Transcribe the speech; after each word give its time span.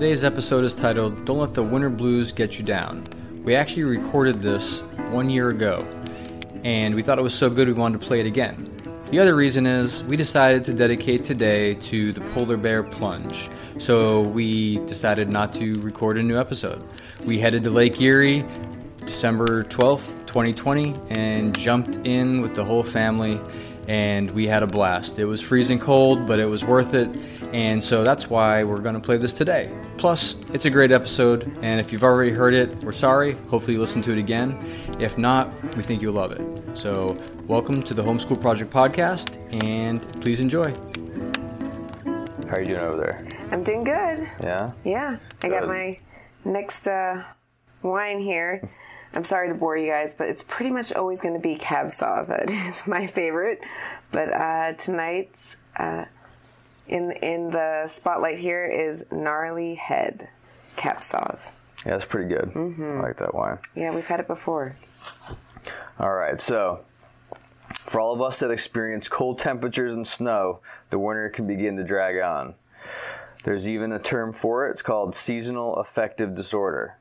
Today's 0.00 0.24
episode 0.24 0.64
is 0.64 0.72
titled 0.72 1.26
Don't 1.26 1.40
Let 1.40 1.52
the 1.52 1.62
Winter 1.62 1.90
Blues 1.90 2.32
Get 2.32 2.58
You 2.58 2.64
Down. 2.64 3.04
We 3.44 3.54
actually 3.54 3.82
recorded 3.82 4.40
this 4.40 4.80
one 5.10 5.28
year 5.28 5.50
ago, 5.50 5.86
and 6.64 6.94
we 6.94 7.02
thought 7.02 7.18
it 7.18 7.22
was 7.22 7.34
so 7.34 7.50
good 7.50 7.68
we 7.68 7.74
wanted 7.74 8.00
to 8.00 8.06
play 8.06 8.18
it 8.18 8.24
again. 8.24 8.74
The 9.10 9.18
other 9.18 9.36
reason 9.36 9.66
is 9.66 10.02
we 10.04 10.16
decided 10.16 10.64
to 10.64 10.72
dedicate 10.72 11.22
today 11.22 11.74
to 11.74 12.12
the 12.12 12.22
polar 12.32 12.56
bear 12.56 12.82
plunge, 12.82 13.50
so 13.76 14.22
we 14.22 14.78
decided 14.86 15.30
not 15.30 15.52
to 15.56 15.74
record 15.82 16.16
a 16.16 16.22
new 16.22 16.40
episode. 16.40 16.82
We 17.26 17.38
headed 17.38 17.62
to 17.64 17.70
Lake 17.70 18.00
Erie 18.00 18.42
December 19.04 19.64
12th, 19.64 20.24
2020, 20.24 20.94
and 21.10 21.54
jumped 21.58 21.96
in 22.06 22.40
with 22.40 22.54
the 22.54 22.64
whole 22.64 22.82
family, 22.82 23.38
and 23.86 24.30
we 24.30 24.46
had 24.46 24.62
a 24.62 24.66
blast. 24.66 25.18
It 25.18 25.26
was 25.26 25.42
freezing 25.42 25.78
cold, 25.78 26.26
but 26.26 26.38
it 26.38 26.46
was 26.46 26.64
worth 26.64 26.94
it, 26.94 27.14
and 27.52 27.82
so 27.82 28.04
that's 28.04 28.30
why 28.30 28.62
we're 28.62 28.80
going 28.80 28.94
to 28.94 29.00
play 29.00 29.16
this 29.16 29.32
today. 29.32 29.72
Plus, 29.96 30.34
it's 30.52 30.64
a 30.64 30.70
great 30.70 30.92
episode, 30.92 31.44
and 31.62 31.80
if 31.80 31.92
you've 31.92 32.04
already 32.04 32.30
heard 32.30 32.54
it, 32.54 32.74
we're 32.84 32.92
sorry. 32.92 33.32
Hopefully, 33.48 33.74
you 33.74 33.80
listen 33.80 34.00
to 34.02 34.12
it 34.12 34.18
again. 34.18 34.56
If 34.98 35.18
not, 35.18 35.52
we 35.76 35.82
think 35.82 36.00
you'll 36.02 36.14
love 36.14 36.32
it. 36.32 36.42
So, 36.76 37.16
welcome 37.46 37.82
to 37.82 37.94
the 37.94 38.02
Homeschool 38.02 38.40
Project 38.40 38.72
podcast, 38.72 39.36
and 39.64 40.00
please 40.20 40.40
enjoy. 40.40 40.72
How 42.48 42.56
are 42.56 42.60
you 42.60 42.66
doing 42.66 42.80
over 42.80 42.96
there? 42.96 43.28
I'm 43.50 43.62
doing 43.62 43.84
good. 43.84 44.28
Yeah? 44.42 44.72
Yeah, 44.84 45.18
I 45.42 45.48
got 45.48 45.66
my 45.66 45.98
next 46.44 46.86
uh, 46.86 47.24
wine 47.82 48.20
here. 48.20 48.68
I'm 49.12 49.24
sorry 49.24 49.48
to 49.48 49.54
bore 49.54 49.76
you 49.76 49.90
guys, 49.90 50.14
but 50.14 50.28
it's 50.28 50.44
pretty 50.44 50.70
much 50.70 50.92
always 50.92 51.20
going 51.20 51.34
to 51.34 51.40
be 51.40 51.56
Cab 51.56 51.88
Sauv. 51.88 52.28
That 52.28 52.50
is 52.68 52.86
my 52.86 53.06
favorite. 53.06 53.60
But 54.12 54.32
uh, 54.32 54.72
tonight's 54.74 55.56
uh, 55.76 56.04
in 56.90 57.12
in 57.22 57.50
the 57.50 57.86
spotlight 57.86 58.38
here 58.38 58.64
is 58.64 59.06
Gnarly 59.10 59.76
Head 59.76 60.28
Cab 60.76 60.98
Sauv. 60.98 61.52
Yeah, 61.86 61.92
that's 61.92 62.04
pretty 62.04 62.28
good. 62.28 62.52
I 62.54 63.00
like 63.00 63.16
that 63.18 63.34
wine. 63.34 63.58
Yeah, 63.74 63.94
we've 63.94 64.06
had 64.06 64.20
it 64.20 64.26
before. 64.26 64.76
All 65.98 66.12
right, 66.12 66.40
so 66.40 66.80
for 67.74 68.00
all 68.00 68.12
of 68.12 68.20
us 68.20 68.40
that 68.40 68.50
experience 68.50 69.08
cold 69.08 69.38
temperatures 69.38 69.92
and 69.92 70.06
snow, 70.06 70.60
the 70.90 70.98
winter 70.98 71.30
can 71.30 71.46
begin 71.46 71.76
to 71.76 71.84
drag 71.84 72.18
on. 72.20 72.54
There's 73.44 73.68
even 73.68 73.92
a 73.92 73.98
term 73.98 74.32
for 74.32 74.66
it. 74.66 74.72
It's 74.72 74.82
called 74.82 75.14
seasonal 75.14 75.76
affective 75.76 76.34
disorder. 76.34 76.98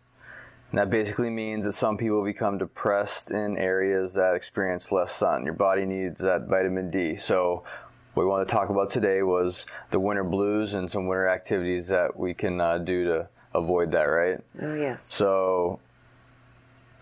And 0.71 0.79
that 0.79 0.89
basically 0.89 1.29
means 1.29 1.65
that 1.65 1.73
some 1.73 1.97
people 1.97 2.23
become 2.23 2.57
depressed 2.57 3.31
in 3.31 3.57
areas 3.57 4.13
that 4.13 4.35
experience 4.35 4.91
less 4.91 5.11
sun. 5.11 5.43
Your 5.43 5.55
body 5.55 5.85
needs 5.85 6.21
that 6.21 6.47
vitamin 6.47 6.91
D. 6.91 7.17
So, 7.17 7.63
what 8.13 8.23
we 8.23 8.29
want 8.29 8.47
to 8.47 8.51
talk 8.53 8.69
about 8.69 8.89
today 8.89 9.21
was 9.21 9.65
the 9.91 9.99
winter 9.99 10.23
blues 10.23 10.73
and 10.73 10.89
some 10.89 11.07
winter 11.07 11.27
activities 11.27 11.87
that 11.89 12.17
we 12.17 12.33
can 12.33 12.59
uh, 12.59 12.77
do 12.77 13.05
to 13.05 13.29
avoid 13.53 13.91
that, 13.91 14.03
right? 14.03 14.39
Oh 14.61 14.75
yes. 14.75 15.07
So, 15.09 15.79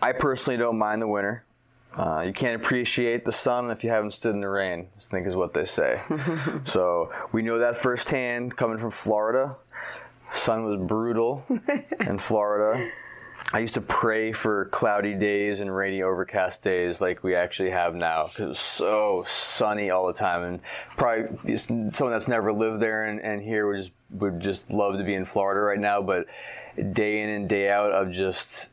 I 0.00 0.12
personally 0.12 0.58
don't 0.58 0.78
mind 0.78 1.02
the 1.02 1.08
winter. 1.08 1.44
Uh, 1.96 2.20
you 2.20 2.32
can't 2.32 2.60
appreciate 2.60 3.24
the 3.24 3.32
sun 3.32 3.70
if 3.70 3.82
you 3.82 3.90
haven't 3.90 4.12
stood 4.12 4.34
in 4.34 4.40
the 4.40 4.48
rain, 4.48 4.88
I 4.96 5.00
think 5.00 5.26
is 5.26 5.34
what 5.34 5.54
they 5.54 5.64
say. 5.64 6.00
so, 6.64 7.10
we 7.32 7.42
know 7.42 7.58
that 7.58 7.76
firsthand 7.76 8.56
coming 8.56 8.78
from 8.78 8.90
Florida. 8.90 9.56
Sun 10.32 10.64
was 10.64 10.86
brutal 10.86 11.44
in 12.00 12.18
Florida. 12.18 12.90
I 13.50 13.60
used 13.60 13.74
to 13.74 13.80
pray 13.80 14.32
for 14.32 14.66
cloudy 14.66 15.14
days 15.14 15.60
and 15.60 15.74
rainy, 15.74 16.02
overcast 16.02 16.62
days 16.62 17.00
like 17.00 17.24
we 17.24 17.34
actually 17.34 17.70
have 17.70 17.94
now 17.94 18.24
because 18.24 18.40
it 18.40 18.48
was 18.48 18.58
so 18.58 19.24
sunny 19.26 19.88
all 19.88 20.06
the 20.06 20.12
time. 20.12 20.42
And 20.42 20.60
probably 20.98 21.56
someone 21.56 22.12
that's 22.12 22.28
never 22.28 22.52
lived 22.52 22.80
there 22.80 23.04
and, 23.04 23.20
and 23.20 23.40
here 23.42 23.66
would 23.66 23.78
just 23.78 23.92
would 24.10 24.40
just 24.40 24.70
love 24.70 24.98
to 24.98 25.04
be 25.04 25.14
in 25.14 25.24
Florida 25.24 25.60
right 25.60 25.78
now. 25.78 26.02
But 26.02 26.26
day 26.92 27.22
in 27.22 27.30
and 27.30 27.48
day 27.48 27.70
out 27.70 27.90
of 27.90 28.10
just 28.10 28.68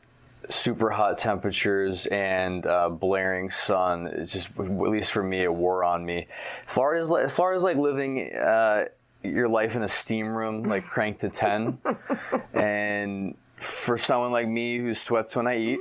super 0.50 0.90
hot 0.90 1.16
temperatures 1.16 2.04
and 2.06 2.66
uh, 2.66 2.90
blaring 2.90 3.48
sun, 3.48 4.06
it's 4.08 4.32
just 4.32 4.50
at 4.58 4.70
least 4.70 5.10
for 5.10 5.22
me, 5.22 5.42
it 5.42 5.54
wore 5.54 5.84
on 5.84 6.04
me. 6.04 6.26
Florida's 6.66 7.08
like 7.08 7.30
Florida's 7.30 7.64
like 7.64 7.78
living. 7.78 8.34
Uh, 8.34 8.84
your 9.22 9.48
life 9.48 9.74
in 9.74 9.82
a 9.82 9.88
steam 9.88 10.28
room, 10.28 10.62
like 10.62 10.84
crank 10.84 11.18
to 11.18 11.28
10. 11.28 11.78
and 12.54 13.34
for 13.56 13.98
someone 13.98 14.32
like 14.32 14.48
me 14.48 14.78
who 14.78 14.94
sweats 14.94 15.34
when 15.36 15.46
I 15.46 15.56
eat, 15.58 15.80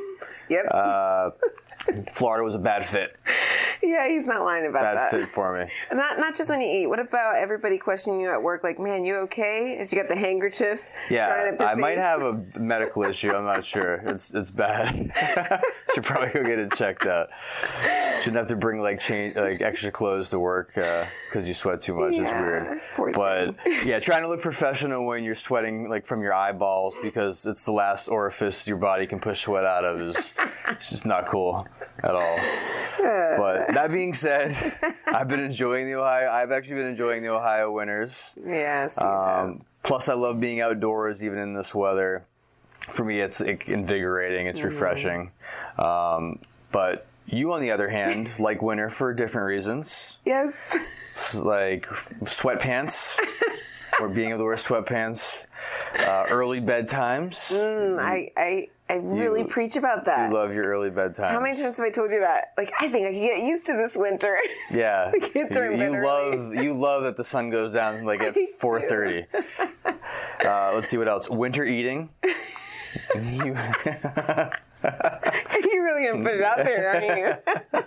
Yep. 0.50 0.66
uh, 0.72 1.30
Florida 2.12 2.44
was 2.44 2.56
a 2.56 2.60
bad 2.60 2.86
fit. 2.86 3.16
yeah, 3.84 4.08
he's 4.08 4.28
not 4.28 4.44
lying 4.44 4.66
about 4.66 4.84
Bad 4.84 4.98
that. 4.98 5.12
Bad 5.12 5.22
fit 5.22 5.30
for 5.30 5.58
me. 5.58 5.72
Not 5.94 6.18
not 6.18 6.36
just 6.36 6.50
when 6.50 6.62
you 6.62 6.68
eat. 6.68 6.88
What 6.88 7.00
about 7.00 7.36
everybody 7.36 7.78
questioning 7.78 8.20
you 8.20 8.32
at 8.32 8.42
work? 8.42 8.64
Like, 8.64 8.80
man, 8.80 9.06
you 9.06 9.16
okay? 9.18 9.78
Is 9.78 9.92
you 9.92 10.00
got 10.00 10.10
the 10.10 10.16
handkerchief? 10.16 10.90
trying 11.08 11.56
Yeah, 11.56 11.66
I 11.66 11.76
might 11.76 11.98
have 11.98 12.22
a 12.22 12.60
medical 12.60 13.04
issue. 13.04 13.32
I'm 13.32 13.46
not 13.46 13.64
sure. 13.64 13.96
It's 13.96 14.34
it's 14.34 14.52
bad. 14.52 15.12
Should 15.94 16.04
probably 16.04 16.30
go 16.30 16.44
get 16.44 16.60
it 16.60 16.74
checked 16.74 17.06
out. 17.06 17.30
Shouldn't 18.20 18.38
have 18.38 18.48
to 18.48 18.56
bring 18.56 18.82
like 18.82 19.00
change 19.00 19.36
like 19.36 19.62
extra 19.62 19.92
clothes 19.92 20.30
to 20.32 20.40
work 20.40 20.78
uh, 20.78 21.06
because 21.30 21.48
you 21.48 21.54
sweat 21.54 21.82
too 21.82 21.96
much. 21.96 22.16
It's 22.16 22.32
weird. 22.32 22.82
But 23.14 23.56
yeah, 23.86 24.00
trying 24.00 24.24
to 24.24 24.28
look 24.28 24.42
professional 24.42 25.06
when 25.06 25.24
you're 25.24 25.36
sweating 25.36 25.90
like 25.90 26.06
from 26.06 26.22
your 26.22 26.34
eyeballs 26.34 26.98
because 27.04 27.46
it's 27.46 27.64
the 27.64 27.72
last 27.72 28.08
orifice 28.08 28.68
your 28.68 28.78
body 28.78 29.06
can 29.06 29.20
push 29.20 29.42
sweat 29.42 29.66
out 29.66 29.86
of 29.86 30.02
is 30.02 30.34
it's 30.70 30.90
just 30.90 31.06
not 31.06 31.28
cool 31.28 31.68
at 32.04 32.16
all. 32.16 32.38
But 33.38 33.68
that 33.74 33.92
being 33.92 34.14
said, 34.14 34.56
I've 35.08 35.28
been 35.28 35.40
enjoying 35.40 35.86
the 35.86 35.96
Ohio. 35.96 36.30
I've 36.30 36.52
actually 36.52 36.78
been 36.78 36.88
enjoying 36.88 37.22
the 37.24 37.30
Ohio 37.30 37.72
winters. 37.72 38.36
Yes. 38.44 39.00
Um, 39.00 39.64
plus, 39.84 40.10
I 40.10 40.14
love 40.14 40.40
being 40.40 40.62
outdoors 40.62 41.24
even 41.24 41.40
in 41.40 41.54
this 41.54 41.74
weather. 41.76 42.26
For 42.80 43.04
me, 43.04 43.20
it's 43.20 43.42
invigorating. 43.42 44.48
It's 44.48 44.62
refreshing. 44.62 45.32
Um, 45.78 46.40
but 46.72 47.08
you, 47.26 47.54
on 47.54 47.62
the 47.62 47.72
other 47.72 47.90
hand, 47.90 48.32
like 48.40 48.62
winter 48.62 48.90
for 48.90 49.14
different 49.14 49.48
reasons, 49.48 50.20
yes. 50.26 50.56
It's 51.12 51.36
like 51.36 51.88
sweatpants. 52.24 53.20
or 54.00 54.10
being 54.10 54.30
able 54.30 54.40
to 54.40 54.44
wear 54.44 54.56
sweatpants, 54.56 55.46
uh, 56.00 56.26
early 56.30 56.60
bedtimes. 56.60 57.52
I, 57.98 58.32
I, 58.36 58.68
I 58.88 58.94
really 58.96 59.42
You- 59.42 59.48
preach 59.48 59.76
about 59.78 60.06
that. 60.06 60.30
You 60.30 60.36
love 60.36 60.54
your 60.54 60.66
early 60.66 60.90
bedtime. 60.92 61.32
How 61.32 61.40
many 61.40 61.56
times 61.60 61.78
have 61.78 61.86
I 61.86 61.90
told 61.90 62.12
you 62.12 62.20
that? 62.20 62.54
Like, 62.58 62.72
I 62.80 62.88
think 62.88 63.08
I 63.08 63.12
can 63.12 63.22
get 63.22 63.40
used 63.44 63.66
to 63.66 63.74
this 63.74 63.96
winter. 63.96 64.38
Yeah, 64.72 65.10
The 65.12 65.20
kids 65.20 65.58
are 65.58 65.72
in 65.72 65.80
you, 65.80 65.94
you 65.96 66.04
love 66.04 66.54
you 66.56 66.74
love 66.74 67.04
that 67.04 67.18
the 67.18 67.24
sun 67.24 67.50
goes 67.50 67.74
down 67.74 68.04
like 68.06 68.22
at 68.28 68.36
four 68.60 68.80
thirty. 68.82 69.26
Uh, 70.46 70.72
let's 70.76 70.90
see 70.90 70.98
what 70.98 71.08
else. 71.08 71.28
Winter 71.30 71.64
eating. 71.64 72.10
You- 75.64 75.84
really 75.84 76.08
gonna 76.08 76.24
put 76.24 76.34
it 76.36 76.42
out 76.42 76.58
there, 76.58 76.90
aren't 76.90 77.78
you? 77.78 77.84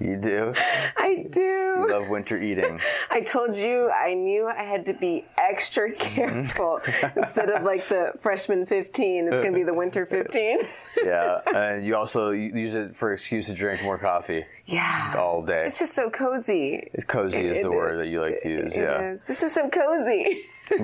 you 0.00 0.16
do. 0.16 0.52
I 0.96 1.26
do. 1.30 1.40
You 1.40 1.86
love 1.90 2.08
winter 2.08 2.36
eating. 2.40 2.80
I 3.10 3.20
told 3.20 3.54
you 3.54 3.90
I 3.90 4.14
knew 4.14 4.46
I 4.48 4.62
had 4.64 4.84
to 4.86 4.92
be 4.92 5.24
extra 5.38 5.92
careful. 5.92 6.80
Instead 7.16 7.50
of 7.50 7.62
like 7.62 7.86
the 7.88 8.12
freshman 8.18 8.66
15, 8.66 9.28
it's 9.28 9.36
gonna 9.40 9.52
be 9.52 9.62
the 9.62 9.74
winter 9.74 10.04
15. 10.06 10.58
Yeah, 11.04 11.40
and 11.54 11.86
you 11.86 11.94
also 11.94 12.30
use 12.30 12.74
it 12.74 12.96
for 12.96 13.12
excuse 13.12 13.46
to 13.46 13.54
drink 13.54 13.82
more 13.84 13.98
coffee 13.98 14.44
yeah. 14.64 15.14
all 15.16 15.42
day. 15.42 15.64
It's 15.66 15.78
just 15.78 15.94
so 15.94 16.10
cozy. 16.10 16.90
It's 16.94 17.04
cozy 17.04 17.46
is 17.46 17.58
It 17.58 17.62
the 17.62 17.70
word 17.70 17.98
that 18.00 18.08
you 18.08 18.20
like 18.20 18.40
to 18.42 18.48
use. 18.48 18.74
It 18.76 18.80
Yeah. 18.80 19.12
is. 19.12 19.20
This 19.28 19.42
is 19.42 19.52
so 19.54 19.68
cozy. 19.68 20.42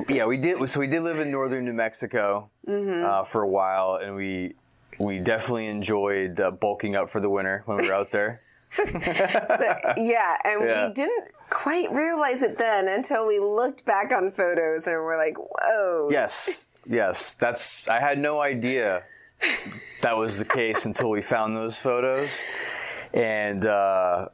yeah, 0.09 0.27
we 0.27 0.37
did. 0.37 0.69
So 0.69 0.79
we 0.79 0.87
did 0.87 1.03
live 1.03 1.19
in 1.19 1.31
northern 1.33 1.65
New 1.65 1.73
Mexico 1.73 2.51
Mm-hmm. 2.69 3.05
uh, 3.05 3.25
for 3.25 3.43
a 3.43 3.49
while, 3.49 3.97
and 4.01 4.15
we 4.15 4.55
we 5.03 5.19
definitely 5.19 5.67
enjoyed 5.67 6.41
uh, 6.41 6.51
bulking 6.53 6.95
up 6.95 7.11
for 7.11 7.21
the 7.21 7.29
winter 7.29 7.63
when 7.67 7.79
we 7.79 7.89
were 7.89 7.95
out 7.95 8.11
there. 8.13 8.41
yeah, 8.79 10.37
and 10.45 10.61
Yeah. 10.63 10.87
we 10.89 10.95
didn't 10.95 11.25
quite 11.51 11.91
realize 11.93 12.43
it 12.43 12.57
then 12.57 12.89
until 12.89 13.27
we 13.27 13.39
looked 13.41 13.85
back 13.85 14.13
on 14.13 14.31
photos 14.31 14.87
and 14.87 14.97
we're 14.97 15.19
like, 15.19 15.37
whoa. 15.37 16.09
Yes, 16.11 16.67
yes. 16.87 17.35
That's. 17.35 17.89
I 17.89 18.01
had 18.01 18.19
no 18.19 18.41
idea 18.41 19.03
that 20.03 20.17
was 20.17 20.39
the 20.39 20.45
case 20.45 20.87
until 20.87 21.11
we 21.11 21.21
found 21.21 21.57
those 21.57 21.77
photos, 21.77 22.31
and 23.13 23.67
uh, 23.67 24.29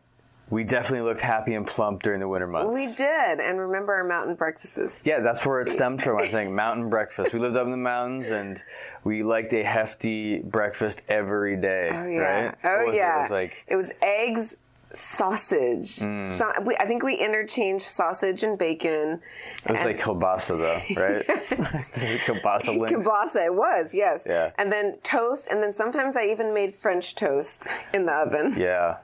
we 0.50 0.64
definitely 0.64 1.06
looked 1.06 1.20
happy 1.20 1.54
and 1.54 1.66
plump 1.66 2.02
during 2.02 2.20
the 2.20 2.28
winter 2.28 2.46
months. 2.46 2.76
We 2.76 2.86
did, 2.94 3.40
and 3.40 3.58
remember 3.58 3.94
our 3.94 4.04
mountain 4.04 4.34
breakfasts. 4.34 5.02
Yeah, 5.04 5.20
that's 5.20 5.44
where 5.44 5.60
it 5.60 5.68
stemmed 5.68 6.02
from. 6.02 6.18
I 6.18 6.28
think 6.28 6.50
mountain 6.50 6.88
breakfast. 6.88 7.34
We 7.34 7.40
lived 7.40 7.56
up 7.56 7.64
in 7.64 7.70
the 7.70 7.76
mountains, 7.76 8.30
and 8.30 8.62
we 9.04 9.22
liked 9.22 9.52
a 9.52 9.62
hefty 9.62 10.40
breakfast 10.40 11.02
every 11.08 11.56
day. 11.56 11.90
Oh 11.92 12.06
yeah. 12.06 12.18
Right? 12.20 12.54
Oh 12.64 12.86
was 12.86 12.96
it? 12.96 12.98
yeah. 12.98 13.18
It 13.18 13.22
was 13.22 13.30
like 13.30 13.64
it 13.66 13.76
was 13.76 13.92
eggs, 14.02 14.56
sausage. 14.94 15.96
Mm. 16.00 16.38
So, 16.38 16.52
we, 16.62 16.76
I 16.76 16.86
think 16.86 17.02
we 17.02 17.14
interchanged 17.14 17.84
sausage 17.84 18.42
and 18.42 18.58
bacon. 18.58 19.20
it 19.64 19.70
was 19.72 19.84
like 19.84 20.00
kielbasa 20.00 20.58
though, 20.58 21.00
right? 21.00 21.26
kielbasa 22.24 22.78
links. 22.78 22.92
Kielbasa, 22.92 23.46
it 23.46 23.54
was, 23.54 23.94
yes. 23.94 24.24
Yeah. 24.26 24.50
And 24.58 24.72
then 24.72 24.98
toast, 25.02 25.48
and 25.50 25.62
then 25.62 25.72
sometimes 25.72 26.16
I 26.16 26.26
even 26.26 26.54
made 26.54 26.74
French 26.74 27.14
toast 27.14 27.66
in 27.92 28.06
the 28.06 28.12
oven. 28.12 28.54
Yeah, 28.68 28.96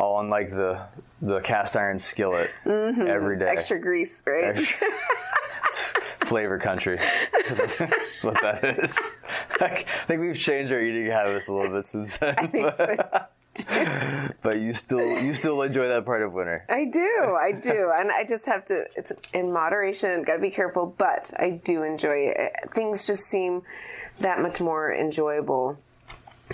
all 0.00 0.16
on 0.16 0.30
like 0.30 0.48
the 0.48 0.80
the 1.20 1.40
cast 1.40 1.76
iron 1.76 1.98
skillet 1.98 2.50
every 2.64 3.36
day. 3.38 3.44
Mm-hmm. 3.44 3.56
Extra 3.56 3.78
grease, 3.78 4.22
right? 4.26 4.56
Extra- 4.56 4.88
flavor 6.24 6.58
country. 6.58 6.98
That's 7.50 8.24
what 8.24 8.40
that 8.40 8.78
is. 8.82 8.98
I 9.60 9.84
think 10.06 10.20
we've 10.20 10.38
changed 10.38 10.72
our 10.72 10.80
eating 10.80 11.06
habits 11.06 11.48
a 11.48 11.54
little 11.54 11.72
bit 11.72 11.84
since 11.84 12.16
then. 12.18 12.36
But, 14.42 14.60
you 14.60 14.72
still 14.72 15.22
you 15.22 15.34
still 15.34 15.62
enjoy 15.62 15.88
that 15.88 16.04
part 16.04 16.22
of 16.22 16.32
winter. 16.32 16.64
I 16.68 16.84
do, 16.86 17.36
I 17.40 17.52
do, 17.52 17.90
and 17.94 18.10
I 18.10 18.24
just 18.24 18.46
have 18.46 18.64
to. 18.66 18.84
It's 18.96 19.12
in 19.32 19.52
moderation. 19.52 20.22
Got 20.22 20.34
to 20.36 20.40
be 20.40 20.50
careful, 20.50 20.94
but 20.98 21.30
I 21.38 21.60
do 21.64 21.82
enjoy 21.82 22.32
it. 22.36 22.52
Things 22.74 23.06
just 23.06 23.22
seem 23.24 23.62
that 24.20 24.40
much 24.40 24.60
more 24.60 24.92
enjoyable. 24.92 25.78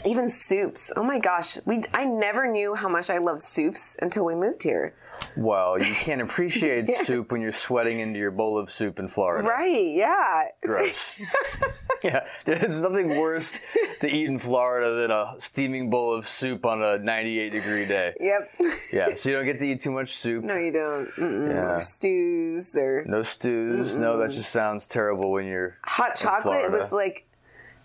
Even 0.04 0.28
soups. 0.28 0.92
Oh 0.96 1.02
my 1.02 1.18
gosh, 1.18 1.58
we 1.64 1.82
I 1.94 2.04
never 2.04 2.46
knew 2.50 2.74
how 2.74 2.88
much 2.88 3.10
I 3.10 3.18
love 3.18 3.42
soups 3.42 3.96
until 4.00 4.24
we 4.24 4.34
moved 4.34 4.62
here. 4.62 4.94
Well, 5.36 5.78
you 5.82 5.92
can't 5.94 6.20
appreciate 6.22 6.88
Yes. 6.88 7.06
soup 7.06 7.32
when 7.32 7.40
you're 7.40 7.50
sweating 7.52 8.00
into 8.00 8.18
your 8.18 8.30
bowl 8.30 8.58
of 8.58 8.70
soup 8.70 8.98
in 8.98 9.08
Florida. 9.08 9.48
Right? 9.48 9.86
Yeah. 9.88 10.44
Gross. 10.62 11.20
yeah, 12.02 12.26
there's 12.44 12.78
nothing 12.78 13.08
worse 13.18 13.58
to 14.00 14.08
eat 14.08 14.26
in 14.26 14.38
Florida 14.38 14.94
than 14.94 15.10
a 15.10 15.34
steaming 15.38 15.90
bowl 15.90 16.14
of 16.14 16.28
soup 16.28 16.64
on 16.64 16.82
a 16.82 16.98
98 16.98 17.50
degree 17.50 17.86
day. 17.86 18.14
Yep. 18.20 18.54
Yeah, 18.92 19.14
so 19.14 19.30
you 19.30 19.36
don't 19.36 19.44
get 19.46 19.58
to 19.58 19.66
eat 19.66 19.80
too 19.80 19.90
much 19.90 20.16
soup. 20.16 20.44
No, 20.44 20.56
you 20.56 20.72
don't. 20.72 21.08
Mm-mm. 21.16 21.48
Yeah. 21.50 21.76
Or 21.76 21.80
stews 21.80 22.76
or 22.76 23.04
No 23.06 23.22
stews. 23.22 23.96
No, 23.96 24.18
that 24.18 24.30
just 24.30 24.50
sounds 24.50 24.86
terrible 24.86 25.30
when 25.30 25.46
you're 25.46 25.76
hot 25.84 26.14
chocolate 26.14 26.42
Florida. 26.42 26.78
was 26.78 26.92
like 26.92 27.26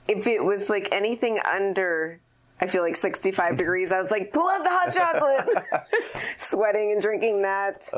if 0.07 0.27
it 0.27 0.44
was 0.44 0.69
like 0.69 0.89
anything 0.92 1.39
under 1.39 2.19
I 2.61 2.67
feel 2.67 2.81
like 2.81 2.95
65 2.95 3.57
degrees. 3.57 3.91
I 3.91 3.97
was 3.97 4.11
like, 4.11 4.31
pull 4.31 4.47
out 4.47 4.63
the 4.63 4.69
hot 4.69 4.94
chocolate. 4.94 5.85
Sweating 6.38 6.91
and 6.91 7.01
drinking 7.01 7.41
that. 7.41 7.89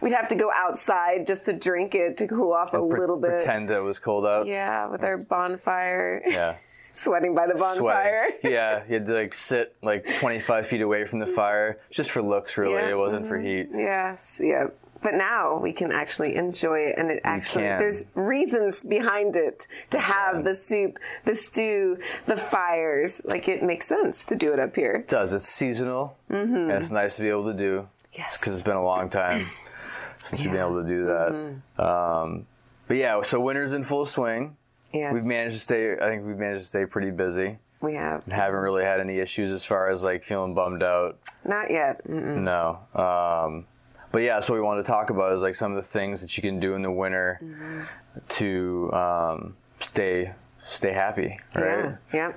We'd 0.00 0.12
have 0.12 0.28
to 0.28 0.36
go 0.36 0.50
outside 0.54 1.26
just 1.26 1.44
to 1.46 1.52
drink 1.52 1.94
it 1.94 2.16
to 2.18 2.28
cool 2.28 2.52
off 2.52 2.72
a 2.74 2.78
pre- 2.78 3.00
little 3.00 3.16
bit. 3.16 3.30
pretend 3.30 3.68
that 3.68 3.78
it 3.78 3.82
was 3.82 3.98
cold 3.98 4.26
out. 4.26 4.46
Yeah, 4.46 4.88
with 4.88 5.02
our 5.02 5.18
bonfire. 5.18 6.22
Yeah. 6.26 6.56
Sweating 6.92 7.34
by 7.36 7.46
the 7.46 7.54
bonfire. 7.54 8.26
Sweating. 8.40 8.50
yeah, 8.50 8.82
you 8.88 8.94
had 8.94 9.06
to 9.06 9.14
like 9.14 9.32
sit 9.32 9.76
like 9.80 10.06
25 10.18 10.66
feet 10.66 10.80
away 10.80 11.04
from 11.04 11.20
the 11.20 11.26
fire, 11.26 11.78
just 11.90 12.10
for 12.10 12.20
looks, 12.20 12.58
really. 12.58 12.74
Yeah, 12.74 12.90
It 12.90 12.98
wasn't 12.98 13.28
for 13.28 13.38
mm-hmm. 13.38 13.70
heat. 13.74 13.80
Yes, 13.80 14.40
yeah. 14.42 14.66
But 15.02 15.14
now 15.14 15.56
we 15.58 15.72
can 15.72 15.92
actually 15.92 16.36
enjoy 16.36 16.80
it, 16.80 16.94
and 16.98 17.10
it 17.10 17.20
actually 17.24 17.64
there's 17.64 18.04
reasons 18.14 18.84
behind 18.84 19.34
it 19.36 19.66
to 19.90 19.98
have 19.98 20.44
the 20.44 20.54
soup, 20.54 20.98
the 21.24 21.32
stew, 21.34 21.98
the 22.26 22.36
fires. 22.36 23.22
Like 23.24 23.48
it 23.48 23.62
makes 23.62 23.86
sense 23.86 24.24
to 24.26 24.36
do 24.36 24.52
it 24.52 24.58
up 24.60 24.76
here. 24.76 24.92
It 24.96 25.08
does. 25.08 25.32
It's 25.32 25.48
seasonal, 25.48 26.16
and 26.28 26.70
it's 26.70 26.90
nice 26.90 27.16
to 27.16 27.22
be 27.22 27.28
able 27.28 27.50
to 27.50 27.56
do. 27.56 27.78
Mm-hmm. 27.78 27.86
Yes. 28.18 28.36
Because 28.36 28.54
it's 28.54 28.62
been 28.62 28.76
a 28.76 28.84
long 28.84 29.08
time 29.08 29.48
since 30.22 30.42
we've 30.42 30.50
been 30.50 30.60
able 30.60 30.82
to 30.82 30.88
do 30.88 31.06
that. 31.06 31.32
Mm-hmm. 31.32 31.80
Um, 31.80 32.46
but 32.88 32.96
yeah, 32.96 33.20
so 33.22 33.40
winter's 33.40 33.72
in 33.72 33.84
full 33.84 34.04
swing. 34.04 34.56
Yes, 34.92 35.14
We've 35.14 35.24
managed 35.24 35.54
to 35.54 35.60
stay. 35.60 35.92
I 35.92 36.08
think 36.08 36.26
we've 36.26 36.36
managed 36.36 36.62
to 36.62 36.66
stay 36.66 36.84
pretty 36.84 37.12
busy. 37.12 37.58
we 37.80 37.94
have 37.94 38.24
Haven't 38.26 38.58
really 38.58 38.82
had 38.82 38.98
any 39.00 39.20
issues 39.20 39.52
as 39.52 39.64
far 39.64 39.88
as 39.88 40.02
like 40.02 40.24
feeling 40.24 40.54
bummed 40.54 40.82
out. 40.82 41.16
not 41.44 41.70
yet. 41.70 42.04
Mm-mm. 42.08 42.38
No. 42.42 42.80
Um, 43.00 43.66
but 44.12 44.22
yeah, 44.22 44.40
so 44.40 44.52
what 44.52 44.58
we 44.58 44.62
wanted 44.62 44.84
to 44.84 44.90
talk 44.90 45.10
about 45.10 45.32
is 45.32 45.42
like 45.42 45.54
some 45.54 45.72
of 45.72 45.76
the 45.76 45.82
things 45.88 46.20
that 46.22 46.36
you 46.36 46.42
can 46.42 46.60
do 46.60 46.74
in 46.74 46.82
the 46.82 46.90
winter 46.90 47.38
Mm-hmm. 47.42 47.80
to 48.28 48.92
um, 48.92 49.56
stay 49.80 50.32
stay 50.64 50.92
happy, 50.92 51.38
right? 51.54 51.64
Yeah, 51.64 51.96
yeah, 52.12 52.32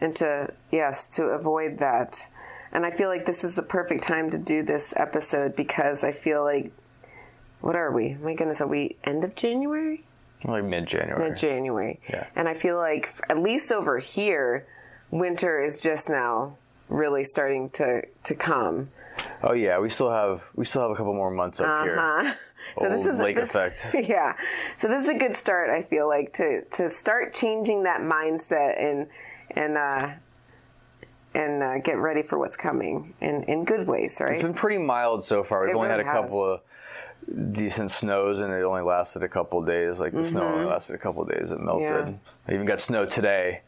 and 0.00 0.14
to 0.16 0.52
yes 0.70 1.06
to 1.16 1.24
avoid 1.26 1.78
that. 1.78 2.28
And 2.72 2.84
I 2.84 2.90
feel 2.90 3.08
like 3.08 3.24
this 3.24 3.44
is 3.44 3.54
the 3.54 3.62
perfect 3.62 4.02
time 4.02 4.30
to 4.30 4.38
do 4.38 4.62
this 4.64 4.92
episode 4.96 5.54
because 5.54 6.02
I 6.02 6.10
feel 6.10 6.42
like, 6.42 6.72
what 7.60 7.76
are 7.76 7.92
we? 7.92 8.14
My 8.14 8.34
goodness, 8.34 8.60
are 8.60 8.66
we 8.66 8.96
end 9.04 9.24
of 9.24 9.36
January? 9.36 10.02
Like 10.44 10.64
mid 10.64 10.86
January. 10.86 11.28
mid 11.30 11.38
January. 11.38 12.00
Yeah. 12.10 12.26
And 12.34 12.48
I 12.48 12.54
feel 12.54 12.76
like, 12.76 13.08
at 13.30 13.38
least 13.38 13.70
over 13.70 13.98
here, 13.98 14.66
winter 15.12 15.62
is 15.62 15.80
just 15.80 16.08
now 16.08 16.58
really 16.88 17.22
starting 17.22 17.70
to, 17.70 18.02
to 18.24 18.34
come. 18.34 18.90
Oh 19.42 19.52
yeah, 19.52 19.78
we 19.78 19.88
still 19.88 20.10
have 20.10 20.48
we 20.54 20.64
still 20.64 20.82
have 20.82 20.90
a 20.90 20.94
couple 20.94 21.14
more 21.14 21.30
months 21.30 21.60
up 21.60 21.84
here. 21.84 21.98
Uh-huh. 21.98 22.34
So 22.76 22.88
this 22.88 23.06
is 23.06 23.18
lake 23.18 23.36
this, 23.36 23.50
effect. 23.50 23.94
Yeah. 24.08 24.34
So 24.76 24.88
this 24.88 25.02
is 25.04 25.08
a 25.08 25.14
good 25.14 25.36
start. 25.36 25.70
I 25.70 25.82
feel 25.82 26.08
like 26.08 26.32
to 26.34 26.62
to 26.72 26.90
start 26.90 27.32
changing 27.32 27.84
that 27.84 28.00
mindset 28.00 28.82
and 28.82 29.06
and 29.50 29.76
uh, 29.76 30.08
and 31.34 31.62
uh, 31.62 31.78
get 31.78 31.98
ready 31.98 32.22
for 32.22 32.38
what's 32.38 32.56
coming 32.56 33.14
in 33.20 33.44
in 33.44 33.64
good 33.64 33.86
ways, 33.86 34.18
right? 34.20 34.30
It's 34.32 34.42
been 34.42 34.54
pretty 34.54 34.78
mild 34.78 35.22
so 35.24 35.44
far. 35.44 35.60
We've 35.60 35.70
It 35.70 35.76
only 35.76 35.88
had 35.88 36.00
a 36.00 36.04
has. 36.04 36.14
couple 36.14 36.44
of 36.44 37.52
decent 37.52 37.90
snows, 37.92 38.40
and 38.40 38.52
it 38.52 38.62
only 38.64 38.82
lasted 38.82 39.22
a 39.22 39.28
couple 39.28 39.60
of 39.60 39.66
days. 39.66 40.00
Like 40.00 40.12
the 40.12 40.24
snow 40.24 40.42
only 40.42 40.64
lasted 40.64 40.94
a 40.94 40.98
couple 40.98 41.22
of 41.22 41.28
days. 41.28 41.52
It 41.52 41.60
melted. 41.60 41.86
Mm-hmm. 41.86 42.10
Yeah. 42.10 42.16
I 42.48 42.54
even 42.54 42.66
got 42.66 42.80
snow 42.80 43.04
today. 43.06 43.60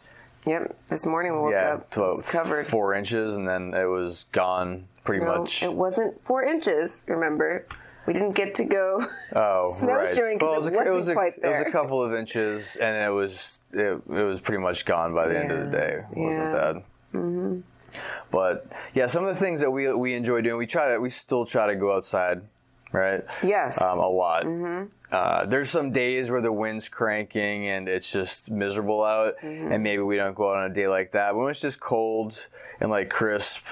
yep. 0.47 0.77
This 0.89 1.07
morning 1.07 1.33
we 1.33 1.39
woke 1.39 1.53
yeah, 1.53 1.75
up 1.75 1.91
to 1.93 2.03
about 2.03 2.19
it's 2.21 2.33
covered. 2.33 2.67
four 2.67 2.95
inches, 2.95 3.37
and 3.37 3.47
then 3.47 3.73
it 3.75 3.85
was 3.87 4.25
gone 4.33 4.89
pretty 5.07 5.25
No, 5.25 5.39
much. 5.39 5.63
it 5.63 5.73
wasn't 5.73 6.23
four 6.23 6.45
inches. 6.45 7.05
Remember, 7.09 7.65
we 8.07 8.13
didn't 8.13 8.33
get 8.33 8.55
to 8.57 8.65
go 8.65 9.03
Oh, 9.35 9.73
snowshoeing 9.79 10.39
right. 10.39 10.43
Well, 10.43 10.53
it, 10.53 10.57
a, 10.73 10.77
wasn't 10.77 10.95
was 10.95 11.09
a, 11.09 11.15
quite 11.15 11.35
it 11.43 11.49
was 11.49 11.61
a 11.61 11.71
couple 11.71 12.03
of 12.03 12.13
inches, 12.15 12.77
and 12.77 12.97
it 12.97 13.11
was 13.11 13.61
it, 13.73 13.81
it 14.09 14.25
was 14.25 14.41
pretty 14.41 14.63
much 14.63 14.85
gone 14.85 15.15
by 15.15 15.29
the 15.29 15.39
end 15.39 15.51
of 15.51 15.65
the 15.65 15.71
day. 15.77 16.05
It 16.13 16.17
wasn't 16.19 16.45
Yeah. 16.45 16.53
bad. 16.73 16.77
Mm-hmm. 17.15 17.61
But 18.31 18.67
yeah, 18.95 19.07
some 19.07 19.25
of 19.25 19.31
the 19.35 19.41
things 19.41 19.61
that 19.61 19.71
we 19.71 19.93
we 19.93 20.15
enjoy 20.15 20.41
doing, 20.43 20.59
we 20.59 20.67
try 20.67 20.93
to 20.93 20.99
we 20.99 21.11
still 21.11 21.47
try 21.47 21.67
to 21.69 21.77
go 21.77 21.95
outside, 21.97 22.43
right? 22.93 23.25
Yes. 23.43 23.81
um, 23.81 23.99
a 23.99 24.09
lot. 24.09 24.45
Uh, 25.11 25.47
there's 25.47 25.71
some 25.71 25.93
days 25.93 26.31
where 26.31 26.41
the 26.43 26.53
wind's 26.53 26.89
cranking 26.89 27.69
and 27.69 27.89
it's 27.89 28.11
just 28.11 28.51
miserable 28.51 29.03
out, 29.05 29.35
and 29.43 29.83
maybe 29.83 30.03
we 30.03 30.17
don't 30.17 30.35
go 30.35 30.51
out 30.51 30.59
on 30.59 30.71
a 30.71 30.75
day 30.75 30.89
like 30.89 31.13
that. 31.13 31.33
But 31.33 31.39
when 31.39 31.51
it's 31.51 31.61
just 31.61 31.81
cold 31.81 32.39
and 32.81 32.91
like 32.91 33.09
crisp, 33.09 33.65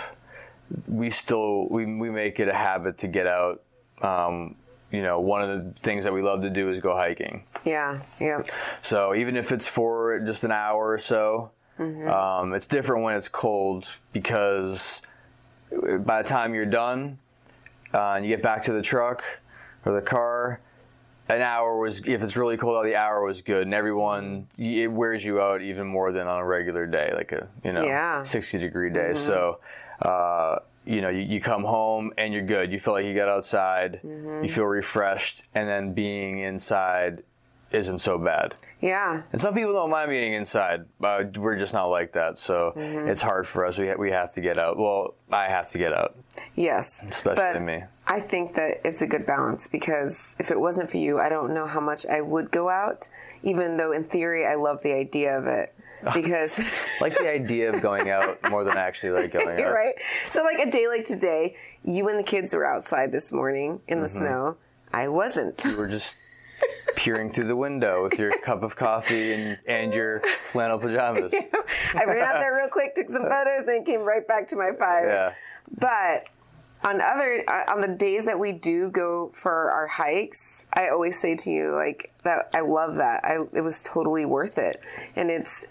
we 0.89 1.11
still 1.11 1.69
we 1.69 1.85
we 1.87 2.11
make 2.11 2.41
it 2.41 2.49
a 2.49 2.55
habit 2.55 2.99
to 2.99 3.09
get 3.09 3.27
out. 3.27 3.63
Um, 4.03 4.57
you 4.91 5.03
know, 5.03 5.19
one 5.21 5.43
of 5.43 5.49
the 5.75 5.81
things 5.81 6.05
that 6.05 6.13
we 6.13 6.23
love 6.23 6.43
to 6.43 6.51
do 6.51 6.71
is 6.71 6.79
go 6.81 6.95
hiking. 6.97 7.45
yeah, 7.65 8.03
yeah. 8.21 8.43
So 8.83 9.15
even 9.15 9.37
if 9.37 9.51
it's 9.51 9.67
for 9.67 10.21
just 10.21 10.45
an 10.45 10.53
hour 10.53 10.91
or 10.93 10.99
so, 10.99 11.51
um, 11.79 12.55
it's 12.55 12.67
different 12.67 13.03
when 13.03 13.17
it's 13.17 13.29
cold 13.29 13.87
because 14.13 15.03
by 16.01 16.23
the 16.23 16.29
time 16.29 16.55
you're 16.55 16.67
done 16.67 17.19
uh, 17.93 18.13
and 18.13 18.25
you 18.25 18.31
get 18.35 18.43
back 18.43 18.63
to 18.65 18.73
the 18.73 18.83
truck 18.83 19.25
or 19.85 19.93
the 19.93 20.01
car, 20.07 20.61
an 21.29 21.41
hour 21.43 21.77
was 21.79 22.01
if 22.07 22.23
it's 22.23 22.37
really 22.37 22.57
cold 22.57 22.77
out, 22.77 22.85
the 22.85 22.95
hour 22.97 23.25
was 23.25 23.41
good, 23.41 23.63
and 23.63 23.75
everyone 23.75 24.47
it 24.59 24.93
wears 24.93 25.25
you 25.25 25.41
out 25.41 25.61
even 25.63 25.87
more 25.87 26.13
than 26.13 26.29
on 26.29 26.39
a 26.41 26.45
regular 26.45 26.87
day, 26.87 27.11
like 27.17 27.33
a 27.33 27.49
you 27.65 27.73
know 27.73 27.85
Yeah. 27.85 28.23
sixty 28.23 28.59
degree 28.59 28.91
day. 28.91 29.15
So. 29.15 29.59
Uh, 30.01 30.59
you 30.87 31.01
know, 31.01 31.09
you, 31.09 31.21
you 31.23 31.41
come 31.41 31.65
home 31.65 32.13
and 32.19 32.33
you're 32.35 32.43
good. 32.45 32.71
You 32.73 32.79
feel 32.79 32.95
like 32.95 33.05
you 33.07 33.15
got 33.15 33.29
outside. 33.29 34.01
You 34.05 34.49
feel 34.49 34.65
refreshed, 34.67 35.43
and 35.55 35.69
then 35.69 35.95
being 35.95 36.39
inside 36.41 37.23
isn't 37.73 37.99
so 37.99 38.19
bad. 38.19 38.55
Yeah, 38.81 39.23
And 39.33 39.41
some 39.41 39.53
people 39.55 39.73
don't 39.73 39.91
mind 39.91 40.09
being 40.11 40.35
inside. 40.35 40.85
Uh, 41.03 41.25
we're 41.37 41.57
just 41.59 41.73
not 41.73 41.87
like 41.87 42.13
that, 42.13 42.39
so 42.39 42.73
Mm-hmm. 42.77 43.09
it's 43.09 43.23
hard 43.23 43.47
for 43.49 43.65
us. 43.67 43.79
We 43.79 43.89
ha- 43.89 43.95
we 43.99 44.11
have 44.13 44.33
to 44.35 44.41
get 44.41 44.59
out. 44.59 44.77
Well, 44.79 45.15
I 45.33 45.49
have 45.49 45.71
to 45.71 45.79
get 45.79 45.93
out, 45.93 46.15
yes. 46.55 47.03
especially 47.09 47.37
but 47.55 47.63
me. 47.63 47.83
I 48.07 48.21
think 48.21 48.55
that 48.55 48.81
it's 48.85 49.01
a 49.03 49.07
good 49.09 49.27
balance 49.27 49.67
because 49.67 50.37
if 50.39 50.51
it 50.53 50.61
wasn't 50.61 50.91
for 50.91 50.99
you, 50.99 51.19
I 51.19 51.29
don't 51.31 51.53
know 51.55 51.67
how 51.67 51.81
much 51.81 52.05
I 52.07 52.21
would 52.21 52.51
go 52.53 52.69
out, 52.69 53.09
even 53.43 53.77
though 53.79 53.91
in 53.91 54.05
theory 54.05 54.47
I 54.47 54.55
love 54.55 54.83
the 54.85 54.93
idea 54.95 55.37
of 55.37 55.47
it. 55.47 55.75
Because 56.13 56.59
Like 57.01 57.17
the 57.17 57.29
idea 57.31 57.73
of 57.73 57.81
going 57.81 58.11
out 58.11 58.39
more 58.51 58.65
than 58.65 58.77
actually 58.77 59.11
like 59.13 59.33
going 59.33 59.49
out. 59.61 59.73
right? 59.73 59.95
So 60.31 60.43
like 60.43 60.59
a 60.59 60.71
day 60.71 60.87
like 60.89 61.05
today, 61.05 61.57
you 61.85 62.09
and 62.09 62.19
the 62.19 62.23
kids 62.23 62.53
were 62.55 62.67
outside 62.67 63.13
this 63.13 63.33
morning 63.33 63.81
in 63.89 64.01
the 64.01 64.07
Mm-hmm. 64.07 64.19
snow. 64.19 64.57
I 64.93 65.09
wasn't. 65.09 65.65
You 65.65 65.77
were 65.77 65.89
just 65.89 66.17
peering 66.97 67.31
through 67.31 67.47
the 67.49 67.57
window 67.57 68.05
with 68.05 68.19
your 68.19 68.31
cup 68.43 68.63
of 68.63 68.77
coffee 68.77 69.33
and, 69.33 69.59
and 69.67 69.93
your 69.93 70.21
flannel 70.51 70.79
pajamas. 70.79 71.35
I 71.95 72.05
ran 72.05 72.23
out 72.23 72.41
there 72.41 72.55
real 72.57 72.69
quick, 72.69 72.95
took 72.95 73.09
some 73.11 73.23
photos, 73.25 73.67
then 73.67 73.85
came 73.85 74.01
right 74.03 74.27
back 74.27 74.47
to 74.49 74.57
my 74.57 74.71
fire. 74.79 75.09
Yeah. 75.09 75.35
But 75.79 76.29
on 76.85 77.01
other 77.01 77.43
uh, 77.49 77.73
on 77.73 77.81
the 77.81 77.89
days 77.89 78.27
that 78.27 78.39
we 78.39 78.53
do 78.53 78.91
go 78.91 79.31
for 79.35 79.71
our 79.73 79.87
hikes, 79.89 80.67
I 80.73 80.89
always 80.89 81.19
say 81.19 81.35
to 81.37 81.51
you 81.51 81.73
like 81.75 82.13
that 82.23 82.51
I 82.55 82.61
love 82.61 82.97
that. 82.97 83.25
I 83.25 83.39
it 83.53 83.63
was 83.63 83.83
totally 83.83 84.25
worth 84.25 84.57
it. 84.59 84.81
And 85.17 85.31
it's 85.31 85.65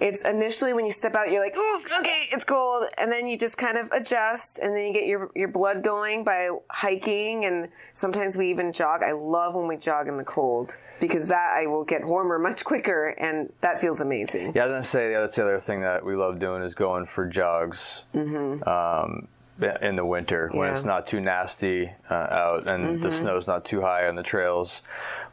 it's 0.00 0.22
initially 0.22 0.72
when 0.72 0.84
you 0.84 0.90
step 0.90 1.14
out 1.14 1.30
you're 1.30 1.42
like, 1.42 1.54
"Oh, 1.56 1.82
okay, 2.00 2.26
it's 2.30 2.44
cold." 2.44 2.84
And 2.96 3.10
then 3.10 3.26
you 3.26 3.36
just 3.36 3.56
kind 3.56 3.76
of 3.76 3.90
adjust 3.92 4.58
and 4.58 4.76
then 4.76 4.86
you 4.86 4.92
get 4.92 5.06
your 5.06 5.30
your 5.34 5.48
blood 5.48 5.82
going 5.82 6.24
by 6.24 6.50
hiking 6.70 7.44
and 7.44 7.68
sometimes 7.92 8.36
we 8.36 8.50
even 8.50 8.72
jog. 8.72 9.02
I 9.02 9.12
love 9.12 9.54
when 9.54 9.66
we 9.66 9.76
jog 9.76 10.08
in 10.08 10.16
the 10.16 10.24
cold 10.24 10.76
because 11.00 11.28
that 11.28 11.56
I 11.56 11.66
will 11.66 11.84
get 11.84 12.04
warmer 12.04 12.38
much 12.38 12.64
quicker 12.64 13.08
and 13.18 13.52
that 13.60 13.80
feels 13.80 14.00
amazing. 14.00 14.52
Yeah, 14.54 14.62
I 14.62 14.66
was 14.66 14.72
gonna 14.72 14.82
say 14.82 15.12
that's 15.12 15.36
the 15.36 15.42
other 15.42 15.58
thing 15.58 15.80
that 15.82 16.04
we 16.04 16.14
love 16.14 16.38
doing 16.38 16.62
is 16.62 16.74
going 16.74 17.06
for 17.06 17.26
jogs. 17.26 18.04
Mm-hmm. 18.14 18.68
Um, 18.68 19.28
in 19.60 19.96
the 19.96 20.04
winter 20.04 20.48
when 20.52 20.68
Yeah. 20.68 20.72
it's 20.74 20.84
not 20.84 21.06
too 21.06 21.20
nasty 21.20 21.92
uh, 22.10 22.14
out 22.14 22.66
and 22.68 23.02
the 23.02 23.10
snow's 23.10 23.46
not 23.46 23.64
too 23.64 23.80
high 23.80 24.06
on 24.08 24.14
the 24.14 24.22
trails. 24.22 24.82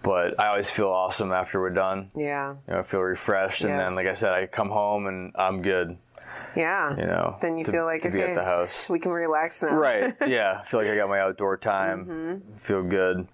But 0.04 0.40
I 0.40 0.48
always 0.48 0.70
feel 0.70 0.90
awesome 0.90 1.32
after 1.32 1.60
we're 1.60 1.70
done. 1.72 2.12
Yeah. 2.16 2.56
You 2.68 2.74
know, 2.74 2.80
I 2.80 2.84
feel 2.84 3.02
refreshed, 3.02 3.64
and 3.64 3.78
then, 3.80 3.96
like 3.96 4.08
I 4.08 4.14
said, 4.14 4.34
I 4.34 4.46
come 4.48 4.70
home 4.70 5.08
and 5.08 5.32
I'm 5.36 5.62
good. 5.62 5.98
Yeah. 6.56 6.92
You 6.96 7.06
know, 7.06 7.38
Then 7.42 7.58
you 7.58 7.66
to- 7.66 7.72
feel 7.72 7.86
like 7.86 8.02
to 8.04 8.08
okay, 8.10 8.18
be 8.18 8.24
at 8.24 8.36
the 8.36 8.44
house. 8.44 8.88
we 8.90 9.00
can 9.00 9.12
relax 9.12 9.62
now. 9.62 9.76
right 9.76 10.14
yeah 10.28 10.60
i 10.62 10.64
feel 10.66 10.80
like 10.80 10.90
i 10.90 10.96
got 10.96 11.10
my 11.10 11.20
outdoor 11.20 11.58
time 11.58 12.06
Mm-hmm. 12.06 12.56
feel 12.58 12.82
good 12.84 13.28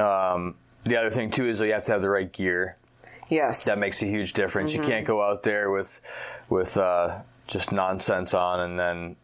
um, 0.00 0.56
the 0.84 0.96
other 0.96 1.10
thing 1.10 1.30
too 1.30 1.48
is 1.48 1.58
that 1.60 1.66
you 1.66 1.72
have 1.72 1.84
to 1.84 1.92
have 1.92 2.02
the 2.02 2.10
right 2.10 2.32
gear 2.32 2.76
Yes. 3.28 3.64
that 3.64 3.78
makes 3.78 4.02
a 4.02 4.06
huge 4.06 4.32
difference 4.32 4.72
Mm-hmm. 4.72 4.82
you 4.82 4.88
can't 4.88 5.06
go 5.06 5.22
out 5.22 5.42
there 5.44 5.70
with 5.70 6.00
with 6.48 6.76
uh, 6.76 7.20
just 7.46 7.70
nonsense 7.72 8.34
on 8.34 8.60
and 8.60 8.78
then 8.78 9.16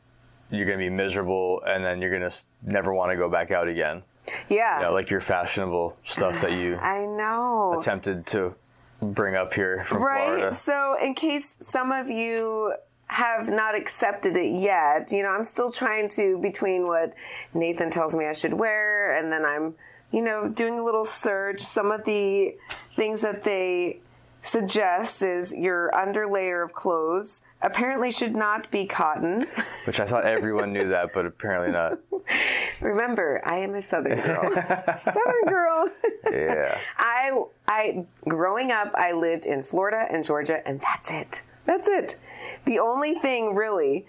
you're 0.53 0.67
going 0.67 0.79
to 0.79 0.85
be 0.85 0.91
miserable 0.91 1.63
and 1.67 1.85
then 1.85 2.01
you're 2.01 2.17
going 2.17 2.31
to 2.31 2.37
never 2.63 2.95
want 2.95 3.11
to 3.11 3.17
go 3.17 3.29
back 3.29 3.51
out 3.51 3.69
again 3.69 4.03
yeah. 4.49 4.79
you 4.79 4.85
know, 4.85 4.93
like 4.93 5.11
your 5.11 5.21
fashionable 5.21 5.97
stuff 6.05 6.41
that 6.43 6.53
you 6.53 6.77
I 6.81 7.05
know. 7.05 7.77
attempted 7.79 8.27
to 8.29 8.55
bring 9.01 9.35
up 9.35 9.53
here 9.53 9.85
from 9.85 10.03
right. 10.03 10.25
florida 10.25 10.55
So, 10.55 10.97
in 11.03 11.15
case 11.15 11.57
some 11.61 11.93
of 11.93 12.09
you 12.09 12.75
have 13.07 13.51
not 13.51 13.75
accepted 13.75 14.37
it 14.37 14.53
yet, 14.53 15.13
you 15.13 15.23
know, 15.23 15.31
I'm 15.31 15.45
still 15.45 15.71
trying 15.71 16.09
to 16.11 16.39
between 16.39 16.87
what 16.87 17.15
Nathan 17.53 17.91
tells 17.91 18.15
me 18.15 18.27
I 18.27 18.33
should 18.33 18.55
wear, 18.55 19.17
and 19.17 19.31
then 19.31 19.45
I'm, 19.45 19.75
you 20.13 20.23
know, 20.23 20.49
doing 20.49 20.79
a 20.79 20.85
little 20.85 21.05
search. 21.05 21.61
Some 21.61 21.91
of 21.91 22.05
the 22.05 22.57
things 22.97 23.21
that 23.21 23.43
they 23.43 24.01
suggest 24.43 25.23
is 25.23 25.53
your 25.53 25.91
underlayer 25.93 26.65
of 26.65 26.73
clothes 26.73 27.43
apparently 27.61 28.11
should 28.11 28.35
not 28.35 28.71
be 28.71 28.87
cotton. 28.87 29.47
which 29.87 30.01
i 30.01 30.05
thought 30.05 30.25
everyone 30.25 30.73
knew 30.73 30.89
that 30.89 31.13
but 31.15 31.27
apparently 31.27 31.71
not 31.71 31.99
Remember, 32.81 33.41
I 33.45 33.59
am 33.59 33.75
a 33.75 33.83
Southern 33.83 34.21
girl. 34.21 34.51
Southern 34.53 35.45
girl. 35.47 35.89
yeah 36.31 36.79
I 36.97 37.43
I 37.69 38.05
growing 38.29 38.73
up 38.73 38.93
I 38.95 39.13
lived 39.13 39.47
in 39.47 39.63
Florida 39.63 40.07
and 40.11 40.25
Georgia 40.25 40.67
and 40.67 40.81
that's 40.81 41.13
it. 41.13 41.43
That's 41.65 41.89
it. 41.89 42.19
The 42.65 42.81
only 42.81 43.15
thing 43.15 43.55
really 43.55 44.07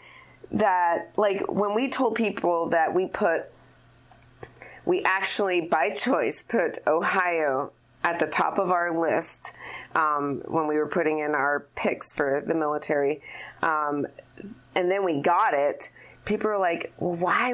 that 0.52 1.12
like 1.18 1.42
when 1.52 1.76
we 1.76 1.90
told 1.90 2.16
people 2.16 2.70
that 2.70 2.94
we 2.94 3.08
put 3.08 3.46
we 4.86 5.04
actually 5.04 5.62
by 5.62 5.92
choice 5.92 6.44
put 6.44 6.80
Ohio 6.88 7.72
at 8.04 8.20
the 8.20 8.28
top 8.28 8.58
of 8.58 8.72
our 8.72 9.00
list 9.00 9.54
um, 9.96 10.42
when 10.46 10.68
we 10.68 10.76
were 10.76 10.88
putting 10.88 11.20
in 11.20 11.32
our 11.36 11.68
picks 11.76 12.14
for 12.14 12.42
the 12.46 12.54
military. 12.54 13.22
Um, 13.62 14.08
and 14.76 14.90
then 14.90 15.04
we 15.06 15.22
got 15.22 15.54
it. 15.54 15.92
People 16.26 16.50
were 16.50 16.58
like 16.58 16.94
well, 16.98 17.16
why 17.16 17.54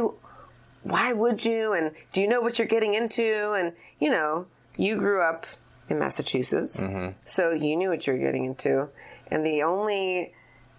why 0.83 1.13
would 1.13 1.43
you? 1.43 1.73
And 1.73 1.91
do 2.13 2.21
you 2.21 2.27
know 2.27 2.41
what 2.41 2.57
you're 2.59 2.67
getting 2.67 2.93
into? 2.93 3.53
And 3.53 3.73
you 3.99 4.09
know 4.09 4.47
you 4.77 4.95
grew 4.97 5.21
up 5.21 5.45
in 5.89 5.99
massachusetts 5.99 6.79
so 7.25 7.51
you 7.51 7.75
knew 7.75 7.89
what 7.89 8.05
you 8.07 8.13
were 8.13 8.19
getting 8.19 8.45
into. 8.45 8.89
And 9.31 9.45
the 9.45 9.63
only 9.63 10.33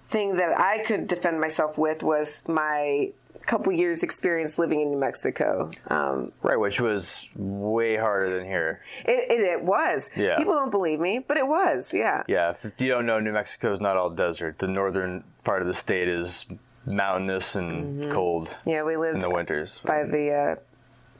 thing 0.09 0.37
that 0.37 0.59
i 0.59 0.79
could 0.85 1.07
defend 1.07 1.41
myself 1.41 1.79
with 1.79 2.03
was 2.03 2.43
my 2.49 3.13
couple 3.47 3.73
years 3.73 4.03
experience 4.03 4.59
living 4.59 4.81
in 4.81 4.91
new 4.91 4.99
mexico 4.99 5.71
um, 5.89 6.31
right 6.43 6.59
which 6.59 6.81
was 6.81 7.29
way 7.35 7.97
harder 7.97 8.31
than 8.37 8.45
here 8.47 8.81
it, 9.05 9.31
it, 9.33 9.41
it 9.41 9.63
was 9.65 10.09
Yeah. 10.15 10.37
people 10.37 10.55
don't 10.55 10.71
believe 10.71 11.01
me 11.01 11.19
but 11.27 11.37
it 11.37 11.47
was 11.47 11.93
yeah 11.93 12.23
Yeah, 12.29 12.51
if 12.51 12.73
you 12.79 12.89
don't 12.89 13.07
know, 13.07 13.19
New 13.19 13.33
Mexico 13.33 13.73
is 13.73 13.81
not 13.81 13.97
all 13.97 14.11
desert. 14.11 14.59
The 14.59 14.69
northern 14.69 15.25
part 15.43 15.63
of 15.63 15.69
the 15.69 15.75
state 15.75 16.07
is 16.09 16.47
mountainous 16.87 17.57
and 17.57 18.11
cold 18.13 18.57
yeah 18.67 18.83
we 18.83 18.97
lived 18.97 19.15
in 19.17 19.21
the 19.21 19.31
winters. 19.31 19.81
by 19.85 20.05
the 20.05 20.31
uh, 20.31 20.55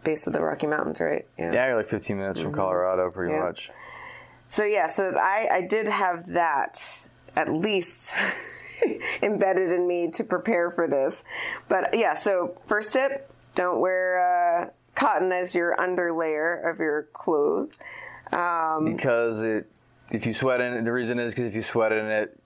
base 0.05 0.27
of 0.27 0.33
the 0.33 0.41
rocky 0.41 0.67
mountains 0.67 1.01
right 1.01 1.27
yeah, 1.39 1.53
yeah 1.53 1.67
you're 1.69 1.77
like 1.77 1.87
15 1.87 2.17
minutes 2.17 2.41
from 2.41 2.53
Colorado, 2.53 3.11
pretty 3.11 3.33
Yeah. 3.35 3.43
much. 3.43 3.71
So 4.51 4.65
yeah, 4.65 4.87
so 4.87 5.15
I, 5.17 5.49
I 5.51 5.61
did 5.63 5.87
have 5.89 6.27
that 6.29 7.07
at 7.37 7.53
least 7.53 8.13
embedded 9.23 9.73
in 9.73 9.87
me 9.87 10.11
to 10.13 10.25
prepare 10.25 10.71
for 10.71 10.89
this. 10.89 11.25
But 11.69 11.97
yeah, 11.97 12.15
so 12.15 12.57
first 12.67 12.93
tip: 12.93 13.31
don't 13.55 13.81
wear 13.81 14.21
uh, 14.21 14.71
cotton 14.95 15.33
as 15.33 15.55
your 15.55 15.77
underlayer 15.77 16.71
of 16.71 16.79
your 16.79 17.09
clothes. 17.13 17.79
Um, 18.33 18.85
Because 18.85 19.41
it, 19.43 19.71
if 20.11 20.27
you 20.27 20.33
sweat 20.33 20.61
in 20.61 20.75
it, 20.75 20.85
the 20.85 20.93
reason 20.93 21.19
is 21.19 21.33
because 21.33 21.47
if 21.47 21.55
you 21.55 21.63
sweat 21.63 21.93
in 21.93 22.07
it, 22.07 22.40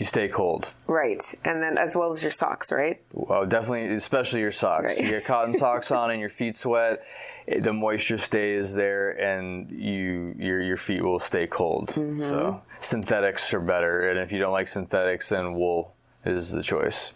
you 0.00 0.06
stay 0.06 0.28
cold. 0.28 0.66
right, 0.86 1.22
and 1.44 1.62
then 1.62 1.76
as 1.76 1.94
well 1.94 2.10
as 2.10 2.22
your 2.22 2.30
socks, 2.30 2.72
right? 2.72 3.02
Well, 3.12 3.44
definitely, 3.44 3.94
especially 3.94 4.40
your 4.40 4.50
socks. 4.50 4.96
Right. 4.96 5.04
You 5.04 5.10
get 5.10 5.26
cotton 5.26 5.52
socks 5.58 5.92
on 5.92 6.10
and 6.10 6.18
your 6.18 6.30
feet 6.30 6.56
sweat. 6.56 7.04
the 7.46 7.74
moisture 7.74 8.16
stays 8.16 8.72
there, 8.72 9.10
and 9.10 9.70
you 9.70 10.34
your 10.38 10.62
your 10.62 10.78
feet 10.78 11.04
will 11.04 11.18
stay 11.18 11.46
cold. 11.46 11.88
Mm-hmm. 11.90 12.22
So 12.22 12.62
synthetics 12.80 13.52
are 13.52 13.60
better, 13.60 14.08
and 14.08 14.18
if 14.18 14.32
you 14.32 14.38
don't 14.38 14.52
like 14.52 14.68
synthetics, 14.68 15.28
then 15.28 15.52
wool 15.52 15.94
is 16.24 16.50
the 16.50 16.62
choice. 16.62 17.12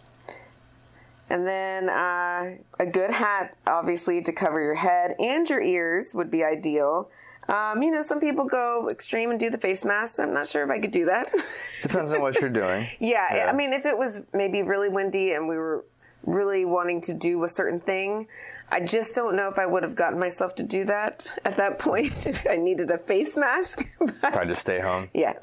And 1.27 1.47
then 1.47 1.89
uh, 1.89 2.57
a 2.79 2.85
good 2.85 3.09
hat, 3.09 3.57
obviously, 3.65 4.21
to 4.21 4.31
cover 4.31 4.61
your 4.61 4.75
head 4.75 5.15
and 5.17 5.49
your 5.49 5.61
ears 5.61 6.11
would 6.13 6.29
be 6.29 6.43
ideal. 6.43 7.09
Um, 7.47 7.83
you 7.83 7.91
know, 7.91 8.01
some 8.01 8.19
people 8.19 8.45
go 8.45 8.89
extreme 8.89 9.29
and 9.31 9.39
do 9.39 9.49
the 9.49 9.57
face 9.57 9.85
mask. 9.85 10.19
I'm 10.19 10.33
not 10.33 10.47
sure 10.47 10.63
if 10.63 10.69
I 10.69 10.79
could 10.79 10.91
do 10.91 11.05
that. 11.05 11.31
Depends 11.83 12.11
on 12.13 12.21
what 12.21 12.39
you're 12.41 12.49
doing. 12.49 12.87
Yeah, 12.99 13.35
Yeah. 13.35 13.45
I 13.45 13.53
mean, 13.53 13.71
if 13.73 13.85
it 13.85 13.97
was 13.97 14.21
maybe 14.33 14.61
really 14.63 14.89
windy 14.89 15.31
and 15.33 15.47
we 15.47 15.55
were 15.57 15.85
really 16.23 16.65
wanting 16.65 17.01
to 17.01 17.13
do 17.13 17.43
a 17.43 17.47
certain 17.49 17.77
thing, 17.79 18.27
I 18.71 18.79
just 18.79 19.13
don't 19.13 19.35
know 19.35 19.47
if 19.47 19.59
I 19.59 19.67
would 19.67 19.83
have 19.83 19.93
gotten 19.93 20.17
myself 20.19 20.55
to 20.55 20.63
do 20.63 20.85
that 20.85 21.31
at 21.45 21.57
that 21.57 21.77
point 21.87 22.25
if 22.25 22.47
I 22.49 22.55
needed 22.55 22.89
a 22.89 22.97
face 22.97 23.37
mask. 23.37 23.83
But- 23.99 24.33
Probably 24.33 24.47
just 24.47 24.61
stay 24.61 24.79
home. 24.79 25.09
yeah. 25.13 25.33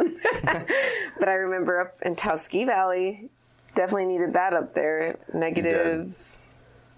but 1.19 1.29
I 1.29 1.35
remember 1.35 1.81
up 1.81 1.95
in 2.03 2.17
Taos 2.17 2.43
Ski 2.43 2.65
Valley, 2.65 3.29
definitely 3.77 4.07
needed 4.07 4.33
that 4.33 4.53
up 4.55 4.75
there. 4.75 5.15
Negative, 5.33 6.37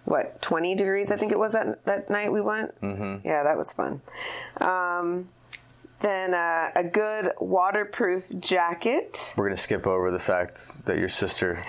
what, 0.05 0.41
20 0.43 0.75
degrees, 0.75 1.11
I 1.11 1.17
think 1.17 1.33
it 1.33 1.39
was 1.39 1.53
that, 1.53 1.85
that 1.87 2.11
night 2.11 2.33
we 2.33 2.41
went? 2.41 2.81
Mm-hmm. 2.81 3.27
Yeah, 3.27 3.43
that 3.43 3.57
was 3.57 3.73
fun. 3.73 4.03
Um, 4.61 5.29
then 6.01 6.35
uh, 6.35 6.71
a 6.77 6.85
good 6.85 7.33
waterproof 7.41 8.27
jacket. 8.39 9.33
We're 9.37 9.47
gonna 9.47 9.57
skip 9.57 9.87
over 9.87 10.11
the 10.11 10.19
fact 10.19 10.85
that 10.85 10.99
your 10.99 11.09
sister 11.09 11.65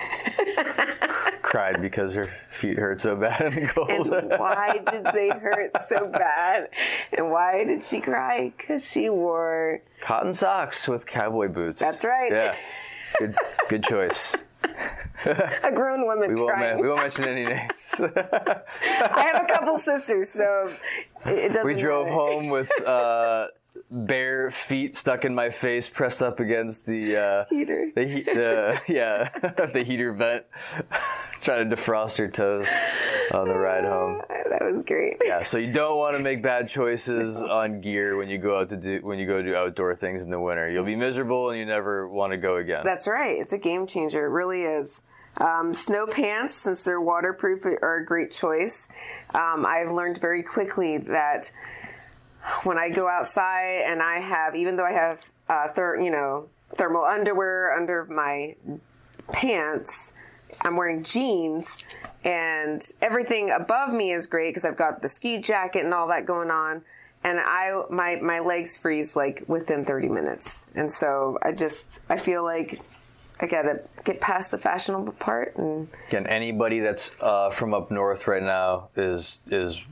cried 1.42 1.80
because 1.80 2.14
her 2.14 2.24
feet 2.50 2.78
hurt 2.78 3.00
so 3.00 3.16
bad 3.16 3.40
in 3.40 3.66
the 3.66 3.72
cold. 3.72 3.88
And 3.88 4.28
why 4.38 4.80
did 4.90 5.06
they 5.14 5.30
hurt 5.30 5.70
so 5.88 6.08
bad? 6.08 6.68
And 7.16 7.30
why 7.30 7.64
did 7.64 7.82
she 7.82 8.00
cry? 8.00 8.52
Because 8.56 8.86
she 8.86 9.08
wore. 9.08 9.80
Cotton 10.02 10.34
socks 10.34 10.86
with 10.86 11.06
cowboy 11.06 11.48
boots. 11.48 11.80
That's 11.80 12.04
right. 12.04 12.30
Yeah. 12.30 12.56
Good, 13.18 13.36
good 13.70 13.84
choice. 13.84 14.36
A 15.64 15.72
grown 15.72 16.06
woman 16.06 16.34
We 16.34 16.40
won't, 16.40 16.48
crying. 16.54 16.74
men- 16.76 16.80
we 16.82 16.88
won't 16.88 17.00
mention 17.00 17.24
any 17.24 17.44
names. 17.44 17.94
I 18.00 19.30
have 19.32 19.42
a 19.44 19.46
couple 19.52 19.76
sisters, 19.78 20.28
so 20.30 20.72
it, 21.24 21.48
doesn't. 21.52 21.66
we 21.66 21.74
drove 21.74 22.06
matter. 22.06 22.16
home 22.18 22.48
with 22.48 22.70
uh, 22.86 23.48
bare 23.90 24.50
feet 24.50 24.96
stuck 24.96 25.24
in 25.24 25.34
my 25.34 25.50
face, 25.50 25.88
pressed 25.88 26.22
up 26.22 26.40
against 26.40 26.86
the 26.86 27.16
uh, 27.16 27.44
Heater. 27.50 27.90
The, 27.94 28.04
he- 28.06 28.22
the 28.22 28.80
yeah, 28.88 29.28
the 29.72 29.84
heater 29.84 30.12
vent, 30.12 30.44
trying 31.42 31.68
to 31.68 31.76
defrost 31.76 32.18
her 32.18 32.28
toes 32.28 32.66
on 33.32 33.48
the 33.48 33.54
ride 33.54 33.84
home. 33.84 34.22
That 34.28 34.72
was 34.72 34.82
great. 34.84 35.16
Yeah, 35.24 35.42
so 35.42 35.58
you 35.58 35.72
don't 35.72 35.98
want 35.98 36.16
to 36.16 36.22
make 36.22 36.42
bad 36.42 36.68
choices 36.68 37.42
on 37.42 37.80
gear 37.80 38.16
when 38.16 38.28
you 38.28 38.38
go 38.38 38.58
out 38.58 38.68
to 38.70 38.76
do 38.76 39.00
when 39.02 39.18
you 39.18 39.26
go 39.26 39.42
do 39.42 39.54
outdoor 39.54 39.94
things 39.96 40.24
in 40.24 40.30
the 40.30 40.40
winter. 40.40 40.70
You'll 40.70 40.84
be 40.84 40.96
miserable 40.96 41.50
and 41.50 41.58
you 41.58 41.66
never 41.66 42.08
want 42.08 42.32
to 42.32 42.36
go 42.38 42.56
again. 42.56 42.82
That's 42.84 43.06
right. 43.08 43.38
It's 43.38 43.52
a 43.52 43.58
game 43.58 43.86
changer. 43.86 44.24
It 44.26 44.30
really 44.30 44.62
is. 44.62 45.02
Um, 45.38 45.74
snow 45.74 46.06
pants, 46.06 46.54
since 46.54 46.82
they're 46.82 47.00
waterproof, 47.00 47.64
are 47.64 47.98
a 47.98 48.04
great 48.04 48.30
choice. 48.30 48.88
Um, 49.34 49.66
I've 49.66 49.90
learned 49.90 50.18
very 50.18 50.42
quickly 50.42 50.98
that 50.98 51.52
when 52.62 52.78
I 52.78 52.90
go 52.90 53.08
outside 53.08 53.82
and 53.86 54.02
I 54.02 54.20
have, 54.20 54.54
even 54.54 54.76
though 54.76 54.86
I 54.86 54.92
have, 54.92 55.30
uh, 55.48 55.68
ther- 55.68 56.00
you 56.00 56.10
know, 56.10 56.48
thermal 56.76 57.04
underwear 57.04 57.72
under 57.74 58.04
my 58.06 58.56
pants, 59.32 60.12
I'm 60.62 60.76
wearing 60.76 61.02
jeans, 61.02 61.76
and 62.24 62.82
everything 63.02 63.50
above 63.50 63.92
me 63.92 64.12
is 64.12 64.26
great 64.26 64.50
because 64.50 64.64
I've 64.64 64.76
got 64.76 65.02
the 65.02 65.08
ski 65.08 65.38
jacket 65.38 65.84
and 65.84 65.92
all 65.92 66.08
that 66.08 66.24
going 66.24 66.50
on. 66.50 66.82
And 67.24 67.40
I, 67.40 67.82
my 67.90 68.16
my 68.16 68.38
legs 68.38 68.76
freeze 68.76 69.16
like 69.16 69.42
within 69.48 69.84
30 69.84 70.08
minutes, 70.08 70.66
and 70.76 70.90
so 70.90 71.38
I 71.42 71.52
just 71.52 72.00
I 72.08 72.16
feel 72.16 72.44
like 72.44 72.80
I 73.38 73.46
gotta 73.46 73.80
get 74.04 74.20
past 74.20 74.50
the 74.50 74.58
fashionable 74.58 75.12
part 75.14 75.56
and 75.56 75.88
Again, 76.08 76.26
anybody 76.26 76.80
that's 76.80 77.14
uh, 77.20 77.50
from 77.50 77.74
up 77.74 77.90
north 77.90 78.26
right 78.26 78.42
now 78.42 78.88
is 78.96 79.40
is 79.48 79.82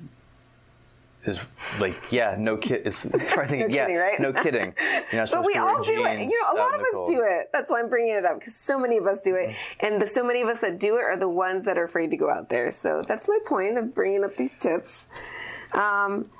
is 1.27 1.41
like, 1.81 1.95
yeah, 2.13 2.37
no 2.39 2.57
kid. 2.57 2.83
It's 2.87 3.07
probably 3.07 3.47
thinking, 3.47 3.61
No 3.61 3.67
yeah, 3.75 3.87
kidding, 3.87 3.97
right? 3.97 4.21
no 4.21 4.33
kidding. 4.33 4.75
You're 5.11 5.23
not 5.23 5.31
But 5.33 5.47
we 5.47 5.55
to 5.55 5.61
all 5.61 5.83
do 5.83 6.05
it. 6.05 6.21
You 6.21 6.27
know, 6.27 6.55
a 6.55 6.57
lot 6.59 6.75
of 6.75 6.81
us 6.81 7.09
do 7.09 7.23
it. 7.27 7.49
That's 7.53 7.71
why 7.71 7.81
I'm 7.81 7.89
bringing 7.89 8.15
it 8.15 8.25
up 8.25 8.39
because 8.39 8.55
so 8.55 8.79
many 8.79 8.99
of 8.99 9.07
us 9.07 9.21
do 9.21 9.35
it, 9.35 9.55
and 9.81 10.01
the 10.01 10.07
so 10.07 10.23
many 10.23 10.43
of 10.43 10.49
us 10.49 10.61
that 10.61 10.79
do 10.79 10.97
it 10.97 11.03
are 11.03 11.17
the 11.17 11.29
ones 11.29 11.65
that 11.65 11.79
are 11.79 11.85
afraid 11.85 12.11
to 12.11 12.17
go 12.17 12.31
out 12.31 12.51
there. 12.51 12.71
So 12.71 13.03
that's 13.07 13.29
my 13.29 13.39
point 13.47 13.79
of 13.79 13.95
bringing 13.95 14.25
up 14.25 14.37
these 14.37 14.57
tips. 14.57 15.07
Um, 15.73 16.31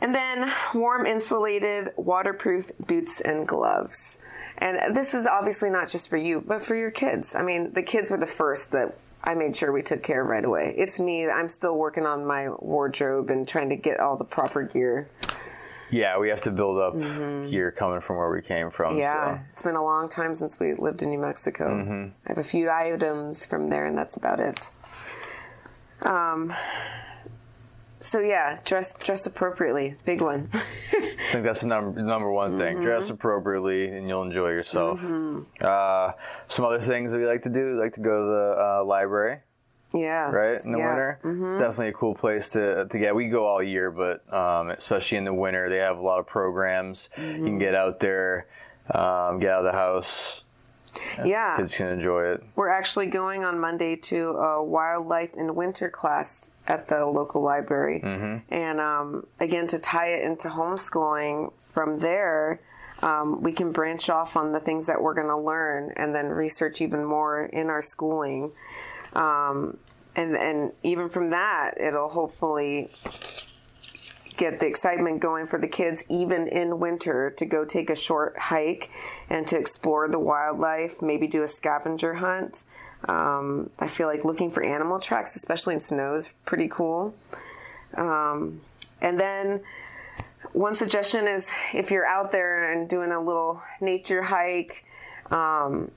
and 0.00 0.14
then 0.14 0.52
warm, 0.74 1.06
insulated, 1.06 1.92
waterproof 1.96 2.72
boots 2.86 3.20
and 3.20 3.46
gloves. 3.46 4.18
And 4.62 4.94
this 4.94 5.12
is 5.12 5.26
obviously 5.26 5.70
not 5.70 5.88
just 5.88 6.08
for 6.08 6.16
you, 6.16 6.40
but 6.40 6.62
for 6.62 6.76
your 6.76 6.92
kids. 6.92 7.34
I 7.34 7.42
mean, 7.42 7.72
the 7.72 7.82
kids 7.82 8.12
were 8.12 8.16
the 8.16 8.28
first 8.28 8.70
that 8.70 8.96
I 9.24 9.34
made 9.34 9.56
sure 9.56 9.72
we 9.72 9.82
took 9.82 10.04
care 10.04 10.22
of 10.22 10.28
right 10.28 10.44
away. 10.44 10.72
It's 10.78 11.00
me. 11.00 11.28
I'm 11.28 11.48
still 11.48 11.76
working 11.76 12.06
on 12.06 12.24
my 12.24 12.48
wardrobe 12.48 13.28
and 13.30 13.46
trying 13.46 13.70
to 13.70 13.76
get 13.76 13.98
all 13.98 14.16
the 14.16 14.24
proper 14.24 14.62
gear. 14.62 15.08
Yeah, 15.90 16.16
we 16.18 16.28
have 16.28 16.42
to 16.42 16.52
build 16.52 16.78
up 16.78 16.96
gear 17.50 17.72
coming 17.72 18.00
from 18.00 18.18
where 18.18 18.30
we 18.30 18.40
came 18.40 18.70
from. 18.70 18.92
Mm-hmm. 18.92 19.00
Yeah, 19.00 19.36
So. 19.38 19.44
it's 19.52 19.62
been 19.64 19.74
a 19.74 19.82
long 19.82 20.08
time 20.08 20.36
since 20.36 20.60
we 20.60 20.74
lived 20.74 21.02
in 21.02 21.10
New 21.10 21.18
Mexico. 21.18 21.68
Mm-hmm. 21.68 22.10
I 22.24 22.28
have 22.28 22.38
a 22.38 22.44
few 22.44 22.70
items 22.70 23.44
from 23.44 23.68
there, 23.68 23.86
and 23.86 23.98
that's 23.98 24.16
about 24.16 24.38
it. 24.38 24.70
Um. 26.02 26.54
So 28.02 28.18
yeah, 28.20 28.58
dress 28.64 28.94
dress 28.94 29.26
appropriately. 29.26 29.96
Big 30.04 30.20
one. 30.20 30.48
I 30.54 31.32
think 31.32 31.44
that's 31.44 31.60
the 31.62 31.68
number 31.68 32.02
number 32.02 32.30
one 32.30 32.58
thing. 32.58 32.74
Mm-hmm. 32.76 32.84
Dress 32.84 33.08
appropriately, 33.10 33.88
and 33.88 34.08
you'll 34.08 34.22
enjoy 34.22 34.48
yourself. 34.50 35.02
Uh, 35.60 36.12
some 36.48 36.64
other 36.64 36.80
things 36.80 37.12
that 37.12 37.18
we 37.18 37.26
like 37.26 37.42
to 37.42 37.48
do, 37.50 37.74
we 37.74 37.80
like 37.80 37.94
to 37.94 38.00
go 38.00 38.10
to 38.10 38.26
the 38.26 38.56
uh, 38.60 38.84
library. 38.84 39.40
yeah. 39.94 40.30
right 40.30 40.62
in 40.64 40.72
the 40.72 40.78
yeah. 40.78 40.88
winter. 40.88 41.18
It's 41.24 41.60
definitely 41.60 41.88
a 41.88 41.92
cool 41.92 42.14
place 42.14 42.50
to 42.50 42.86
to 42.86 42.98
get. 42.98 43.14
We 43.14 43.28
go 43.28 43.46
all 43.46 43.62
year, 43.62 43.90
but 43.90 44.30
um, 44.32 44.70
especially 44.70 45.18
in 45.18 45.24
the 45.24 45.34
winter, 45.34 45.70
they 45.70 45.78
have 45.78 45.98
a 45.98 46.02
lot 46.02 46.18
of 46.18 46.26
programs. 46.26 47.08
You 47.16 47.44
can 47.44 47.58
get 47.58 47.74
out 47.74 48.00
there, 48.00 48.46
um, 48.92 49.38
get 49.38 49.50
out 49.52 49.64
of 49.64 49.72
the 49.72 49.78
house. 49.78 50.41
Yeah. 51.24 51.56
Kids 51.56 51.74
can 51.74 51.88
enjoy 51.88 52.32
it. 52.32 52.44
We're 52.56 52.68
actually 52.68 53.06
going 53.06 53.44
on 53.44 53.58
Monday 53.58 53.96
to 53.96 54.30
a 54.30 54.62
wildlife 54.62 55.34
and 55.34 55.56
winter 55.56 55.88
class 55.88 56.50
at 56.66 56.88
the 56.88 57.06
local 57.06 57.42
library. 57.42 58.00
Mm-hmm. 58.00 58.54
And 58.54 58.80
um, 58.80 59.26
again, 59.40 59.66
to 59.68 59.78
tie 59.78 60.08
it 60.08 60.24
into 60.24 60.48
homeschooling 60.48 61.52
from 61.58 61.96
there, 61.96 62.60
um, 63.00 63.42
we 63.42 63.52
can 63.52 63.72
branch 63.72 64.08
off 64.08 64.36
on 64.36 64.52
the 64.52 64.60
things 64.60 64.86
that 64.86 65.02
we're 65.02 65.14
going 65.14 65.28
to 65.28 65.38
learn 65.38 65.92
and 65.96 66.14
then 66.14 66.26
research 66.26 66.80
even 66.80 67.04
more 67.04 67.44
in 67.46 67.68
our 67.68 67.82
schooling. 67.82 68.52
Um, 69.12 69.78
and, 70.14 70.36
and 70.36 70.72
even 70.82 71.08
from 71.08 71.30
that, 71.30 71.80
it'll 71.80 72.08
hopefully 72.08 72.90
get 74.42 74.58
the 74.58 74.66
excitement 74.66 75.20
going 75.20 75.46
for 75.46 75.56
the 75.56 75.68
kids 75.68 76.04
even 76.08 76.48
in 76.48 76.80
winter 76.80 77.30
to 77.30 77.46
go 77.46 77.64
take 77.64 77.88
a 77.90 77.94
short 77.94 78.36
hike 78.36 78.90
and 79.30 79.46
to 79.46 79.56
explore 79.56 80.08
the 80.08 80.18
wildlife 80.18 81.00
maybe 81.00 81.28
do 81.28 81.44
a 81.44 81.48
scavenger 81.48 82.14
hunt. 82.14 82.64
Um, 83.08 83.70
i 83.78 83.86
feel 83.86 84.06
like 84.06 84.24
looking 84.24 84.50
for 84.50 84.62
animal 84.62 85.00
tracks 85.00 85.34
especially 85.36 85.74
in 85.74 85.80
snow 85.80 86.16
is 86.16 86.34
pretty 86.44 86.66
cool. 86.66 87.14
Um, 87.94 88.60
and 89.00 89.18
then 89.18 89.60
one 90.52 90.74
suggestion 90.74 91.28
is 91.28 91.48
if 91.72 91.92
you're 91.92 92.06
out 92.06 92.32
there 92.32 92.72
and 92.72 92.88
doing 92.88 93.12
a 93.12 93.20
little 93.20 93.62
nature 93.80 94.22
hike 94.22 94.84
um, 95.30 95.92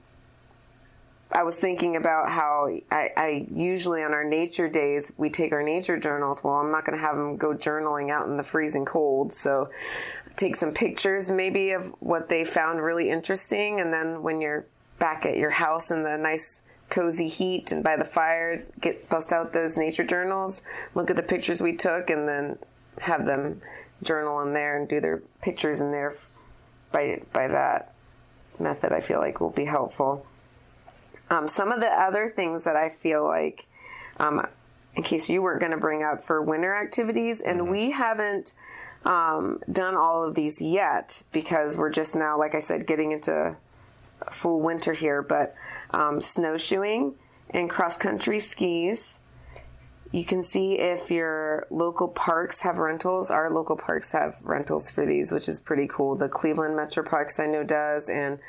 I 1.31 1.43
was 1.43 1.55
thinking 1.55 1.95
about 1.95 2.29
how 2.29 2.69
I, 2.91 3.09
I 3.17 3.47
usually 3.53 4.03
on 4.03 4.13
our 4.13 4.23
nature 4.23 4.69
days 4.69 5.11
we 5.17 5.29
take 5.29 5.51
our 5.51 5.63
nature 5.63 5.97
journals. 5.97 6.43
Well, 6.43 6.55
I'm 6.55 6.71
not 6.71 6.85
going 6.85 6.97
to 6.97 7.03
have 7.03 7.15
them 7.15 7.37
go 7.37 7.53
journaling 7.53 8.11
out 8.11 8.27
in 8.27 8.37
the 8.37 8.43
freezing 8.43 8.85
cold, 8.85 9.33
so 9.33 9.69
take 10.35 10.55
some 10.55 10.71
pictures 10.71 11.29
maybe 11.29 11.71
of 11.71 11.93
what 11.99 12.29
they 12.29 12.43
found 12.43 12.81
really 12.81 13.09
interesting, 13.09 13.79
and 13.79 13.91
then 13.91 14.21
when 14.21 14.41
you're 14.41 14.65
back 14.99 15.25
at 15.25 15.37
your 15.37 15.49
house 15.49 15.91
in 15.91 16.03
the 16.03 16.17
nice 16.17 16.61
cozy 16.89 17.27
heat 17.27 17.71
and 17.71 17.83
by 17.83 17.95
the 17.95 18.05
fire, 18.05 18.63
get 18.79 19.09
bust 19.09 19.33
out 19.33 19.51
those 19.51 19.75
nature 19.75 20.03
journals, 20.03 20.61
look 20.93 21.09
at 21.09 21.15
the 21.15 21.23
pictures 21.23 21.61
we 21.61 21.75
took, 21.75 22.09
and 22.09 22.27
then 22.27 22.57
have 23.01 23.25
them 23.25 23.61
journal 24.03 24.41
in 24.41 24.53
there 24.53 24.77
and 24.77 24.87
do 24.87 25.01
their 25.01 25.21
pictures 25.41 25.79
in 25.79 25.91
there 25.91 26.13
by 26.91 27.21
by 27.33 27.47
that 27.47 27.93
method. 28.59 28.91
I 28.91 28.99
feel 28.99 29.19
like 29.19 29.41
will 29.41 29.49
be 29.49 29.65
helpful. 29.65 30.25
Um, 31.29 31.47
some 31.47 31.71
of 31.71 31.79
the 31.79 31.89
other 31.89 32.29
things 32.29 32.63
that 32.65 32.75
I 32.75 32.89
feel 32.89 33.23
like, 33.23 33.67
um, 34.17 34.45
in 34.95 35.03
case 35.03 35.29
you 35.29 35.41
weren't 35.41 35.59
going 35.59 35.71
to 35.71 35.77
bring 35.77 36.03
up 36.03 36.21
for 36.21 36.41
winter 36.41 36.75
activities, 36.75 37.41
and 37.41 37.69
we 37.69 37.91
haven't 37.91 38.53
um, 39.03 39.59
done 39.71 39.95
all 39.95 40.23
of 40.23 40.35
these 40.35 40.61
yet 40.61 41.23
because 41.31 41.77
we're 41.77 41.89
just 41.89 42.15
now, 42.15 42.37
like 42.37 42.55
I 42.55 42.59
said, 42.59 42.87
getting 42.87 43.11
into 43.11 43.55
full 44.31 44.61
winter 44.61 44.93
here. 44.93 45.21
But 45.21 45.55
um, 45.91 46.21
snowshoeing 46.21 47.15
and 47.49 47.69
cross 47.69 47.97
country 47.97 48.39
skis. 48.39 49.19
You 50.11 50.23
can 50.23 50.43
see 50.43 50.79
if 50.79 51.11
your 51.11 51.67
local 51.69 52.07
parks 52.07 52.61
have 52.61 52.77
rentals. 52.77 53.29
Our 53.29 53.49
local 53.49 53.75
parks 53.75 54.11
have 54.13 54.37
rentals 54.43 54.89
for 54.89 55.05
these, 55.05 55.31
which 55.31 55.49
is 55.49 55.59
pretty 55.59 55.87
cool. 55.87 56.15
The 56.15 56.29
Cleveland 56.29 56.75
Metro 56.75 57.03
Parks 57.03 57.39
I 57.39 57.47
know 57.47 57.63
does, 57.63 58.07
and 58.09 58.39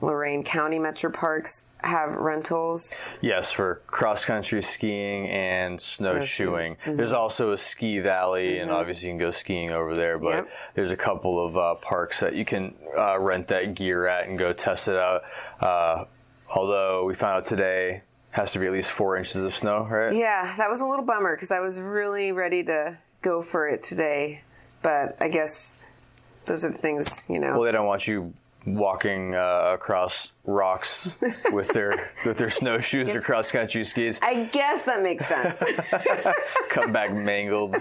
Lorain 0.00 0.42
County 0.44 0.78
Metro 0.78 1.10
Parks 1.10 1.66
have 1.78 2.14
rentals. 2.16 2.92
Yes, 3.20 3.52
for 3.52 3.82
cross 3.86 4.24
country 4.24 4.62
skiing 4.62 5.28
and 5.28 5.80
snowshoeing. 5.80 6.76
Snowshoes. 6.82 6.96
There's 6.96 7.12
also 7.12 7.52
a 7.52 7.58
ski 7.58 8.00
valley, 8.00 8.58
and 8.58 8.70
obviously 8.70 9.08
you 9.08 9.12
can 9.12 9.18
go 9.18 9.30
skiing 9.30 9.70
over 9.70 9.94
there. 9.94 10.18
But 10.18 10.34
Yep. 10.34 10.48
there's 10.74 10.90
a 10.90 10.96
couple 10.96 11.44
of 11.44 11.56
uh, 11.56 11.74
parks 11.76 12.20
that 12.20 12.34
you 12.34 12.44
can 12.44 12.74
uh, 12.96 13.18
rent 13.18 13.48
that 13.48 13.74
gear 13.74 14.06
at 14.06 14.28
and 14.28 14.38
go 14.38 14.52
test 14.52 14.88
it 14.88 14.96
out. 14.96 15.22
Uh, 15.60 16.04
although 16.54 17.04
we 17.04 17.14
found 17.14 17.36
out 17.38 17.44
today 17.44 18.02
has 18.32 18.52
to 18.52 18.58
be 18.58 18.66
at 18.66 18.72
least 18.72 18.90
four 18.90 19.16
inches 19.16 19.36
of 19.36 19.54
snow, 19.54 19.86
right? 19.90 20.14
Yeah, 20.14 20.54
that 20.56 20.68
was 20.70 20.80
a 20.80 20.84
little 20.86 21.04
bummer 21.04 21.34
because 21.34 21.50
I 21.50 21.60
was 21.60 21.80
really 21.80 22.32
ready 22.32 22.62
to 22.64 22.98
go 23.22 23.42
for 23.42 23.68
it 23.68 23.82
today, 23.82 24.42
but 24.82 25.16
I 25.20 25.28
guess 25.28 25.74
those 26.46 26.64
are 26.64 26.70
the 26.70 26.78
things 26.78 27.26
you 27.28 27.38
know. 27.38 27.54
Well, 27.54 27.62
they 27.62 27.72
don't 27.72 27.86
want 27.86 28.06
you 28.06 28.32
walking 28.66 29.34
uh, 29.34 29.72
across 29.74 30.32
rocks 30.44 31.14
with 31.52 31.68
their 31.68 31.90
with 32.24 32.38
their 32.38 32.50
snowshoes 32.50 33.10
or 33.10 33.20
cross 33.20 33.50
country 33.50 33.84
skis. 33.84 34.20
I 34.22 34.44
guess 34.44 34.84
that 34.84 35.02
makes 35.02 35.26
sense. 35.26 35.58
Come 36.70 36.92
back 36.92 37.12
mangled. 37.12 37.76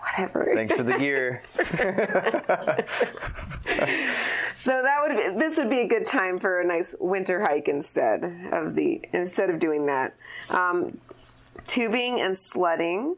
Whatever. 0.00 0.52
Thanks 0.54 0.74
for 0.74 0.82
the 0.82 0.98
gear. 0.98 1.42
So 4.66 4.82
that 4.82 5.02
would 5.02 5.16
be, 5.16 5.38
this 5.38 5.58
would 5.58 5.70
be 5.70 5.80
a 5.80 5.86
good 5.86 6.06
time 6.06 6.38
for 6.38 6.60
a 6.60 6.64
nice 6.64 6.94
winter 6.98 7.40
hike 7.40 7.68
instead 7.68 8.24
of 8.52 8.74
the 8.74 9.00
instead 9.12 9.50
of 9.50 9.58
doing 9.58 9.86
that. 9.86 10.14
Um, 10.48 10.98
tubing 11.66 12.20
and 12.20 12.36
sledding, 12.36 13.16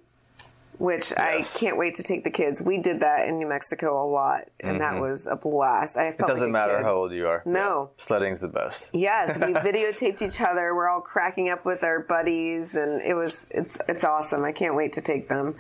which 0.78 1.10
Yes. 1.16 1.56
I 1.56 1.58
can't 1.60 1.76
wait 1.76 1.94
to 1.94 2.02
take 2.02 2.24
the 2.24 2.30
kids. 2.30 2.62
We 2.62 2.78
did 2.78 3.00
that 3.00 3.28
in 3.28 3.38
New 3.38 3.46
Mexico 3.48 4.02
a 4.02 4.08
lot, 4.08 4.48
and 4.60 4.80
that 4.80 5.00
was 5.00 5.26
a 5.26 5.36
blast. 5.36 5.96
I 5.96 6.10
felt 6.10 6.18
Mm-hmm. 6.20 6.26
Doesn't 6.28 6.52
like 6.52 6.60
matter 6.62 6.76
kid. 6.78 6.84
how 6.84 6.94
old 6.94 7.12
you 7.12 7.26
are. 7.26 7.42
No. 7.44 7.90
Yeah. 7.96 8.02
Sledding's 8.04 8.40
the 8.40 8.48
best. 8.48 8.94
Yes, 8.94 9.36
we 9.38 9.52
videotaped 9.54 10.22
each 10.22 10.40
other. 10.40 10.74
We're 10.74 10.88
all 10.88 11.00
cracking 11.00 11.48
up 11.50 11.64
with 11.64 11.82
our 11.84 12.00
buddies, 12.00 12.74
and 12.74 13.02
it 13.02 13.14
was 13.14 13.46
it's 13.50 13.78
it's 13.88 14.04
awesome. 14.04 14.44
I 14.44 14.52
can't 14.52 14.74
wait 14.74 14.92
to 14.94 15.00
take 15.00 15.28
them. 15.28 15.56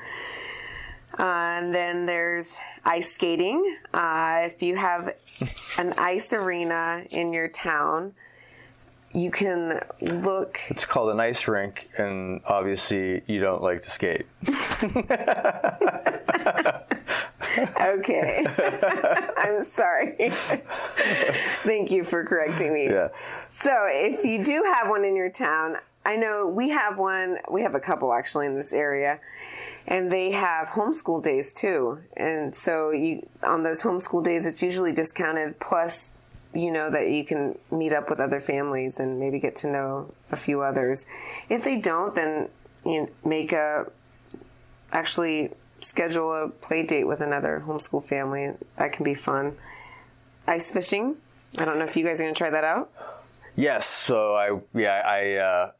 Uh, 1.18 1.22
and 1.22 1.74
then 1.74 2.06
there's 2.06 2.56
ice 2.84 3.12
skating. 3.12 3.76
Uh, 3.92 4.42
if 4.42 4.62
you 4.62 4.76
have 4.76 5.14
an 5.78 5.94
ice 5.98 6.32
arena 6.32 7.02
in 7.10 7.32
your 7.32 7.48
town, 7.48 8.14
you 9.18 9.30
can 9.30 9.80
look. 10.00 10.60
It's 10.68 10.84
called 10.84 11.10
an 11.10 11.20
ice 11.20 11.48
rink, 11.48 11.88
and 11.98 12.40
obviously 12.44 13.22
you 13.26 13.40
don't 13.40 13.62
like 13.62 13.82
to 13.82 13.90
skate. 13.90 14.26
Okay, 17.80 18.44
I'm 19.36 19.64
sorry. 19.64 20.16
Thank 21.62 21.90
you 21.90 22.04
for 22.04 22.24
correcting 22.24 22.72
me. 22.72 22.86
Yeah. 22.86 23.08
So, 23.50 23.86
if 23.88 24.24
you 24.24 24.44
do 24.44 24.62
have 24.74 24.88
one 24.88 25.04
in 25.04 25.16
your 25.16 25.30
town, 25.30 25.76
I 26.04 26.16
know 26.16 26.46
we 26.46 26.68
have 26.70 26.98
one, 26.98 27.38
we 27.50 27.62
have 27.62 27.74
a 27.74 27.80
couple 27.80 28.12
actually 28.12 28.46
in 28.46 28.54
this 28.54 28.72
area, 28.72 29.20
and 29.86 30.12
they 30.12 30.32
have 30.32 30.68
homeschool 30.68 31.22
days 31.22 31.52
too. 31.52 32.00
And 32.16 32.54
so, 32.54 32.90
you 32.90 33.26
on 33.42 33.62
those 33.62 33.82
homeschool 33.82 34.22
days, 34.22 34.46
it's 34.46 34.62
usually 34.62 34.92
discounted 34.92 35.58
plus 35.58 36.12
you 36.54 36.70
know 36.70 36.90
that 36.90 37.10
you 37.10 37.24
can 37.24 37.58
meet 37.70 37.92
up 37.92 38.08
with 38.10 38.20
other 38.20 38.40
families 38.40 38.98
and 38.98 39.20
maybe 39.20 39.38
get 39.38 39.56
to 39.56 39.70
know 39.70 40.14
a 40.30 40.36
few 40.36 40.62
others. 40.62 41.06
If 41.48 41.64
they 41.64 41.76
don't, 41.76 42.14
then 42.14 42.48
you 42.84 43.10
make 43.24 43.52
a 43.52 43.90
actually 44.92 45.52
schedule 45.80 46.32
a 46.32 46.48
play 46.48 46.82
date 46.82 47.04
with 47.04 47.20
another 47.20 47.62
homeschool 47.66 48.02
family. 48.02 48.52
That 48.76 48.92
can 48.92 49.04
be 49.04 49.14
fun. 49.14 49.56
Ice 50.46 50.72
fishing. 50.72 51.16
I 51.58 51.64
don't 51.64 51.78
know 51.78 51.84
if 51.84 51.96
you 51.96 52.04
guys 52.04 52.20
are 52.20 52.24
going 52.24 52.34
to 52.34 52.38
try 52.38 52.50
that 52.50 52.64
out. 52.64 52.90
Yes. 53.54 53.86
So 53.86 54.34
I 54.34 54.58
yeah 54.74 55.02
I 55.04 55.34
uh, 55.34 55.70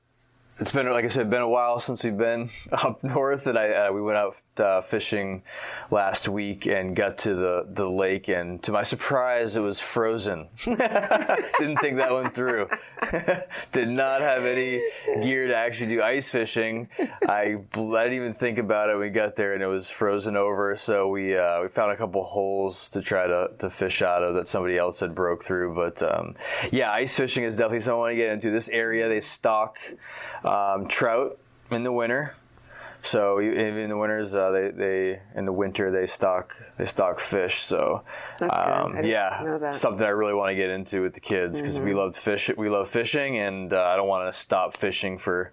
it's 0.61 0.73
been 0.73 0.91
like 0.91 1.05
I 1.05 1.09
said, 1.09 1.31
been 1.31 1.43
a 1.43 1.49
while 1.49 1.79
since 1.79 2.03
we've 2.03 2.17
been 2.17 2.51
up 2.73 3.03
north, 3.05 3.47
and 3.47 3.59
I 3.59 3.87
uh, 3.87 3.93
we 3.93 4.03
went 4.03 4.19
out 4.19 4.37
uh, 4.57 4.81
fishing 4.81 5.43
last 5.91 6.29
week 6.29 6.67
and 6.67 6.97
got 6.97 7.19
to 7.19 7.35
the 7.35 7.67
the 7.69 7.89
lake, 7.89 8.29
and 8.29 8.63
to 8.65 8.73
my 8.73 8.83
surprise, 8.83 9.57
it 9.57 9.61
was 9.61 9.79
frozen. 9.79 10.49
Didn't 10.65 11.79
think 11.79 11.97
that 11.97 12.11
one 12.11 12.31
through. 12.31 12.69
Did 13.73 13.89
not 13.89 14.21
have 14.21 14.45
any 14.45 14.83
gear 15.23 15.47
to 15.47 15.57
actually 15.57 15.87
do 15.87 16.03
ice 16.03 16.29
fishing. 16.29 16.89
I, 16.99 17.33
I 17.33 17.57
didn't 17.77 18.13
even 18.13 18.35
think 18.35 18.59
about 18.59 18.91
it. 18.91 18.99
We 18.99 19.11
got 19.11 19.37
there 19.37 19.55
and 19.55 19.63
it 19.63 19.67
was 19.67 19.89
frozen 19.89 20.37
over, 20.37 20.77
so 20.77 21.09
we 21.09 21.37
uh, 21.37 21.63
we 21.63 21.69
found 21.69 21.93
a 21.93 21.97
couple 21.97 22.25
holes 22.25 22.91
to 22.91 23.03
try 23.03 23.27
to, 23.27 23.51
to 23.59 23.71
fish 23.71 24.03
out 24.03 24.23
of 24.23 24.35
that 24.35 24.49
somebody 24.49 24.77
else 24.77 25.01
had 25.01 25.15
broke 25.15 25.45
through. 25.45 25.75
But 25.75 26.03
um, 26.03 26.35
yeah, 26.73 26.91
ice 26.91 27.17
fishing 27.17 27.45
is 27.45 27.57
definitely 27.57 27.81
something 27.81 27.95
I 27.95 27.99
want 27.99 28.13
to 28.13 28.17
get 28.17 28.33
into. 28.33 28.51
This 28.51 28.69
area 28.69 29.09
they 29.09 29.21
stock 29.21 29.79
um, 30.49 30.89
trout 30.89 31.39
in 31.71 31.83
the 31.85 31.93
winter. 31.93 32.35
So 33.01 33.39
in 33.39 33.89
the 33.89 33.97
winters, 33.97 34.35
uh, 34.35 34.51
they, 34.51 34.71
they 34.71 35.21
in 35.37 35.45
the 35.45 35.53
winter 35.53 35.91
they 35.93 36.07
stock 36.09 36.57
they 36.77 36.85
stock 36.85 37.21
fish. 37.21 37.59
So 37.61 38.03
That's 38.39 38.51
good. 38.59 38.61
I 38.61 38.81
um, 38.83 39.05
yeah, 39.05 39.71
something 39.71 40.05
I 40.05 40.11
really 40.11 40.35
want 40.35 40.51
to 40.51 40.57
get 40.57 40.69
into 40.71 41.03
with 41.03 41.15
the 41.15 41.21
kids 41.21 41.61
because 41.61 41.79
we 41.79 41.95
love 41.95 42.17
fish. 42.17 42.51
We 42.57 42.69
love 42.69 42.89
fishing, 42.89 43.39
and 43.39 43.73
uh, 43.73 43.83
I 43.83 43.97
don't 43.97 44.09
want 44.09 44.33
to 44.33 44.39
stop 44.39 44.77
fishing 44.77 45.17
for 45.17 45.53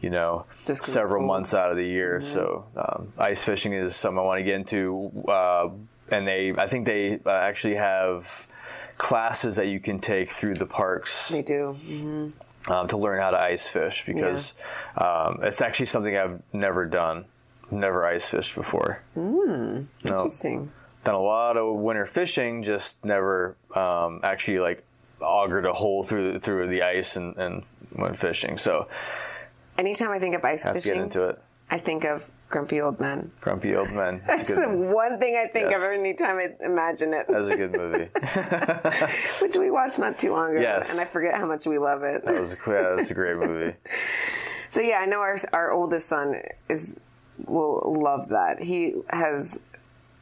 you 0.00 0.08
know 0.08 0.46
several 0.72 1.18
cold. 1.18 1.28
months 1.28 1.52
out 1.52 1.70
of 1.70 1.76
the 1.76 1.86
year. 1.86 2.22
So 2.22 2.64
um, 2.76 3.12
ice 3.18 3.42
fishing 3.42 3.74
is 3.74 3.94
something 3.94 4.18
I 4.18 4.22
want 4.22 4.38
to 4.40 4.44
get 4.44 4.54
into. 4.54 5.12
Uh, 5.28 5.68
and 6.10 6.26
they, 6.26 6.54
I 6.56 6.66
think 6.66 6.86
they 6.86 7.18
uh, 7.26 7.30
actually 7.30 7.74
have 7.74 8.46
classes 8.96 9.56
that 9.56 9.66
you 9.66 9.80
can 9.80 9.98
take 9.98 10.30
through 10.30 10.54
the 10.54 10.66
parks 10.66 11.28
They 11.28 11.42
do. 11.42 11.76
Mhm. 11.84 12.32
Um, 12.68 12.88
to 12.88 12.96
learn 12.96 13.20
how 13.20 13.30
to 13.30 13.38
ice 13.38 13.68
fish 13.68 14.04
because 14.06 14.52
um, 14.96 15.38
it's 15.42 15.60
actually 15.62 15.86
something 15.86 16.16
I've 16.16 16.42
never 16.52 16.84
done. 16.84 17.26
Never 17.70 18.04
ice 18.04 18.28
fished 18.28 18.56
before. 18.56 19.02
Mm, 19.16 19.86
no, 20.04 20.12
Interesting. 20.16 20.72
done 21.04 21.14
a 21.14 21.20
lot 21.20 21.56
of 21.56 21.76
winter 21.76 22.06
fishing, 22.06 22.64
just 22.64 23.04
never 23.04 23.56
um, 23.74 24.20
actually 24.24 24.58
like 24.58 24.82
augered 25.20 25.68
a 25.68 25.72
hole 25.72 26.02
through 26.02 26.40
through 26.40 26.68
the 26.68 26.82
ice 26.82 27.14
and, 27.16 27.36
and 27.36 27.62
went 27.92 28.18
fishing. 28.18 28.56
So 28.58 28.88
Anytime 29.78 30.10
I 30.10 30.18
think 30.18 30.34
of 30.34 30.44
ice 30.44 30.64
have 30.64 30.74
to 30.74 30.80
get 30.80 30.84
fishing, 30.84 31.02
into 31.02 31.22
it. 31.28 31.40
I 31.70 31.78
think 31.78 32.04
of 32.04 32.28
grumpy 32.48 32.80
old 32.80 33.00
men. 33.00 33.30
Grumpy 33.40 33.74
old 33.76 33.92
men. 33.92 34.22
That's 34.26 34.48
the 34.48 34.54
good, 34.54 34.68
one 34.92 35.18
thing 35.18 35.36
I 35.36 35.50
think 35.52 35.66
of 35.66 35.80
Yes. 35.80 35.82
every 35.98 36.14
time 36.14 36.36
I 36.36 36.64
imagine 36.64 37.12
it, 37.14 37.26
that 37.28 37.36
was 37.36 37.48
a 37.48 37.56
good 37.56 37.72
movie. 37.76 38.08
which 39.42 39.56
we 39.56 39.70
watched 39.70 39.98
not 39.98 40.18
too 40.18 40.30
long 40.32 40.52
ago, 40.52 40.60
Yes. 40.60 40.92
and 40.92 41.00
I 41.00 41.04
forget 41.04 41.34
how 41.36 41.46
much 41.46 41.66
we 41.66 41.78
love 41.78 42.02
it. 42.02 42.24
That 42.24 42.38
was 42.38 42.52
a, 42.52 42.56
yeah, 42.70 42.94
that's 42.96 43.10
a 43.10 43.14
great 43.14 43.36
movie. 43.36 43.74
So 44.68 44.80
yeah, 44.82 44.96
I 44.98 45.06
know 45.06 45.20
our 45.20 45.36
our 45.54 45.70
oldest 45.72 46.08
son 46.08 46.42
is 46.68 46.96
will 47.46 47.80
love 48.02 48.28
that. 48.30 48.60
He 48.60 48.94
has, 49.08 49.58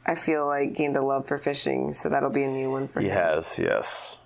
I 0.07 0.15
feel 0.15 0.47
like, 0.47 0.75
gained 0.75 0.97
a 0.97 1.03
love 1.03 1.27
for 1.27 1.39
fishing, 1.39 1.93
so 1.95 2.09
that'll 2.11 2.31
be 2.31 2.45
a 2.45 2.49
new 2.51 2.71
one 2.71 2.87
for 2.87 3.01
He 3.01 3.07
him. 3.09 3.13
He 3.13 3.19
has, 3.19 3.59
yes. 3.59 4.21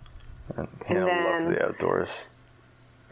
And, 0.56 0.68
he 0.86 0.94
And 0.96 1.08
had 1.08 1.26
a 1.26 1.30
love 1.30 1.44
for 1.44 1.50
the 1.54 1.64
outdoors. 1.66 2.26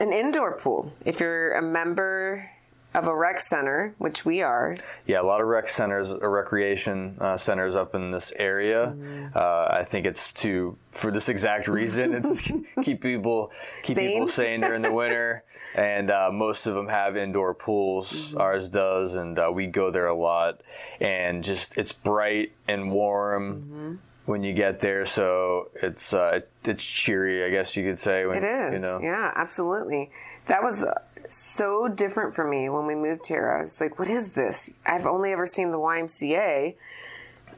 An 0.01 0.13
indoor 0.13 0.59
pool. 0.59 0.93
If 1.07 1.21
you're 1.21 1.53
a 1.53 1.63
member 1.63 2.51
of 2.97 3.07
a 3.07 3.15
rec 3.15 3.39
center, 3.41 3.95
which 3.99 4.25
we 4.25 4.41
are, 4.41 4.75
Yeah, 5.07 5.21
a 5.21 5.23
lot 5.23 5.43
of 5.43 5.47
rec 5.47 5.69
centers, 5.69 6.11
or 6.11 6.31
recreation 6.31 7.19
uh, 7.21 7.37
centers 7.37 7.77
up 7.77 7.95
in 7.95 8.11
this 8.11 8.33
area. 8.37 8.87
Mm-hmm. 8.97 9.27
Uh, 9.37 9.67
I 9.71 9.85
think 9.85 10.07
it's 10.07 10.33
to 10.35 10.79
for 10.91 11.11
this 11.11 11.29
exact 11.29 11.69
reason. 11.69 12.15
It's 12.15 12.51
keep 12.83 13.03
people 13.03 13.53
keep 13.83 13.99
people 13.99 14.27
Sane. 14.27 14.61
sane 14.61 14.61
during 14.63 14.81
the 14.81 14.93
winter, 14.93 15.45
and 15.75 16.11
uh, 16.11 16.31
most 16.33 16.67
of 16.67 16.75
them 16.75 16.89
have 16.89 17.19
indoor 17.19 17.53
pools. 17.53 18.31
Mm-hmm. 18.31 18.41
Ours 18.41 18.69
does, 18.71 19.15
and 19.15 19.39
uh, 19.39 19.51
we 19.53 19.67
go 19.67 19.91
there 19.91 20.07
a 20.07 20.17
lot. 20.17 20.63
And 20.99 21.45
just 21.45 21.77
it's 21.77 21.93
bright 21.93 22.53
and 22.67 22.91
warm. 22.91 23.55
Mm-hmm. 23.55 23.95
When 24.25 24.43
you 24.43 24.55
get 24.55 24.81
there, 24.81 25.07
so 25.07 25.69
it's 25.81 26.13
uh, 26.13 26.41
it's 26.65 26.85
cheery, 26.85 27.45
I 27.45 27.51
guess 27.51 27.77
you 27.77 27.85
could 27.85 28.01
say. 28.01 28.27
When, 28.27 28.39
it 28.39 28.45
is. 28.45 28.73
You 28.73 28.79
know, 28.81 28.99
Yeah, 29.01 29.31
absolutely. 29.37 30.11
That 30.47 30.65
was 30.65 30.83
uh, 30.83 31.01
so 31.31 31.89
different 31.89 32.35
for 32.35 32.47
me 32.47 32.69
when 32.69 32.87
we 32.87 32.95
moved 32.95 33.27
here. 33.27 33.51
I 33.51 33.63
was 33.63 33.81
like, 33.81 33.99
"What 33.99 34.09
is 34.11 34.35
this?" 34.35 34.71
I've 34.85 35.07
only 35.07 35.33
ever 35.33 35.47
seen 35.47 35.71
the 35.71 35.79
YMCA, 35.79 36.75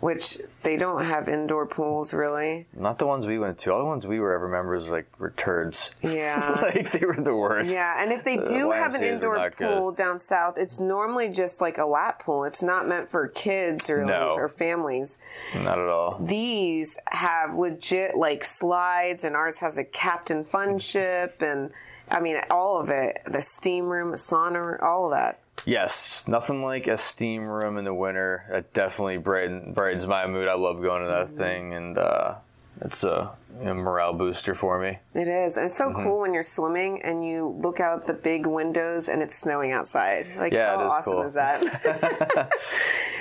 which 0.00 0.38
they 0.62 0.76
don't 0.76 1.04
have 1.04 1.28
indoor 1.28 1.66
pools 1.66 2.14
really. 2.14 2.66
not 2.72 2.98
the 3.00 3.06
ones 3.06 3.26
we 3.26 3.36
went 3.38 3.58
to. 3.58 3.72
All 3.72 3.78
the 3.80 3.84
ones 3.84 4.06
we 4.06 4.20
were 4.20 4.32
ever 4.32 4.46
members 4.46 4.86
like 4.88 5.06
were 5.18 5.30
turds. 5.30 5.90
Yeah. 6.02 6.50
like 6.74 6.92
they 6.92 7.04
were 7.04 7.16
the 7.20 7.34
worst. 7.34 7.72
Yeah, 7.72 8.00
and 8.00 8.12
if 8.12 8.22
they 8.22 8.36
The 8.36 8.44
do 8.44 8.70
have 8.70 8.94
an 8.94 9.02
indoor 9.02 9.36
not 9.36 9.56
good. 9.56 9.76
pool 9.76 9.90
down 9.90 10.20
south, 10.20 10.56
it's 10.56 10.78
normally 10.78 11.28
just 11.30 11.60
like 11.60 11.78
a 11.78 11.84
lap 11.84 12.22
pool. 12.22 12.44
It's 12.44 12.62
not 12.62 12.86
meant 12.86 13.10
for 13.10 13.26
kids 13.26 13.90
or 13.90 14.04
No. 14.04 14.34
or 14.36 14.48
families. 14.48 15.18
Not 15.54 15.80
at 15.80 15.88
all. 15.88 16.18
These 16.20 16.96
have 17.08 17.54
legit 17.56 18.16
like 18.16 18.44
slides, 18.44 19.24
and 19.24 19.34
ours 19.34 19.58
has 19.58 19.78
a 19.78 19.84
captain 19.84 20.44
fun 20.44 20.78
ship, 20.90 21.42
and 21.42 21.72
I 22.10 22.20
mean 22.20 22.40
all 22.50 22.80
of 22.80 22.90
it. 22.90 23.20
The 23.26 23.40
steam 23.40 23.86
room, 23.86 24.12
sauna, 24.14 24.82
all 24.82 25.06
of 25.06 25.10
that. 25.12 25.40
Yes, 25.64 26.24
nothing 26.28 26.62
like 26.62 26.86
a 26.86 26.96
steam 26.96 27.46
room 27.46 27.76
in 27.78 27.84
the 27.84 27.92
winter. 27.94 28.44
It 28.50 28.72
definitely 28.72 29.18
brighten, 29.18 29.72
brightens 29.72 30.06
my 30.06 30.26
mood. 30.26 30.48
I 30.48 30.54
love 30.54 30.80
going 30.80 31.02
to 31.04 31.08
Mm-hmm. 31.10 31.36
that 31.36 31.36
thing, 31.44 31.74
and 31.74 31.98
uh, 31.98 32.34
it's 32.80 33.02
a, 33.04 33.30
a 33.62 33.74
morale 33.74 34.14
booster 34.14 34.54
for 34.54 34.78
me. 34.80 34.98
It 35.14 35.26
is. 35.28 35.56
And 35.56 35.66
it's 35.66 35.76
so 35.76 35.90
Mm-hmm. 35.90 36.04
cool 36.04 36.20
when 36.20 36.32
you're 36.32 36.42
swimming 36.44 37.02
and 37.02 37.26
you 37.26 37.48
look 37.60 37.80
out 37.80 38.06
the 38.06 38.14
big 38.14 38.46
windows 38.46 39.08
and 39.08 39.20
it's 39.20 39.34
snowing 39.36 39.72
outside. 39.72 40.28
Like 40.36 40.52
Yeah, 40.52 40.76
how 40.76 40.84
awesome 40.84 41.12
cool. 41.14 41.22
is 41.24 41.34
that? 41.34 42.50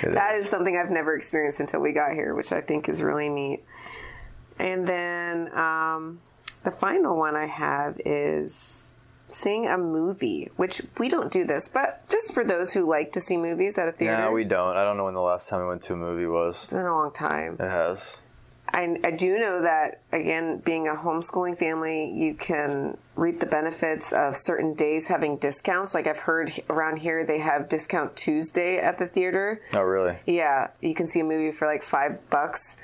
That 0.04 0.36
is. 0.36 0.44
is 0.44 0.48
something 0.48 0.76
I've 0.76 0.90
never 0.92 1.16
experienced 1.16 1.58
until 1.58 1.80
we 1.80 1.92
got 1.92 2.12
here, 2.12 2.32
which 2.34 2.52
I 2.52 2.60
think 2.60 2.88
is 2.88 3.02
really 3.02 3.28
neat. 3.28 3.64
And 4.60 4.86
then 4.86 5.52
um, 5.58 6.20
the 6.64 6.70
final 6.70 7.16
one 7.16 7.36
I 7.36 7.46
have 7.46 8.00
is 8.04 8.84
seeing 9.30 9.66
a 9.66 9.76
movie, 9.76 10.50
which 10.56 10.82
we 10.98 11.08
don't 11.08 11.30
do 11.30 11.44
this, 11.44 11.68
but 11.68 12.08
just 12.08 12.32
for 12.32 12.44
those 12.44 12.72
who 12.72 12.88
like 12.88 13.12
to 13.12 13.20
see 13.20 13.36
movies 13.36 13.78
at 13.78 13.88
a 13.88 13.92
theater. 13.92 14.16
No, 14.16 14.32
we 14.32 14.44
don't. 14.44 14.76
I 14.76 14.84
don't 14.84 14.96
know 14.96 15.04
when 15.04 15.14
the 15.14 15.20
last 15.20 15.48
time 15.48 15.60
we 15.60 15.68
went 15.68 15.82
to 15.84 15.94
a 15.94 15.96
movie 15.96 16.26
was. 16.26 16.62
it's 16.64 16.72
been 16.72 16.86
a 16.86 16.94
long 16.94 17.12
time. 17.12 17.54
It 17.54 17.68
has. 17.68 18.20
I, 18.70 18.98
I 19.02 19.10
do 19.12 19.38
know 19.38 19.62
that 19.62 20.02
again, 20.12 20.58
being 20.58 20.88
a 20.88 20.94
homeschooling 20.94 21.58
family, 21.58 22.12
you 22.12 22.34
can 22.34 22.98
reap 23.16 23.40
the 23.40 23.46
benefits 23.46 24.12
of 24.12 24.36
certain 24.36 24.74
days 24.74 25.06
having 25.06 25.38
discounts. 25.38 25.94
Like 25.94 26.06
I've 26.06 26.18
heard 26.18 26.52
around 26.68 26.98
here, 26.98 27.24
they 27.24 27.38
have 27.38 27.68
discount 27.68 28.14
Tuesday 28.14 28.78
at 28.78 28.98
the 28.98 29.06
theater. 29.06 29.62
Oh, 29.72 29.80
really? 29.80 30.18
Yeah, 30.26 30.68
you 30.82 30.94
can 30.94 31.06
see 31.06 31.20
a 31.20 31.24
movie 31.24 31.50
for 31.50 31.66
like 31.66 31.82
five 31.82 32.28
bucks. 32.28 32.76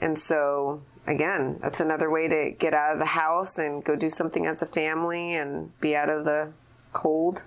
And 0.00 0.18
so, 0.18 0.80
again, 1.08 1.58
that's 1.60 1.80
another 1.80 2.10
way 2.10 2.28
to 2.28 2.50
get 2.50 2.74
out 2.74 2.92
of 2.92 2.98
the 2.98 3.06
house 3.06 3.58
and 3.58 3.82
go 3.82 3.96
do 3.96 4.08
something 4.08 4.46
as 4.46 4.62
a 4.62 4.66
family 4.66 5.34
and 5.34 5.78
be 5.80 5.96
out 5.96 6.08
of 6.08 6.24
the 6.24 6.52
cold. 6.92 7.44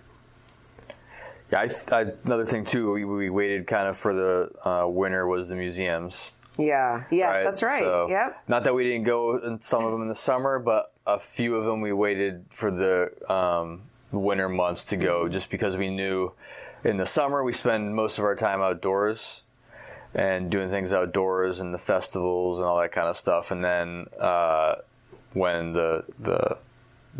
Yeah, 1.51 1.61
I, 1.61 1.95
I, 1.95 2.05
another 2.25 2.45
thing 2.45 2.65
too. 2.65 2.91
We, 2.91 3.05
we 3.05 3.29
waited 3.29 3.67
kind 3.67 3.87
of 3.87 3.97
for 3.97 4.13
the 4.13 4.67
uh, 4.67 4.87
winter 4.87 5.27
was 5.27 5.49
the 5.49 5.55
museums. 5.55 6.31
Yeah, 6.57 7.03
yes, 7.11 7.29
right? 7.29 7.43
that's 7.43 7.63
right. 7.63 7.83
So, 7.83 8.07
yep. 8.09 8.41
Not 8.47 8.63
that 8.65 8.73
we 8.73 8.83
didn't 8.83 9.03
go 9.03 9.37
in 9.37 9.59
some 9.61 9.85
of 9.85 9.91
them 9.91 10.01
in 10.01 10.07
the 10.07 10.15
summer, 10.15 10.59
but 10.59 10.91
a 11.05 11.19
few 11.19 11.55
of 11.55 11.65
them 11.65 11.81
we 11.81 11.93
waited 11.93 12.45
for 12.49 12.71
the 12.71 13.11
um, 13.31 13.83
winter 14.11 14.49
months 14.49 14.83
to 14.85 14.97
go, 14.97 15.29
just 15.29 15.49
because 15.49 15.77
we 15.77 15.89
knew 15.89 16.33
in 16.83 16.97
the 16.97 17.05
summer 17.05 17.43
we 17.43 17.53
spend 17.53 17.95
most 17.95 18.17
of 18.17 18.25
our 18.25 18.35
time 18.35 18.61
outdoors 18.61 19.43
and 20.13 20.49
doing 20.49 20.69
things 20.69 20.93
outdoors 20.93 21.59
and 21.59 21.73
the 21.73 21.77
festivals 21.77 22.59
and 22.59 22.67
all 22.67 22.79
that 22.79 22.91
kind 22.91 23.07
of 23.07 23.17
stuff. 23.17 23.51
And 23.51 23.61
then 23.61 24.07
uh, 24.19 24.75
when 25.33 25.73
the 25.73 26.03
the 26.19 26.57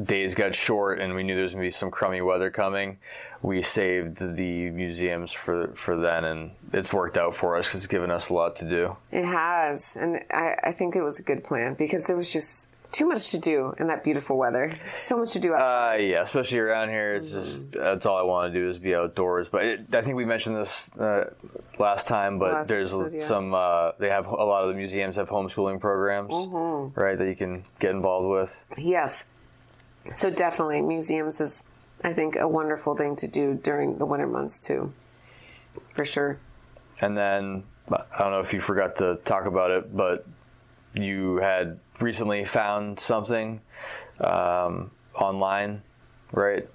days 0.01 0.35
got 0.35 0.55
short 0.55 0.99
and 0.99 1.13
we 1.13 1.23
knew 1.23 1.35
there 1.35 1.43
was 1.43 1.53
going 1.53 1.63
to 1.63 1.67
be 1.67 1.71
some 1.71 1.91
crummy 1.91 2.21
weather 2.21 2.49
coming, 2.49 2.97
we 3.41 3.61
saved 3.61 4.17
the 4.17 4.69
museums 4.69 5.31
for 5.31 5.67
for 5.75 5.95
then, 5.95 6.25
and 6.25 6.51
it's 6.73 6.93
worked 6.93 7.17
out 7.17 7.33
for 7.33 7.57
us 7.57 7.67
because 7.67 7.81
it's 7.81 7.87
given 7.87 8.11
us 8.11 8.29
a 8.29 8.33
lot 8.33 8.55
to 8.57 8.69
do. 8.69 8.97
It 9.11 9.25
has. 9.25 9.95
And 9.95 10.21
I, 10.31 10.55
I 10.63 10.71
think 10.71 10.95
it 10.95 11.01
was 11.01 11.19
a 11.19 11.23
good 11.23 11.43
plan 11.43 11.73
because 11.73 12.07
there 12.07 12.15
was 12.15 12.31
just 12.31 12.69
too 12.91 13.05
much 13.05 13.31
to 13.31 13.39
do 13.39 13.73
in 13.79 13.87
that 13.87 14.03
beautiful 14.03 14.37
weather. 14.37 14.71
So 14.95 15.17
much 15.17 15.31
to 15.31 15.39
do 15.39 15.53
outside. 15.53 15.95
Uh, 15.95 16.03
yeah, 16.03 16.21
especially 16.21 16.59
around 16.59 16.89
here, 16.89 17.15
it's 17.15 17.31
just 17.31 17.71
that's 17.73 18.05
all 18.05 18.17
I 18.17 18.23
want 18.23 18.53
to 18.53 18.59
do 18.59 18.67
is 18.67 18.77
be 18.79 18.93
outdoors. 18.95 19.49
But 19.49 19.63
it, 19.65 19.95
I 19.95 20.01
think 20.01 20.17
we 20.17 20.25
mentioned 20.25 20.55
this 20.57 20.95
uh, 20.97 21.33
last 21.79 22.07
time, 22.07 22.37
but 22.39 22.53
Last 22.53 22.67
there's 22.67 22.93
episode, 22.93 23.13
yeah. 23.17 23.23
some. 23.23 23.53
Uh, 23.53 23.91
they 23.99 24.09
have 24.09 24.27
a 24.27 24.35
lot 24.35 24.63
of 24.63 24.69
the 24.69 24.75
museums 24.75 25.15
have 25.15 25.29
homeschooling 25.29 25.79
programs, 25.79 26.33
Mm-hmm. 26.33 26.99
right? 26.99 27.17
That 27.17 27.27
you 27.27 27.35
can 27.35 27.63
get 27.79 27.91
involved 27.91 28.27
with. 28.29 28.65
Yes. 28.77 29.23
So 30.15 30.29
definitely, 30.29 30.81
museums 30.81 31.39
is, 31.39 31.63
I 32.03 32.11
think, 32.13 32.35
a 32.35 32.47
wonderful 32.47 32.95
thing 32.95 33.15
to 33.17 33.27
do 33.27 33.53
during 33.53 33.97
the 33.99 34.05
winter 34.05 34.27
months 34.27 34.59
too. 34.59 34.93
For 35.93 36.03
sure. 36.05 36.39
And 36.99 37.17
then 37.17 37.63
I 37.89 38.19
don't 38.19 38.31
know 38.31 38.39
if 38.39 38.53
you 38.53 38.59
forgot 38.59 38.97
to 38.97 39.15
talk 39.23 39.45
about 39.45 39.71
it, 39.71 39.95
but 39.95 40.25
you 40.93 41.37
had 41.37 41.79
recently 41.99 42.43
found 42.43 42.99
something 42.99 43.61
um, 44.19 44.91
online, 45.15 45.81
right? 46.31 46.67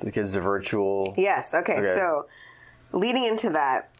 Because 0.00 0.14
kids 0.14 0.32
the 0.34 0.40
virtual. 0.40 1.14
Yes. 1.16 1.54
Okay. 1.54 1.74
Okay. 1.74 1.94
So, 1.94 2.26
leading 2.92 3.24
into 3.24 3.50
that, 3.50 3.90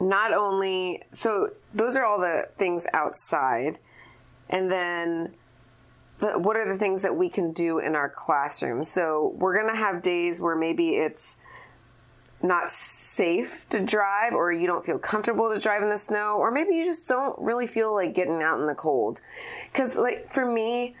not 0.00 0.32
only 0.32 1.02
so 1.12 1.50
those 1.72 1.96
are 1.96 2.04
all 2.04 2.20
the 2.20 2.48
things 2.58 2.86
outside, 2.92 3.78
and 4.50 4.70
then 4.70 5.34
the, 6.18 6.38
what 6.38 6.56
are 6.56 6.70
the 6.70 6.78
things 6.78 7.02
that 7.02 7.16
we 7.16 7.28
can 7.28 7.52
do 7.52 7.78
in 7.78 7.94
our 7.94 8.08
classroom? 8.08 8.84
So 8.84 9.32
we're 9.36 9.56
gonna 9.56 9.76
have 9.76 10.02
days 10.02 10.40
where 10.40 10.56
maybe 10.56 10.90
it's 10.96 11.36
not 12.42 12.70
safe 12.70 13.68
to 13.68 13.84
drive, 13.84 14.34
or 14.34 14.52
you 14.52 14.66
don't 14.66 14.84
feel 14.84 14.98
comfortable 14.98 15.52
to 15.52 15.60
drive 15.60 15.82
in 15.82 15.88
the 15.88 15.98
snow, 15.98 16.36
or 16.38 16.50
maybe 16.50 16.74
you 16.74 16.84
just 16.84 17.08
don't 17.08 17.38
really 17.38 17.66
feel 17.66 17.94
like 17.94 18.14
getting 18.14 18.42
out 18.42 18.58
in 18.58 18.66
the 18.66 18.74
cold. 18.74 19.20
Because 19.70 19.96
like 19.96 20.32
for 20.32 20.46
me, 20.46 20.96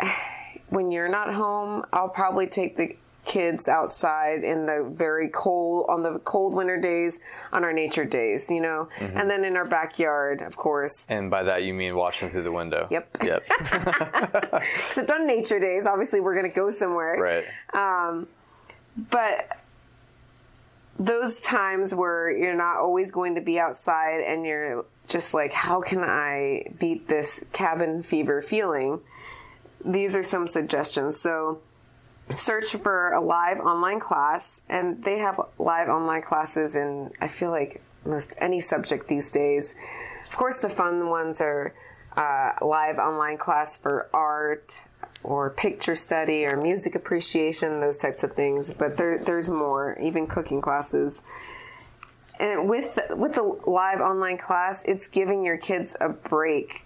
when 0.68 0.90
you're 0.90 1.08
not 1.08 1.32
home, 1.34 1.84
I'll 1.92 2.08
probably 2.08 2.46
take 2.46 2.76
the 2.76 2.96
kids 3.24 3.68
outside 3.68 4.44
in 4.44 4.66
the 4.66 4.88
very 4.92 5.28
cold 5.28 5.86
on 5.88 6.02
the 6.02 6.18
cold 6.20 6.54
winter 6.54 6.78
days 6.78 7.20
on 7.52 7.64
our 7.64 7.72
nature 7.72 8.04
days, 8.04 8.50
you 8.50 8.60
know, 8.60 8.88
mm-hmm. 8.98 9.16
and 9.16 9.30
then 9.30 9.44
in 9.44 9.56
our 9.56 9.64
backyard, 9.64 10.42
of 10.42 10.56
course. 10.56 11.06
And 11.08 11.30
by 11.30 11.42
that 11.44 11.62
you 11.62 11.74
mean 11.74 11.96
watching 11.96 12.30
through 12.30 12.42
the 12.42 12.52
window. 12.52 12.86
Yep. 12.90 13.18
Yep. 13.24 13.42
Except 14.86 15.10
on 15.10 15.26
nature 15.26 15.58
days, 15.58 15.86
obviously 15.86 16.20
we're 16.20 16.34
going 16.34 16.50
to 16.50 16.54
go 16.54 16.70
somewhere. 16.70 17.16
right. 17.18 17.44
Um, 17.72 18.28
but 19.10 19.63
those 20.98 21.40
times 21.40 21.94
where 21.94 22.30
you're 22.30 22.56
not 22.56 22.76
always 22.76 23.10
going 23.10 23.34
to 23.34 23.40
be 23.40 23.58
outside 23.58 24.20
and 24.20 24.44
you're 24.44 24.84
just 25.08 25.34
like, 25.34 25.52
how 25.52 25.80
can 25.80 26.02
I 26.02 26.66
beat 26.78 27.08
this 27.08 27.42
cabin 27.52 28.02
fever 28.02 28.40
feeling? 28.40 29.00
These 29.84 30.16
are 30.16 30.22
some 30.22 30.46
suggestions. 30.46 31.20
So, 31.20 31.60
search 32.34 32.72
for 32.76 33.12
a 33.12 33.20
live 33.20 33.58
online 33.58 34.00
class, 34.00 34.62
and 34.68 35.04
they 35.04 35.18
have 35.18 35.38
live 35.58 35.88
online 35.88 36.22
classes 36.22 36.74
in, 36.74 37.10
I 37.20 37.28
feel 37.28 37.50
like, 37.50 37.82
most 38.06 38.34
any 38.38 38.60
subject 38.60 39.08
these 39.08 39.30
days. 39.30 39.74
Of 40.28 40.36
course, 40.36 40.58
the 40.60 40.68
fun 40.68 41.10
ones 41.10 41.40
are 41.40 41.74
uh, 42.16 42.52
live 42.62 42.98
online 42.98 43.36
class 43.36 43.76
for 43.76 44.08
art 44.14 44.84
or 45.24 45.50
picture 45.50 45.94
study 45.94 46.44
or 46.44 46.56
music 46.56 46.94
appreciation, 46.94 47.80
those 47.80 47.96
types 47.96 48.22
of 48.22 48.32
things. 48.32 48.72
But 48.72 48.96
there, 48.96 49.18
there's 49.18 49.50
more, 49.50 49.98
even 50.00 50.26
cooking 50.26 50.60
classes. 50.60 51.22
And 52.38 52.68
with 52.68 52.98
with 53.10 53.34
the 53.34 53.42
live 53.66 54.00
online 54.00 54.38
class, 54.38 54.84
it's 54.84 55.08
giving 55.08 55.44
your 55.44 55.56
kids 55.56 55.96
a 56.00 56.08
break 56.08 56.84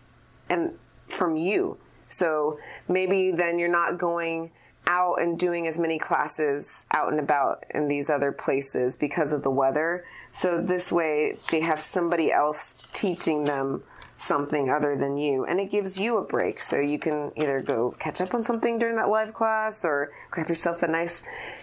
and 0.49 0.79
from 1.09 1.37
you. 1.37 1.79
So 2.09 2.59
maybe 2.87 3.33
then 3.33 3.59
you're 3.59 3.69
not 3.69 3.99
going 3.99 4.53
out 4.87 5.21
and 5.21 5.39
doing 5.39 5.67
as 5.67 5.79
many 5.79 5.99
classes 5.99 6.87
out 6.93 7.11
and 7.11 7.21
about 7.21 7.65
in 7.71 7.89
these 7.89 8.09
other 8.09 8.33
places 8.33 8.97
because 8.97 9.33
of 9.33 9.43
the 9.43 9.51
weather. 9.51 10.05
So 10.33 10.61
this 10.61 10.91
way 10.91 11.37
they 11.51 11.61
have 11.61 11.81
somebody 11.81 12.33
else 12.33 12.75
teaching 12.93 13.45
them 13.45 13.83
something 14.19 14.69
other 14.69 14.97
than 14.97 15.17
you 15.17 15.45
and 15.45 15.61
it 15.61 15.71
gives 15.71 15.99
you 15.99 16.19
a 16.19 16.25
break 16.25 16.59
so 16.61 16.79
you 16.79 16.99
can 16.99 17.31
either 17.37 17.61
go 17.61 17.95
catch 18.01 18.21
up 18.21 18.35
on 18.35 18.43
something 18.43 18.79
during 18.79 18.97
that 18.97 19.09
live 19.09 19.33
class 19.33 19.85
or 19.85 20.11
grab 20.31 20.49
yourself 20.49 20.83
a 20.83 20.89
nice 20.89 21.23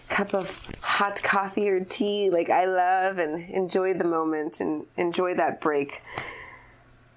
cup 0.09 0.33
of 0.33 0.61
hot 0.81 1.21
coffee 1.21 1.69
or 1.69 1.81
tea 1.81 2.29
like 2.29 2.49
I 2.49 2.65
love 2.65 3.17
and 3.17 3.49
enjoy 3.49 3.93
the 3.93 4.05
moment 4.05 4.59
and 4.59 4.85
enjoy 4.97 5.35
that 5.35 5.61
break. 5.61 6.01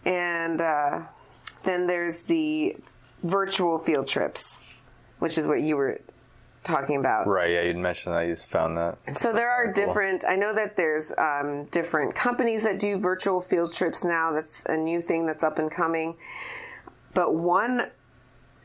And 0.04 0.60
uh, 0.60 1.02
then 1.64 1.86
there's 1.86 2.22
the 2.22 2.76
virtual 3.22 3.78
field 3.78 4.06
trips, 4.06 4.62
which 5.18 5.38
is 5.38 5.46
what 5.46 5.60
you 5.60 5.76
were 5.76 6.00
talking 6.68 6.96
about. 6.96 7.26
Right. 7.26 7.50
Yeah. 7.50 7.62
You'd 7.62 7.76
mentioned 7.76 8.14
that 8.14 8.22
you 8.22 8.36
found 8.36 8.76
that. 8.76 8.98
So 9.16 9.32
there 9.32 9.50
are 9.50 9.72
different. 9.72 10.24
I 10.26 10.36
know 10.36 10.52
that 10.54 10.76
there's 10.76 11.12
um, 11.18 11.64
different 11.66 12.14
companies 12.14 12.62
that 12.62 12.78
do 12.78 12.98
virtual 12.98 13.40
field 13.40 13.72
trips 13.72 14.04
now. 14.04 14.32
That's 14.32 14.64
a 14.64 14.76
new 14.76 15.00
thing 15.00 15.26
that's 15.26 15.42
up 15.42 15.58
and 15.58 15.70
coming. 15.70 16.16
But 17.14 17.34
one 17.34 17.90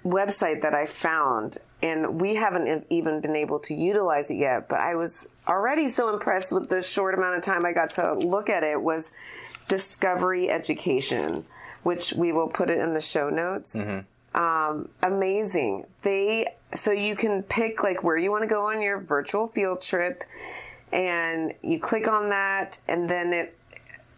website 0.05 0.61
that 0.61 0.73
I 0.73 0.85
found, 0.85 1.57
and 1.81 2.19
we 2.19 2.35
haven't 2.35 2.85
even 2.89 3.21
been 3.21 3.35
able 3.35 3.59
to 3.59 3.73
utilize 3.73 4.29
it 4.29 4.35
yet, 4.35 4.67
but 4.67 4.79
I 4.79 4.95
was 4.95 5.27
already 5.47 5.87
so 5.87 6.13
impressed 6.13 6.51
with 6.51 6.69
the 6.69 6.81
short 6.81 7.13
amount 7.13 7.35
of 7.37 7.41
time 7.41 7.65
I 7.65 7.71
got 7.71 7.91
to 7.91 8.13
look 8.13 8.49
at 8.49 8.63
it 8.63 8.81
was 8.81 9.11
Discovery 9.69 10.49
Education, 10.49 11.45
which 11.83 12.13
we 12.13 12.31
will 12.31 12.47
put 12.49 12.69
it 12.69 12.79
in 12.79 12.93
the 12.93 13.01
show 13.01 13.29
notes. 13.29 13.75
Um, 14.35 14.89
amazing. 15.03 15.85
They 16.01 16.47
so 16.73 16.91
you 16.91 17.15
can 17.15 17.43
pick 17.43 17.83
like 17.83 18.03
where 18.03 18.17
you 18.17 18.31
want 18.31 18.43
to 18.43 18.47
go 18.47 18.67
on 18.67 18.81
your 18.81 18.99
virtual 18.99 19.47
field 19.47 19.81
trip, 19.81 20.23
and 20.91 21.53
you 21.61 21.79
click 21.79 22.07
on 22.07 22.29
that, 22.29 22.79
and 22.87 23.09
then 23.09 23.33
it 23.33 23.55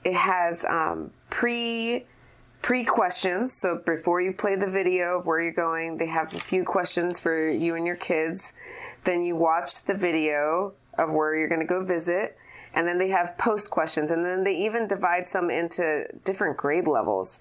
it 0.04 0.14
has 0.14 0.64
um, 0.66 1.12
pre 1.30 2.06
pre 2.62 2.84
questions. 2.84 3.54
So 3.54 3.76
before 3.86 4.22
you 4.22 4.34
play 4.34 4.56
the 4.56 4.68
video 4.68 5.20
of 5.20 5.26
where 5.26 5.40
you're 5.42 5.52
going, 5.52 5.98
they 5.98 6.08
have 6.08 6.34
a 6.34 6.40
few 6.40 6.64
questions 6.64 7.20
for 7.20 7.50
you 7.52 7.76
and 7.76 7.86
your 7.86 7.96
kids. 7.96 8.54
Then 9.04 9.24
you 9.24 9.36
watch 9.36 9.84
the 9.84 9.94
video 9.94 10.74
of 10.98 11.12
where 11.14 11.36
you're 11.36 11.48
going 11.48 11.62
to 11.62 11.68
go 11.68 11.84
visit. 11.84 12.38
And 12.74 12.88
then 12.88 12.98
they 12.98 13.10
have 13.10 13.38
post 13.38 13.70
questions. 13.70 14.10
And 14.10 14.26
then 14.26 14.44
they 14.44 14.56
even 14.66 14.88
divide 14.88 15.28
some 15.28 15.52
into 15.52 16.08
different 16.24 16.58
grade 16.58 16.88
levels. 16.88 17.40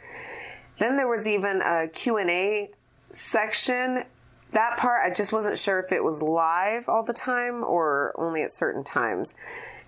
Then 0.78 0.96
there 0.96 1.08
was 1.08 1.26
even 1.26 1.60
a 1.62 1.88
Q&A 1.88 2.70
section. 3.12 4.04
That 4.52 4.76
part, 4.76 5.00
I 5.04 5.12
just 5.12 5.32
wasn't 5.32 5.58
sure 5.58 5.78
if 5.80 5.92
it 5.92 6.02
was 6.02 6.22
live 6.22 6.88
all 6.88 7.02
the 7.02 7.12
time 7.12 7.64
or 7.64 8.12
only 8.16 8.42
at 8.42 8.52
certain 8.52 8.84
times. 8.84 9.34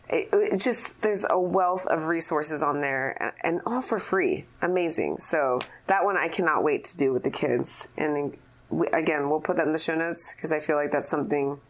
It, 0.09 0.29
it 0.33 0.61
just, 0.61 1.01
there's 1.03 1.27
a 1.29 1.38
wealth 1.38 1.87
of 1.87 2.05
resources 2.05 2.62
on 2.62 2.81
there 2.81 3.20
and, 3.20 3.33
and 3.42 3.61
all 3.66 3.83
for 3.83 3.99
free. 3.99 4.44
Amazing. 4.62 5.18
So 5.18 5.61
that 5.88 6.05
one 6.05 6.16
I 6.16 6.29
cannot 6.29 6.62
wait 6.62 6.85
to 6.85 6.96
do 6.96 7.12
with 7.12 7.25
the 7.25 7.31
kids. 7.31 7.88
And 7.96 8.37
we, 8.70 8.87
again, 8.88 9.29
we'll 9.29 9.40
put 9.40 9.57
that 9.57 9.66
in 9.66 9.72
the 9.72 9.79
show 9.79 9.96
notes 9.96 10.33
because 10.35 10.53
I 10.53 10.61
feel 10.61 10.77
like 10.77 10.92
that's 10.92 11.09
something 11.09 11.61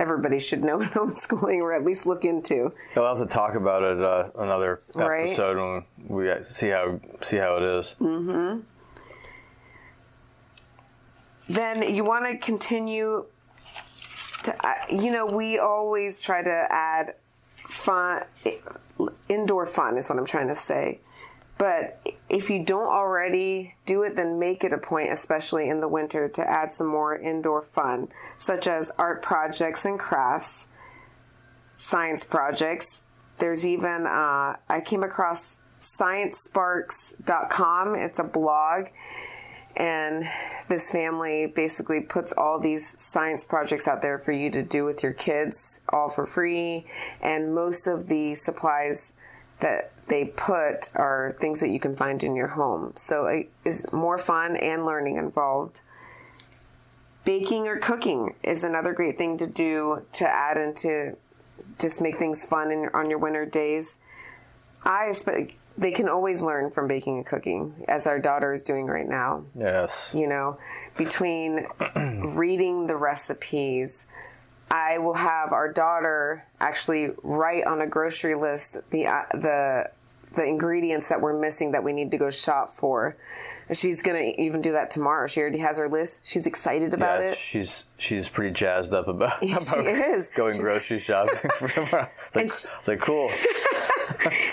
everybody 0.00 0.38
should 0.40 0.64
know 0.64 0.80
in 0.80 0.88
homeschooling 0.88 1.58
or 1.60 1.72
at 1.72 1.84
least 1.84 2.06
look 2.06 2.24
into. 2.24 2.72
We'll 2.96 3.06
have 3.06 3.18
to 3.18 3.32
talk 3.32 3.54
about 3.54 3.82
it 3.84 4.02
uh, 4.02 4.30
another 4.36 4.80
Right. 4.94 5.26
episode 5.26 5.56
when 5.58 5.84
we 6.08 6.42
see 6.42 6.68
how 6.70 6.98
see 7.20 7.36
how 7.36 7.56
it 7.58 7.62
is. 7.62 7.94
then 11.48 11.94
you 11.94 12.04
want 12.04 12.24
to 12.26 12.36
continue 12.38 13.26
to 14.42 14.66
uh, 14.66 14.74
you 14.90 15.10
know 15.12 15.26
we 15.26 15.58
always 15.58 16.20
try 16.20 16.42
to 16.42 16.66
add 16.70 17.14
fun 17.56 18.22
indoor 19.28 19.66
fun 19.66 19.96
is 19.96 20.08
what 20.08 20.18
i'm 20.18 20.24
trying 20.26 20.48
to 20.48 20.54
say 20.54 20.98
but 21.60 22.00
if 22.30 22.48
you 22.48 22.64
don't 22.64 22.88
already 22.88 23.74
do 23.84 24.02
it 24.02 24.16
then 24.16 24.38
make 24.38 24.64
it 24.64 24.72
a 24.72 24.78
point 24.78 25.12
especially 25.12 25.68
in 25.68 25.80
the 25.80 25.88
winter 25.88 26.26
to 26.26 26.48
add 26.48 26.72
some 26.72 26.86
more 26.86 27.14
indoor 27.14 27.60
fun 27.60 28.08
such 28.38 28.66
as 28.66 28.90
art 28.96 29.22
projects 29.22 29.84
and 29.84 29.98
crafts 29.98 30.68
science 31.80 32.22
projects. 32.24 33.02
There's 33.38 33.64
even 33.66 34.06
uh, 34.06 34.56
i 34.68 34.80
came 34.84 35.02
across 35.02 35.56
sciencesparks.com 35.80 37.94
it's 37.94 38.18
a 38.18 38.24
blog. 38.24 38.88
And 39.76 40.28
this 40.68 40.90
family 40.90 41.46
basically 41.46 42.00
puts 42.00 42.32
all 42.32 42.58
these 42.58 43.00
science 43.00 43.46
projects 43.46 43.86
out 43.88 44.02
there 44.02 44.18
for 44.18 44.32
you 44.32 44.50
to 44.50 44.62
do 44.62 44.84
with 44.84 45.02
your 45.02 45.12
kids 45.12 45.80
all 45.88 46.08
for 46.08 46.26
free. 46.26 46.86
And 47.22 47.54
most 47.54 47.86
of 47.86 48.08
the 48.08 48.34
supplies 48.34 49.12
that 49.60 49.92
they 50.08 50.24
put 50.24 50.90
are 50.94 51.36
things 51.40 51.60
that 51.60 51.70
you 51.70 51.78
can 51.78 51.94
find 51.94 52.22
in 52.22 52.34
your 52.34 52.48
home. 52.48 52.92
So 52.96 53.26
it 53.26 53.50
is 53.64 53.90
more 53.92 54.18
fun 54.18 54.56
and 54.56 54.84
learning 54.84 55.16
involved. 55.16 55.82
Baking 57.24 57.68
or 57.68 57.76
cooking 57.76 58.34
is 58.42 58.64
another 58.64 58.92
great 58.92 59.18
thing 59.18 59.38
to 59.38 59.46
do 59.46 60.04
to 60.12 60.28
add 60.28 60.56
into 60.56 61.16
just 61.78 62.00
make 62.00 62.18
things 62.18 62.44
fun 62.44 62.70
in, 62.70 62.88
on 62.92 63.10
your 63.10 63.18
winter 63.18 63.46
days. 63.46 63.98
I 64.84 65.12
they 65.78 65.90
can 65.92 66.08
always 66.08 66.42
learn 66.42 66.70
from 66.70 66.88
baking 66.88 67.18
and 67.18 67.26
cooking 67.26 67.84
as 67.88 68.06
our 68.06 68.18
daughter 68.18 68.52
is 68.52 68.62
doing 68.62 68.86
right 68.86 69.08
now. 69.08 69.44
Yes. 69.54 70.12
you 70.14 70.26
know, 70.26 70.58
between 70.96 71.66
reading 71.96 72.86
the 72.86 72.96
recipes, 72.96 74.06
I 74.70 74.98
will 74.98 75.14
have 75.14 75.52
our 75.52 75.72
daughter 75.72 76.44
actually 76.60 77.10
write 77.22 77.66
on 77.66 77.80
a 77.80 77.86
grocery 77.86 78.34
list 78.34 78.78
the 78.90 79.06
uh, 79.06 79.22
the 79.34 79.90
the 80.34 80.44
ingredients 80.44 81.08
that 81.08 81.20
we're 81.20 81.38
missing 81.38 81.72
that 81.72 81.82
we 81.82 81.92
need 81.92 82.10
to 82.12 82.18
go 82.18 82.30
shop 82.30 82.70
for. 82.70 83.16
And 83.68 83.76
She's 83.76 84.02
gonna 84.02 84.32
even 84.38 84.60
do 84.60 84.72
that 84.72 84.90
tomorrow. 84.90 85.26
She 85.26 85.40
already 85.40 85.58
has 85.58 85.78
her 85.78 85.88
list. 85.88 86.20
She's 86.24 86.46
excited 86.46 86.92
about 86.94 87.20
yeah, 87.20 87.30
it. 87.32 87.38
she's 87.38 87.86
she's 87.98 88.28
pretty 88.28 88.52
jazzed 88.52 88.92
up 88.94 89.06
about, 89.08 89.38
She 89.44 89.52
about 89.52 89.86
is. 89.86 90.28
going 90.30 90.58
grocery 90.58 90.98
shopping 91.00 91.50
for 91.58 91.68
tomorrow. 91.68 92.08
It's 92.26 92.36
like, 92.36 92.48
she- 92.48 92.78
it's 92.78 92.88
like 92.88 93.00
cool. 93.00 93.30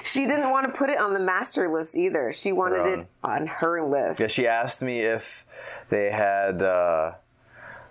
She 0.04 0.26
didn't 0.28 0.50
want 0.52 0.72
to 0.72 0.78
put 0.78 0.90
it 0.90 0.98
on 0.98 1.14
the 1.14 1.20
master 1.20 1.68
list 1.68 1.98
either. 1.98 2.32
She 2.32 2.52
wanted 2.54 2.86
it 2.86 3.08
on 3.24 3.48
her 3.48 3.84
list. 3.84 4.20
Yeah, 4.20 4.28
she 4.28 4.48
asked 4.48 4.82
me 4.82 5.02
if 5.02 5.46
they 5.90 6.10
had 6.10 6.62
uh, 6.62 7.14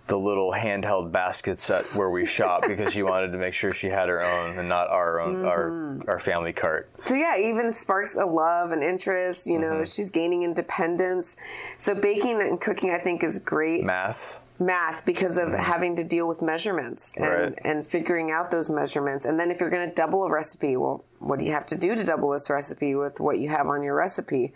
the 0.08 0.18
little 0.18 0.52
handheld 0.52 1.10
basket 1.10 1.58
set 1.58 1.84
where 1.94 2.08
we 2.10 2.24
shop 2.26 2.62
because 2.68 2.92
she 2.92 3.02
wanted 3.02 3.32
to 3.32 3.38
make 3.38 3.54
sure 3.54 3.72
she 3.72 3.88
had 3.88 4.08
her 4.08 4.22
own 4.22 4.58
and 4.58 4.68
not 4.68 4.88
our 4.88 5.20
own 5.20 5.44
our 5.44 5.98
our 6.08 6.18
family 6.18 6.52
cart. 6.52 6.88
So 7.04 7.14
yeah, 7.14 7.36
even 7.38 7.74
sparks 7.74 8.14
a 8.16 8.24
love 8.24 8.70
and 8.72 8.82
interest. 8.82 9.46
You 9.46 9.58
know, 9.58 9.66
Mm-hmm. 9.66 9.84
she's 9.84 10.10
gaining 10.10 10.42
independence. 10.44 11.36
So 11.78 11.94
baking 11.94 12.40
and 12.40 12.60
cooking, 12.60 12.90
I 12.90 12.98
think, 12.98 13.24
is 13.24 13.38
great 13.40 13.82
Math. 13.84 14.40
math 14.60 15.04
because 15.04 15.36
of 15.38 15.52
having 15.52 15.96
to 15.96 16.04
deal 16.04 16.28
with 16.28 16.40
measurements 16.40 17.12
and, 17.16 17.24
Mm-hmm. 17.24 17.42
Right. 17.42 17.58
and 17.64 17.86
figuring 17.86 18.30
out 18.30 18.50
those 18.52 18.70
measurements. 18.70 19.26
And 19.26 19.38
then 19.40 19.50
if 19.50 19.58
you're 19.60 19.70
going 19.70 19.88
to 19.88 19.94
double 19.94 20.22
a 20.24 20.30
recipe, 20.32 20.76
well, 20.76 21.04
what 21.18 21.38
do 21.40 21.44
you 21.44 21.52
have 21.52 21.66
to 21.66 21.76
do 21.76 21.96
to 21.96 22.04
double 22.04 22.30
this 22.30 22.48
recipe 22.48 22.94
with 22.94 23.18
what 23.18 23.38
you 23.38 23.48
have 23.48 23.66
on 23.66 23.82
your 23.82 23.94
recipe? 23.96 24.52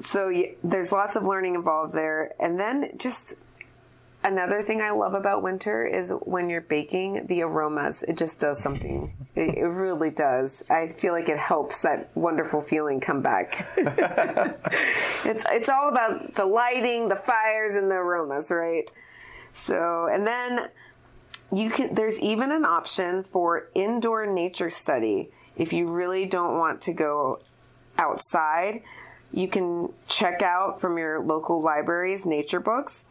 So 0.00 0.32
there's 0.62 0.92
lots 0.92 1.16
of 1.16 1.24
learning 1.24 1.54
involved 1.54 1.92
there. 1.92 2.32
And 2.40 2.58
then 2.58 2.90
just 2.98 3.34
another 4.24 4.62
thing 4.62 4.80
I 4.80 4.90
love 4.90 5.14
about 5.14 5.42
winter 5.42 5.84
is 5.86 6.12
when 6.22 6.50
you're 6.50 6.60
baking, 6.60 7.26
the 7.26 7.42
aromas. 7.42 8.02
It 8.02 8.16
just 8.16 8.40
does 8.40 8.58
something. 8.58 9.14
It, 9.34 9.58
it 9.58 9.66
really 9.66 10.10
does. 10.10 10.64
I 10.68 10.88
feel 10.88 11.12
like 11.12 11.28
it 11.28 11.38
helps 11.38 11.80
that 11.82 12.10
wonderful 12.14 12.60
feeling 12.60 13.00
come 13.00 13.22
back. 13.22 13.66
it's 13.76 15.44
it's 15.50 15.68
all 15.68 15.88
about 15.88 16.34
the 16.34 16.44
lighting, 16.44 17.08
the 17.08 17.16
fires, 17.16 17.74
and 17.74 17.90
the 17.90 17.96
aromas, 17.96 18.50
right? 18.50 18.90
So, 19.52 20.08
and 20.12 20.26
then 20.26 20.68
you 21.52 21.70
can. 21.70 21.94
There's 21.94 22.20
even 22.20 22.52
an 22.52 22.64
option 22.64 23.22
for 23.22 23.68
indoor 23.74 24.26
nature 24.26 24.70
study 24.70 25.30
if 25.56 25.72
you 25.72 25.88
really 25.88 26.24
don't 26.26 26.58
want 26.58 26.80
to 26.82 26.92
go 26.92 27.40
outside. 27.98 28.82
You 29.32 29.48
can 29.48 29.92
check 30.06 30.40
out 30.40 30.80
from 30.80 30.96
your 30.96 31.20
local 31.20 31.60
libraries 31.60 32.24
nature 32.24 32.60
books. 32.60 33.04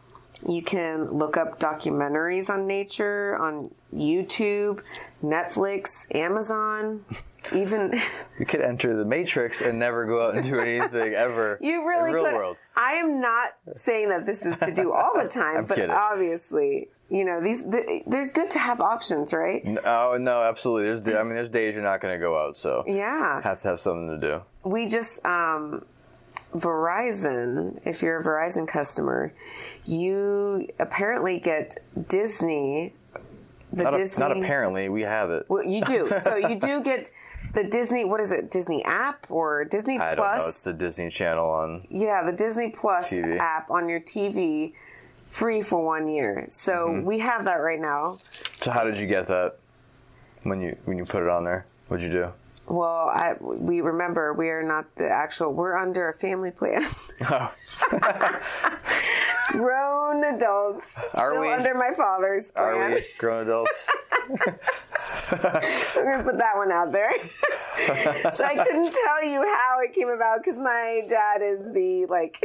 You 0.46 0.62
can 0.62 1.10
look 1.18 1.36
up 1.36 1.58
documentaries 1.58 2.48
on 2.50 2.66
nature 2.66 3.36
on 3.38 3.74
YouTube, 3.94 4.82
Netflix, 5.22 6.06
Amazon, 6.14 7.04
even. 7.54 7.98
You 8.38 8.46
could 8.46 8.60
enter 8.60 8.96
the 8.96 9.04
matrix 9.04 9.60
and 9.60 9.78
never 9.78 10.04
go 10.06 10.26
out 10.28 10.36
and 10.36 10.44
do 10.46 10.58
anything 10.60 11.14
ever. 11.14 11.58
You 11.60 11.86
really 11.86 12.12
real 12.12 12.24
could. 12.24 12.34
world. 12.34 12.56
I 12.76 12.92
am 12.94 13.20
not 13.20 13.54
saying 13.74 14.10
that 14.10 14.26
this 14.26 14.44
is 14.46 14.56
to 14.58 14.72
do 14.72 14.92
all 14.92 15.10
the 15.20 15.28
time, 15.28 15.64
but 15.64 15.74
kidding. 15.76 15.90
obviously, 15.90 16.88
you 17.10 17.24
know, 17.24 17.40
these 17.40 17.64
th- 17.64 18.04
there's 18.06 18.30
good 18.30 18.50
to 18.52 18.58
have 18.58 18.80
options, 18.80 19.32
right? 19.32 19.62
Oh 19.84 20.16
no, 20.20 20.42
absolutely. 20.42 20.84
There's 20.84 21.16
I 21.18 21.22
mean, 21.24 21.34
there's 21.34 21.50
days 21.50 21.74
you're 21.74 21.82
not 21.82 22.00
going 22.00 22.14
to 22.14 22.18
go 22.20 22.38
out, 22.38 22.56
so 22.56 22.84
Yeah. 22.86 23.42
have 23.42 23.60
to 23.62 23.68
have 23.68 23.80
something 23.80 24.20
to 24.20 24.26
do. 24.26 24.42
We 24.62 24.86
just 24.86 25.24
um 25.26 25.84
Verizon, 26.54 27.80
if 27.84 28.02
you're 28.02 28.18
a 28.20 28.24
Verizon 28.24 28.66
customer, 28.66 29.32
you 29.84 30.68
apparently 30.78 31.38
get 31.38 31.76
Disney 32.08 32.94
the 33.72 33.84
Not, 33.84 33.94
a- 33.94 33.98
Disney 33.98 34.20
not 34.20 34.36
apparently, 34.36 34.88
we 34.88 35.02
have 35.02 35.30
it. 35.30 35.44
Well, 35.48 35.62
you 35.62 35.84
do. 35.84 36.10
So 36.22 36.36
you 36.36 36.56
do 36.60 36.82
get 36.82 37.10
the 37.52 37.64
Disney 37.64 38.04
what 38.04 38.20
is 38.20 38.32
it? 38.32 38.50
Disney 38.50 38.82
app 38.84 39.26
or 39.30 39.64
Disney 39.64 39.98
I 39.98 40.14
Plus? 40.14 40.16
don't 40.16 40.38
know. 40.44 40.48
It's 40.48 40.62
the 40.62 40.72
Disney 40.72 41.10
Channel 41.10 41.48
on. 41.48 41.86
Yeah, 41.90 42.24
the 42.24 42.32
Disney 42.32 42.70
Plus 42.70 43.10
TV. 43.10 43.36
app 43.38 43.70
on 43.70 43.88
your 43.88 44.00
TV 44.00 44.72
free 45.28 45.60
for 45.60 45.84
one 45.84 46.08
year. 46.08 46.46
So 46.48 46.88
Mm-hmm. 46.88 47.04
we 47.06 47.18
have 47.18 47.44
that 47.44 47.56
right 47.56 47.80
now. 47.80 48.18
So 48.62 48.70
how 48.70 48.84
did 48.84 48.98
you 48.98 49.06
get 49.06 49.26
that 49.28 49.56
when 50.44 50.60
you 50.62 50.76
when 50.86 50.96
you 50.96 51.04
put 51.04 51.22
it 51.22 51.28
on 51.28 51.44
there? 51.44 51.66
What'd 51.88 52.02
you 52.04 52.10
do? 52.12 52.32
Well, 52.68 53.10
I, 53.12 53.34
we 53.40 53.80
remember 53.80 54.34
we 54.34 54.50
are 54.50 54.62
not 54.62 54.94
the 54.96 55.08
actual, 55.08 55.52
we're 55.54 55.76
under 55.76 56.08
a 56.08 56.12
family 56.12 56.50
plan. 56.50 56.84
Oh, 57.30 57.52
Grown 59.52 60.24
adults. 60.24 60.92
Are 61.14 61.30
still 61.30 61.40
we? 61.40 61.50
under 61.50 61.74
my 61.74 61.92
father's 61.96 62.50
plan. 62.50 62.66
are 62.74 62.90
we 62.90 63.04
grown 63.18 63.42
adults? 63.44 63.88
So 65.30 66.02
we're 66.02 66.12
going 66.12 66.18
to 66.18 66.24
put 66.24 66.38
that 66.38 66.56
one 66.56 66.70
out 66.70 66.92
there. 66.92 67.10
so 68.32 68.44
I 68.44 68.56
couldn't 68.62 68.92
tell 68.94 69.24
you 69.24 69.42
how 69.42 69.80
it 69.82 69.94
came 69.94 70.08
about 70.08 70.42
because 70.42 70.58
my 70.58 71.02
dad 71.08 71.40
is 71.42 71.72
the, 71.72 72.04
like, 72.06 72.38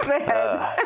the 0.00 0.18
head. 0.18 0.32
Ah. 0.34 0.76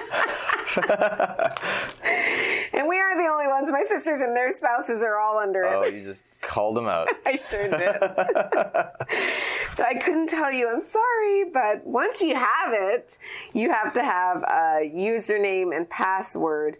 And 2.76 2.86
we 2.88 2.98
are 3.00 3.16
the 3.16 3.28
only 3.30 3.46
ones. 3.48 3.70
My 3.70 3.82
sisters 3.82 4.20
and 4.20 4.36
their 4.36 4.50
spouses 4.52 5.02
are 5.02 5.18
all 5.18 5.38
under 5.38 5.62
it. 5.64 5.72
oh, 5.74 5.84
you 5.84 6.02
just 6.02 6.22
called 6.42 6.76
them 6.76 6.86
out. 6.86 7.08
I 7.26 7.36
sure 7.36 7.68
did. 7.68 7.96
so 9.72 9.84
I 9.84 9.94
couldn't 9.94 10.28
tell 10.28 10.50
you, 10.52 10.68
I'm 10.68 10.80
sorry, 10.82 11.44
but 11.52 11.86
once 11.86 12.20
you 12.20 12.34
have 12.34 12.72
it, 12.72 13.18
you 13.52 13.70
have 13.72 13.92
to 13.94 14.02
have 14.02 14.42
a 14.42 14.90
username 14.94 15.76
and 15.76 15.88
password. 15.88 16.78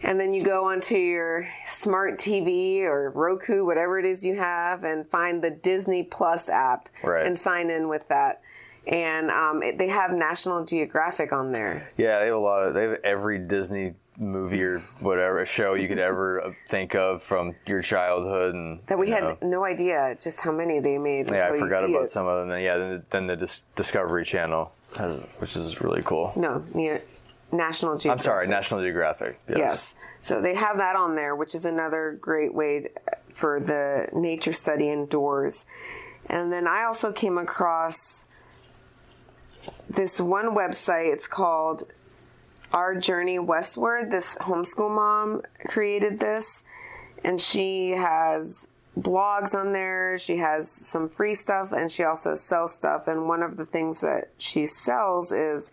And 0.00 0.20
then 0.20 0.32
you 0.32 0.42
go 0.44 0.66
onto 0.66 0.96
your 0.96 1.48
smart 1.64 2.18
TV 2.18 2.82
or 2.82 3.10
Roku, 3.10 3.64
whatever 3.64 3.98
it 3.98 4.04
is 4.04 4.24
you 4.24 4.36
have, 4.36 4.84
and 4.84 5.04
find 5.10 5.42
the 5.42 5.50
Disney 5.50 6.04
Plus 6.04 6.48
app 6.48 6.88
Right. 7.02 7.26
and 7.26 7.36
sign 7.36 7.68
in 7.68 7.88
with 7.88 8.06
that. 8.08 8.40
And 8.88 9.30
um, 9.30 9.62
it, 9.62 9.76
they 9.78 9.88
have 9.88 10.12
National 10.12 10.64
Geographic 10.64 11.32
on 11.32 11.52
there. 11.52 11.90
Yeah, 11.98 12.20
they 12.20 12.26
have 12.26 12.34
a 12.36 12.38
lot 12.38 12.62
of. 12.66 12.74
They 12.74 12.84
have 12.84 12.98
every 13.04 13.38
Disney 13.38 13.94
movie 14.16 14.62
or 14.62 14.78
whatever 15.00 15.44
show 15.46 15.74
you 15.74 15.86
could 15.86 15.98
ever 15.98 16.56
think 16.68 16.94
of 16.94 17.22
from 17.22 17.54
your 17.66 17.82
childhood, 17.82 18.54
and 18.54 18.80
That 18.86 18.98
we 18.98 19.10
had 19.10 19.22
know. 19.22 19.36
no 19.42 19.64
idea 19.64 20.16
just 20.20 20.40
how 20.40 20.52
many 20.52 20.80
they 20.80 20.96
made. 20.98 21.30
Yeah, 21.30 21.50
I 21.52 21.58
forgot 21.58 21.84
about 21.88 22.04
it. 22.04 22.10
some 22.10 22.26
of 22.26 22.48
them. 22.48 22.58
Yeah, 22.58 22.78
then, 22.78 23.02
then 23.10 23.26
the 23.26 23.36
Dis- 23.36 23.62
Discovery 23.76 24.24
Channel, 24.24 24.72
has, 24.96 25.20
which 25.38 25.54
is 25.54 25.80
really 25.82 26.02
cool. 26.02 26.32
No, 26.34 26.64
near 26.74 27.02
National 27.52 27.96
Geographic. 27.98 28.20
I'm 28.20 28.24
sorry, 28.24 28.48
National 28.48 28.80
Geographic. 28.80 29.38
Yes. 29.48 29.58
Yes. 29.58 29.94
So 30.20 30.40
they 30.40 30.54
have 30.54 30.78
that 30.78 30.96
on 30.96 31.14
there, 31.14 31.36
which 31.36 31.54
is 31.54 31.64
another 31.64 32.18
great 32.20 32.52
way 32.52 32.88
for 33.32 33.60
the 33.60 34.08
nature 34.14 34.52
study 34.54 34.88
indoors. 34.88 35.64
And 36.26 36.52
then 36.52 36.66
I 36.66 36.84
also 36.84 37.12
came 37.12 37.38
across 37.38 38.24
this 39.88 40.20
one 40.20 40.54
website. 40.54 41.12
It's 41.12 41.26
called 41.26 41.84
Our 42.72 42.94
Journey 42.94 43.38
Westward. 43.38 44.10
This 44.10 44.36
homeschool 44.38 44.94
mom 44.94 45.42
created 45.66 46.20
this, 46.20 46.64
and 47.24 47.40
she 47.40 47.90
has 47.90 48.66
blogs 48.98 49.54
on 49.54 49.72
there. 49.72 50.18
She 50.18 50.38
has 50.38 50.70
some 50.70 51.08
free 51.08 51.34
stuff, 51.34 51.72
and 51.72 51.90
she 51.90 52.04
also 52.04 52.34
sells 52.34 52.74
stuff. 52.74 53.08
And 53.08 53.28
one 53.28 53.42
of 53.42 53.56
the 53.56 53.66
things 53.66 54.00
that 54.00 54.30
she 54.38 54.66
sells 54.66 55.32
is 55.32 55.70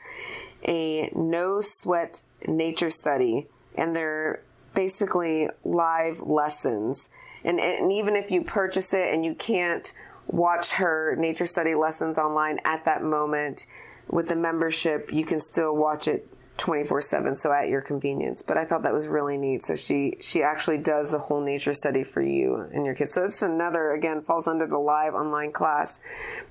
a 0.67 1.09
no 1.15 1.61
sweat 1.61 2.21
nature 2.47 2.89
study 2.89 3.47
and 3.75 3.95
they're 3.95 4.41
basically 4.73 5.49
live 5.63 6.21
lessons 6.21 7.09
and, 7.43 7.59
and 7.59 7.91
even 7.91 8.15
if 8.15 8.31
you 8.31 8.43
purchase 8.43 8.93
it 8.93 9.13
and 9.13 9.23
you 9.23 9.35
can't 9.35 9.93
watch 10.27 10.71
her 10.73 11.15
nature 11.17 11.45
study 11.45 11.75
lessons 11.75 12.17
online 12.17 12.59
at 12.65 12.85
that 12.85 13.03
moment 13.03 13.67
with 14.09 14.27
the 14.27 14.35
membership 14.35 15.11
you 15.11 15.25
can 15.25 15.39
still 15.39 15.75
watch 15.75 16.07
it 16.07 16.27
24/7 16.57 17.35
so 17.35 17.51
at 17.51 17.67
your 17.67 17.81
convenience. 17.81 18.41
But 18.41 18.57
I 18.57 18.65
thought 18.65 18.83
that 18.83 18.93
was 18.93 19.07
really 19.07 19.37
neat. 19.37 19.63
So 19.63 19.75
she 19.75 20.17
she 20.21 20.41
actually 20.41 20.77
does 20.77 21.11
the 21.11 21.19
whole 21.19 21.41
nature 21.41 21.73
study 21.73 22.03
for 22.03 22.21
you 22.21 22.55
and 22.73 22.85
your 22.85 22.95
kids. 22.95 23.11
So 23.11 23.25
it's 23.25 23.41
another 23.41 23.91
again 23.91 24.21
falls 24.21 24.47
under 24.47 24.65
the 24.65 24.77
live 24.77 25.13
online 25.13 25.51
class 25.51 25.99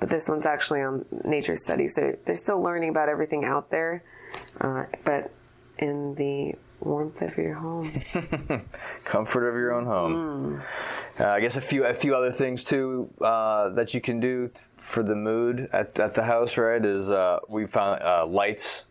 but 0.00 0.10
this 0.10 0.28
one's 0.28 0.46
actually 0.46 0.82
on 0.82 1.06
nature 1.24 1.56
study. 1.56 1.88
So 1.88 2.16
they're 2.24 2.34
still 2.34 2.62
learning 2.62 2.90
about 2.90 3.08
everything 3.08 3.44
out 3.44 3.70
there 3.70 4.02
uh, 4.60 4.84
but 5.04 5.30
in 5.78 6.14
the 6.16 6.54
warmth 6.84 7.22
of 7.22 7.36
your 7.36 7.54
home 7.54 7.90
comfort 9.04 9.48
of 9.48 9.54
your 9.54 9.72
own 9.72 9.86
home. 9.86 10.60
Uh, 11.18 11.28
I 11.28 11.40
guess 11.40 11.56
a 11.56 11.60
few 11.60 11.84
a 11.84 11.94
few 11.94 12.14
other 12.14 12.30
things 12.32 12.64
too 12.64 13.10
uh, 13.20 13.70
that 13.70 13.94
you 13.94 14.00
can 14.00 14.20
do 14.20 14.48
t- 14.48 14.60
for 14.76 15.02
the 15.02 15.14
mood 15.14 15.68
at, 15.72 15.98
at 15.98 16.14
the 16.14 16.24
house. 16.24 16.56
Right? 16.58 16.84
Is 16.84 17.10
uh, 17.10 17.38
we 17.48 17.66
found 17.66 18.02
uh, 18.02 18.26
lights. 18.26 18.84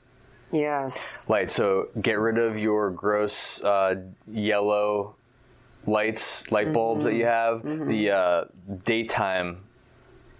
yes 0.51 1.25
Lights. 1.29 1.53
So 1.55 1.89
get 2.01 2.19
rid 2.19 2.37
of 2.37 2.57
your 2.57 2.91
gross 2.91 3.61
uh, 3.63 3.95
yellow 4.27 5.15
lights, 5.85 6.49
light 6.51 6.71
bulbs 6.73 7.03
that 7.05 7.13
you 7.15 7.25
have. 7.25 7.63
The 7.63 8.11
uh, 8.11 8.45
daytime 8.85 9.65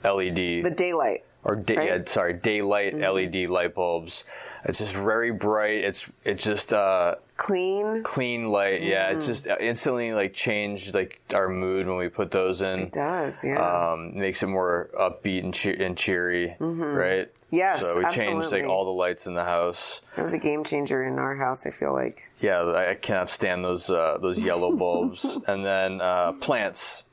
LED 0.04 0.63
the 0.63 0.74
daylight 0.76 1.26
or 1.44 1.56
right? 1.56 1.70
yeah, 1.88 1.98
sorry, 2.06 2.34
daylight 2.34 2.98
LED 2.98 3.50
light 3.50 3.76
bulbs. 3.76 4.24
It's 4.66 4.80
just 4.80 4.96
very 4.96 5.32
bright. 5.32 5.84
It's 5.84 6.06
it 6.24 6.36
just 6.39 6.72
uh, 6.72 7.16
clean 7.36 8.02
clean 8.04 8.46
light. 8.50 8.82
Yeah, 8.82 9.10
Mm-hmm. 9.12 9.20
it 9.20 9.24
just 9.26 9.48
instantly 9.60 10.14
like 10.14 10.34
changed 10.34 10.93
like 10.93 11.20
our 11.34 11.49
mood 11.49 11.86
when 11.88 11.97
we 11.97 12.08
put 12.08 12.32
those 12.32 12.62
in. 12.62 12.80
it 12.80 12.91
does 12.93 13.43
yeah 13.43 13.60
Um, 13.91 14.18
makes 14.18 14.41
it 14.41 14.47
more 14.47 14.89
upbeat 14.97 15.43
and, 15.43 15.54
cheer- 15.54 15.76
and 15.82 15.97
cheery, 15.97 16.56
right? 16.62 17.28
Mm-hmm. 17.28 17.56
Yes, 17.56 17.82
So 17.82 17.97
we 17.99 18.06
changed 18.10 18.51
like 18.54 18.64
all 18.64 18.86
the 18.86 18.91
lights 18.91 19.28
in 19.28 19.34
the 19.34 19.43
house. 19.43 20.01
it 20.18 20.22
was 20.22 20.34
a 20.34 20.39
game 20.39 20.64
changer 20.64 21.04
in 21.04 21.20
our 21.20 21.36
house 21.36 21.66
I 21.66 21.70
feel 21.72 21.91
like 21.91 22.24
Yeah, 22.39 22.62
I 22.62 22.91
I 22.91 22.95
cannot 22.95 23.30
stand 23.30 23.66
those 23.66 23.89
uh, 23.89 24.18
those 24.22 24.39
yellow 24.39 24.72
bulbs. 24.78 25.26
and 25.47 25.66
then 25.66 25.99
uh, 25.99 26.32
plants, 26.39 27.04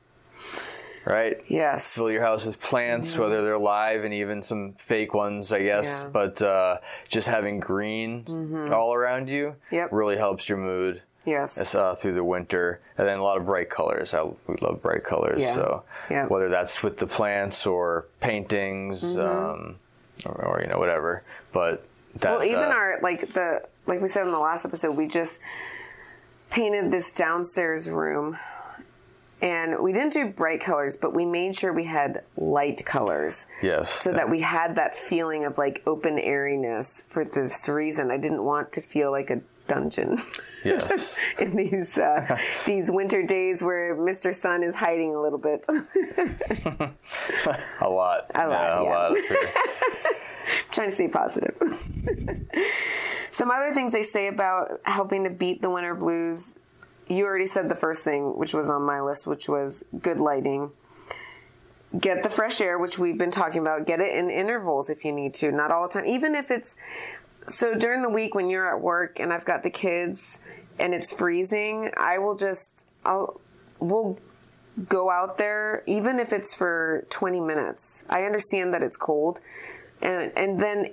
right? 1.05 1.37
yes 1.47 1.93
Fill 1.95 2.11
your 2.11 2.21
house 2.21 2.45
with 2.45 2.59
plants, 2.59 3.17
whether 3.17 3.43
they're 3.43 3.57
live 3.59 4.03
and 4.03 4.13
even 4.13 4.41
some 4.43 4.73
fake 4.73 5.13
ones, 5.13 5.51
I 5.51 5.63
guess. 5.63 5.85
Yeah. 6.03 6.09
But 6.11 6.41
uh, 6.41 6.77
just 7.09 7.27
having 7.27 7.59
green 7.59 8.25
all 8.73 8.93
around 8.93 9.27
you 9.29 9.55
Yep. 9.71 9.91
really 9.91 10.17
helps 10.17 10.47
your 10.49 10.57
mood. 10.57 11.01
Yes. 11.23 11.75
Uh, 11.75 11.93
through 11.93 12.15
the 12.15 12.23
winter, 12.23 12.81
and 12.97 13.07
then 13.07 13.19
a 13.19 13.23
lot 13.23 13.37
of 13.37 13.45
bright 13.45 13.69
colors. 13.69 14.11
I, 14.15 14.23
we 14.23 14.55
love 14.59 14.81
bright 14.81 15.03
colors. 15.03 15.39
Yeah. 15.39 15.53
So 15.53 15.83
Yeah. 16.09 16.25
whether 16.25 16.49
that's 16.49 16.81
with 16.81 16.97
the 16.97 17.05
plants 17.05 17.67
or 17.67 18.07
paintings, 18.21 19.03
Mm-hmm. 19.03 19.19
um, 19.19 19.75
or, 20.25 20.45
or 20.45 20.61
you 20.61 20.67
know 20.67 20.79
whatever, 20.79 21.23
but 21.51 21.85
that, 22.15 22.31
Well, 22.31 22.43
even 22.43 22.63
uh, 22.65 22.73
our 22.73 22.99
like 23.03 23.33
the 23.33 23.61
like 23.85 24.01
we 24.01 24.07
said 24.07 24.25
in 24.25 24.31
the 24.31 24.39
last 24.39 24.65
episode, 24.65 24.95
we 24.97 25.07
just 25.07 25.41
painted 26.49 26.91
this 26.91 27.11
downstairs 27.11 27.89
room, 27.89 28.37
and 29.41 29.79
we 29.79 29.91
didn't 29.93 30.13
do 30.13 30.27
bright 30.29 30.61
colors, 30.61 30.95
but 30.95 31.13
we 31.13 31.25
made 31.25 31.55
sure 31.55 31.73
we 31.73 31.85
had 31.85 32.23
light 32.37 32.85
colors. 32.85 33.47
yes, 33.61 33.89
So 33.91 34.11
that 34.13 34.29
we 34.29 34.41
had 34.41 34.75
that 34.75 34.93
feeling 34.95 35.45
of 35.45 35.57
like 35.57 35.81
open 35.87 36.19
airiness 36.19 37.01
for 37.01 37.25
this 37.25 37.67
reason. 37.67 38.11
I 38.11 38.17
didn't 38.17 38.43
want 38.43 38.71
to 38.73 38.81
feel 38.81 39.11
like 39.11 39.29
a 39.29 39.41
dungeon 39.67 40.21
yes. 40.65 41.17
in 41.39 41.55
these 41.55 41.97
uh, 41.97 42.37
these 42.65 42.91
winter 42.91 43.23
days 43.23 43.63
where 43.63 43.95
Mr. 43.95 44.33
Sun 44.33 44.63
is 44.63 44.75
hiding 44.75 45.15
a 45.15 45.21
little 45.21 45.39
bit. 45.39 45.65
A 47.81 47.89
lot. 47.89 48.25
A 48.35 48.47
lot, 48.47 48.49
Yeah, 48.49 48.79
a 48.79 48.83
yeah. 48.83 48.89
lot. 48.89 49.17
trying 50.71 50.89
to 50.89 50.95
stay 50.95 51.07
positive. 51.07 51.55
Some 53.31 53.49
other 53.49 53.73
things 53.73 53.91
they 53.93 54.03
say 54.03 54.27
about 54.27 54.81
helping 54.83 55.23
to 55.23 55.29
beat 55.29 55.61
the 55.61 55.69
winter 55.69 55.95
blues. 55.95 56.55
You 57.11 57.25
already 57.25 57.45
said 57.45 57.67
the 57.67 57.75
first 57.75 58.05
thing, 58.05 58.37
which 58.37 58.53
was 58.53 58.69
on 58.69 58.83
my 58.83 59.01
list, 59.01 59.27
which 59.27 59.49
was 59.49 59.83
good 60.01 60.21
lighting. 60.21 60.71
Get 61.99 62.23
the 62.23 62.29
fresh 62.29 62.61
air, 62.61 62.79
which 62.79 62.97
we've 62.97 63.17
been 63.17 63.31
talking 63.31 63.59
about. 63.61 63.85
Get 63.85 63.99
it 63.99 64.15
in 64.15 64.29
intervals 64.29 64.89
if 64.89 65.03
you 65.03 65.11
need 65.11 65.33
to, 65.35 65.51
not 65.51 65.71
all 65.71 65.83
the 65.83 65.89
time. 65.89 66.05
Even 66.05 66.35
if 66.35 66.49
it's 66.49 66.77
so 67.47 67.75
during 67.75 68.01
the 68.01 68.09
week 68.09 68.33
when 68.33 68.49
you're 68.49 68.73
at 68.73 68.79
work 68.81 69.19
and 69.19 69.33
I've 69.33 69.43
got 69.43 69.63
the 69.63 69.69
kids 69.69 70.39
and 70.79 70.93
it's 70.93 71.11
freezing, 71.11 71.91
I 71.97 72.17
will 72.17 72.35
just 72.35 72.87
I'll 73.03 73.41
we'll 73.79 74.17
go 74.87 75.09
out 75.11 75.37
there 75.37 75.83
even 75.85 76.17
if 76.17 76.31
it's 76.31 76.55
for 76.55 77.05
20 77.09 77.41
minutes. 77.41 78.05
I 78.09 78.23
understand 78.23 78.73
that 78.73 78.83
it's 78.83 78.95
cold 78.95 79.41
and 80.01 80.31
and 80.37 80.61
then 80.61 80.91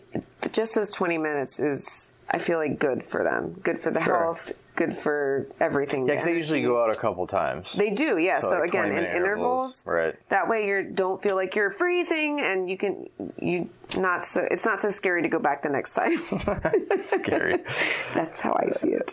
just 0.50 0.74
those 0.74 0.90
20 0.90 1.16
minutes 1.16 1.60
is 1.60 2.10
I 2.28 2.38
feel 2.38 2.58
like 2.58 2.80
good 2.80 3.04
for 3.04 3.22
them. 3.22 3.60
Good 3.62 3.78
for 3.78 3.92
the 3.92 4.00
Sure. 4.02 4.16
health, 4.18 4.52
good 4.78 4.94
for 4.94 5.46
everything. 5.60 6.06
Yeah, 6.06 6.14
'cause 6.14 6.24
they 6.24 6.34
usually 6.34 6.62
go 6.62 6.82
out 6.82 6.90
a 6.90 6.94
couple 6.94 7.26
times. 7.26 7.74
They 7.74 7.90
do, 7.90 8.16
yeah. 8.18 8.38
So, 8.38 8.48
like 8.50 8.68
again, 8.70 8.84
20 8.90 8.96
in 8.96 9.04
intervals, 9.04 9.24
intervals, 9.24 9.86
right. 9.86 10.14
That 10.30 10.48
way, 10.48 10.66
you 10.68 10.84
don't 10.84 11.20
feel 11.20 11.34
like 11.36 11.54
you're 11.56 11.70
freezing, 11.70 12.40
and 12.40 12.70
you 12.70 12.76
can 12.78 13.08
you 13.40 13.68
not 13.96 14.24
so 14.24 14.46
it's 14.50 14.64
not 14.64 14.80
so 14.80 14.88
scary 14.88 15.20
to 15.22 15.28
go 15.28 15.38
back 15.38 15.62
the 15.62 15.68
next 15.68 15.92
time. 15.94 16.16
Scary. 17.00 17.56
That's 18.14 18.40
how 18.40 18.54
I 18.58 18.70
see 18.70 18.92
it. 18.92 19.12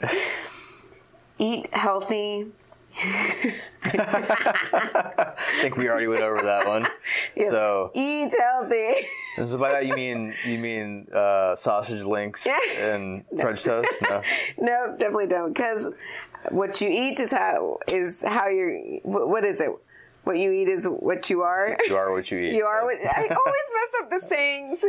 Eat 1.37 1.73
healthy. 1.73 2.47
I 2.97 3.53
think 5.61 5.75
we 5.77 5.87
already 5.89 6.07
went 6.07 6.21
over 6.21 6.41
that 6.41 6.67
one. 6.67 6.87
So, 7.49 7.91
Eat 7.93 8.33
healthy. 8.39 8.93
so 9.35 9.57
by 9.57 9.73
that 9.73 9.85
you 9.85 9.93
mean 9.93 10.33
you 10.45 10.57
mean 10.57 11.05
uh, 11.13 11.53
sausage 11.55 12.03
links 12.03 12.47
and 12.79 13.25
French 13.39 13.61
toast? 13.63 13.89
No. 14.01 14.21
no, 14.57 14.95
definitely 14.97 15.27
don't. 15.27 15.51
Because 15.53 15.87
what 16.49 16.79
you 16.79 16.87
eat 16.89 17.19
is 17.19 17.31
how 17.31 17.79
is 17.89 18.21
how 18.25 18.47
you're. 18.47 18.79
What 19.03 19.43
is 19.43 19.59
it? 19.59 19.69
What 20.23 20.37
you 20.37 20.53
eat 20.53 20.69
is 20.69 20.85
what 20.87 21.29
you 21.29 21.41
are. 21.41 21.77
You 21.87 21.95
are 21.97 22.13
what 22.13 22.31
you 22.31 22.39
eat. 22.39 22.53
You 22.55 22.63
are 22.65 22.85
what 22.85 22.95
I 22.95 23.21
always 23.21 23.69
mess 23.73 23.91
up 24.01 24.09
the 24.09 24.19
sayings. 24.27 24.79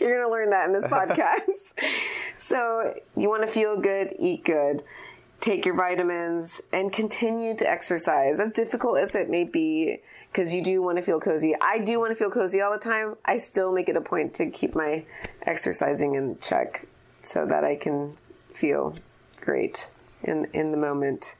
You're 0.00 0.12
going 0.18 0.22
to 0.22 0.30
learn 0.30 0.50
that 0.50 0.66
in 0.66 0.72
this 0.72 0.84
podcast. 0.84 1.74
so, 2.38 2.94
you 3.16 3.28
want 3.28 3.42
to 3.46 3.52
feel 3.52 3.78
good, 3.80 4.14
eat 4.18 4.44
good, 4.44 4.82
take 5.42 5.66
your 5.66 5.74
vitamins, 5.74 6.62
and 6.72 6.92
continue 6.92 7.54
to 7.56 7.68
exercise. 7.68 8.40
As 8.40 8.52
difficult 8.52 8.98
as 8.98 9.14
it 9.14 9.28
may 9.28 9.44
be, 9.44 9.98
because 10.30 10.54
you 10.54 10.62
do 10.62 10.80
want 10.80 10.96
to 10.96 11.02
feel 11.02 11.20
cozy. 11.20 11.54
I 11.60 11.78
do 11.78 11.98
want 11.98 12.12
to 12.12 12.14
feel 12.14 12.30
cozy 12.30 12.62
all 12.62 12.72
the 12.72 12.78
time. 12.78 13.16
I 13.24 13.36
still 13.36 13.72
make 13.72 13.88
it 13.88 13.96
a 13.96 14.00
point 14.00 14.34
to 14.34 14.48
keep 14.48 14.74
my 14.74 15.04
exercising 15.42 16.14
in 16.14 16.38
check 16.40 16.86
so 17.20 17.44
that 17.44 17.64
I 17.64 17.74
can 17.74 18.16
feel 18.48 18.94
great 19.40 19.90
in 20.22 20.46
in 20.54 20.70
the 20.70 20.78
moment. 20.78 21.34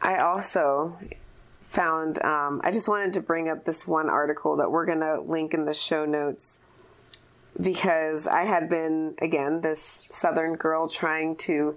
I 0.00 0.16
also 0.16 0.98
found 1.60 2.22
um, 2.22 2.60
i 2.64 2.70
just 2.70 2.86
wanted 2.86 3.14
to 3.14 3.20
bring 3.20 3.48
up 3.48 3.64
this 3.64 3.86
one 3.86 4.10
article 4.10 4.56
that 4.56 4.70
we're 4.70 4.84
going 4.84 5.00
to 5.00 5.18
link 5.22 5.54
in 5.54 5.64
the 5.64 5.72
show 5.72 6.04
notes 6.04 6.58
because 7.60 8.26
i 8.26 8.44
had 8.44 8.68
been 8.68 9.14
again 9.20 9.60
this 9.60 10.06
southern 10.10 10.54
girl 10.54 10.88
trying 10.88 11.36
to 11.36 11.76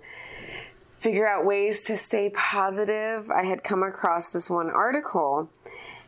figure 1.05 1.27
out 1.27 1.45
ways 1.45 1.83
to 1.83 1.95
stay 1.95 2.31
positive. 2.31 3.29
I 3.29 3.43
had 3.43 3.63
come 3.63 3.83
across 3.83 4.29
this 4.29 4.49
one 4.49 4.71
article 4.71 5.51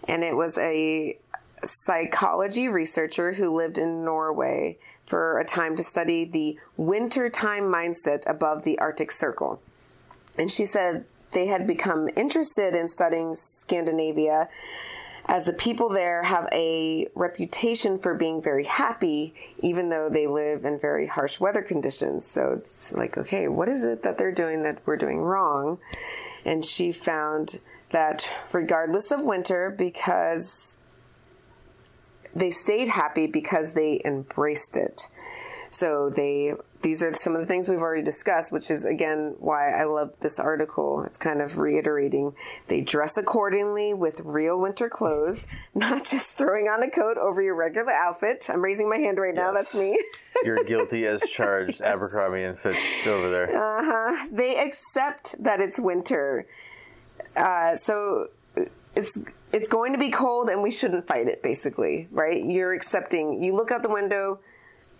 and 0.08 0.24
it 0.24 0.36
was 0.36 0.58
a 0.58 1.20
psychology 1.64 2.68
researcher 2.68 3.34
who 3.34 3.56
lived 3.56 3.78
in 3.78 4.04
norway 4.04 4.80
for 5.06 5.38
a 5.38 5.46
time 5.46 5.76
to 5.76 5.84
study 5.84 6.26
the 6.26 6.58
wintertime 6.78 7.66
mindset 7.66 8.28
above 8.28 8.64
the 8.64 8.80
arctic 8.80 9.12
circle. 9.12 9.62
And 10.36 10.50
she 10.50 10.66
said 10.66 11.06
they 11.30 11.46
had 11.46 11.68
become 11.68 12.10
interested 12.16 12.76
in 12.76 12.88
studying 12.88 13.36
Scandinavia 13.36 14.50
as 15.28 15.46
the 15.46 15.54
people 15.54 15.90
there 15.90 16.24
have 16.24 16.48
a 16.54 17.08
reputation 17.14 18.00
for 18.00 18.14
being 18.14 18.42
very 18.42 18.64
happy, 18.64 19.34
even 19.60 19.90
though 19.90 20.10
they 20.10 20.26
live 20.26 20.64
in 20.64 20.80
very 20.80 21.08
harsh 21.08 21.40
weather 21.40 21.62
conditions. 21.62 22.26
So 22.26 22.54
it's 22.54 22.94
like, 22.94 23.18
okay, 23.18 23.48
what 23.48 23.68
is 23.68 23.84
it 23.84 24.04
that 24.04 24.18
they're 24.18 24.32
doing 24.32 24.64
that 24.64 24.82
we're 24.86 24.98
doing 24.98 25.20
wrong? 25.20 25.80
And 26.46 26.64
she 26.64 26.92
found 26.92 27.60
that 27.90 28.32
regardless 28.54 29.12
of 29.12 29.26
winter, 29.26 29.70
because 29.70 30.78
they 32.34 32.52
stayed 32.52 32.88
happy 32.88 33.28
because 33.28 33.74
they 33.74 34.02
embraced 34.06 34.78
it. 34.78 35.10
So 35.72 36.10
they 36.10 36.54
these 36.82 37.02
are 37.02 37.14
some 37.14 37.34
of 37.34 37.42
the 37.42 37.48
things 37.48 37.68
we've 37.68 37.80
already 37.80 38.04
discussed, 38.04 38.52
which 38.52 38.70
is 38.70 38.86
again 38.86 39.36
why 39.40 39.72
I 39.72 39.86
love 39.86 40.20
this 40.20 40.40
article. 40.40 41.04
It's 41.04 41.18
kind 41.18 41.42
of 41.42 41.58
reiterating 41.58 42.34
they 42.68 42.82
dress 42.82 43.18
accordingly 43.18 43.94
with 43.94 44.20
real 44.22 44.60
winter 44.60 44.90
clothes, 44.90 45.48
not 45.76 46.06
just 46.06 46.38
throwing 46.38 46.68
on 46.68 46.84
a 46.84 46.90
coat 46.90 47.18
over 47.18 47.42
your 47.42 47.56
regular 47.56 47.92
outfit. 47.94 48.50
I'm 48.50 48.64
raising 48.64 48.90
my 48.90 48.98
hand 48.98 49.18
right 49.18 49.34
now. 49.34 49.52
That's 49.52 49.76
me. 49.76 50.00
You're 50.44 50.64
guilty 50.64 51.06
as 51.08 51.22
charged, 51.22 51.82
Abercrombie 51.82 52.44
and 52.44 52.58
Fitch 52.58 53.08
over 53.08 53.30
there. 53.30 53.50
Uh-huh. 53.50 54.28
They 54.32 54.58
accept 54.58 55.42
that 55.44 55.60
it's 55.60 55.80
winter. 55.80 56.48
Uh, 57.36 57.76
so 57.76 58.30
it's 58.96 59.24
it's 59.52 59.68
going 59.68 59.94
to 59.94 60.00
be 60.00 60.10
cold 60.10 60.50
and 60.50 60.62
we 60.62 60.72
shouldn't 60.72 61.08
fight 61.08 61.28
it 61.28 61.42
basically, 61.42 62.08
right? 62.12 62.44
You're 62.44 62.74
accepting. 62.74 63.42
You 63.42 63.56
look 63.56 63.72
out 63.72 63.82
the 63.82 63.90
window, 63.90 64.40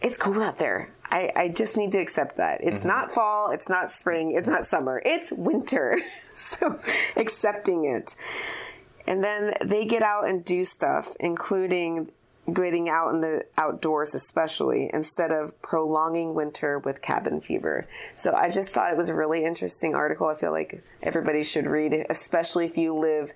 it's 0.02 0.18
cold 0.18 0.38
out 0.38 0.60
there. 0.60 0.92
I, 1.10 1.32
I 1.36 1.48
just 1.50 1.78
need 1.78 1.92
to 1.94 2.00
accept 2.00 2.38
that. 2.38 2.60
It's 2.62 2.80
mm-hmm. 2.80 2.90
not 2.90 3.12
fall, 3.12 3.52
it's 3.52 3.70
not 3.70 3.90
spring, 3.90 4.36
it's 4.36 4.48
not 4.48 4.66
summer. 4.66 5.02
It's 5.06 5.32
winter. 5.32 6.00
so 6.22 6.80
accepting 7.16 7.86
it. 7.86 8.16
And 9.08 9.24
then 9.24 9.54
they 9.64 9.86
get 9.86 10.04
out 10.04 10.28
and 10.28 10.44
do 10.44 10.64
stuff, 10.66 11.16
including 11.20 12.12
getting 12.54 12.88
out 12.90 13.14
in 13.14 13.22
the 13.22 13.46
outdoors, 13.58 14.16
especially 14.16 14.90
instead 14.94 15.32
of 15.32 15.62
prolonging 15.62 16.34
winter 16.34 16.80
with 16.80 17.02
cabin 17.02 17.42
fever. 17.42 17.86
So 18.16 18.34
I 18.34 18.50
just 18.50 18.70
thought 18.70 18.92
it 18.92 18.98
was 18.98 19.10
a 19.10 19.14
really 19.14 19.44
interesting 19.44 19.96
article. 19.96 20.28
I 20.28 20.34
feel 20.34 20.52
like 20.52 20.82
everybody 21.04 21.44
should 21.44 21.68
read 21.68 21.94
it, 21.94 22.08
especially 22.10 22.66
if 22.66 22.78
you 22.78 22.94
live 22.94 23.34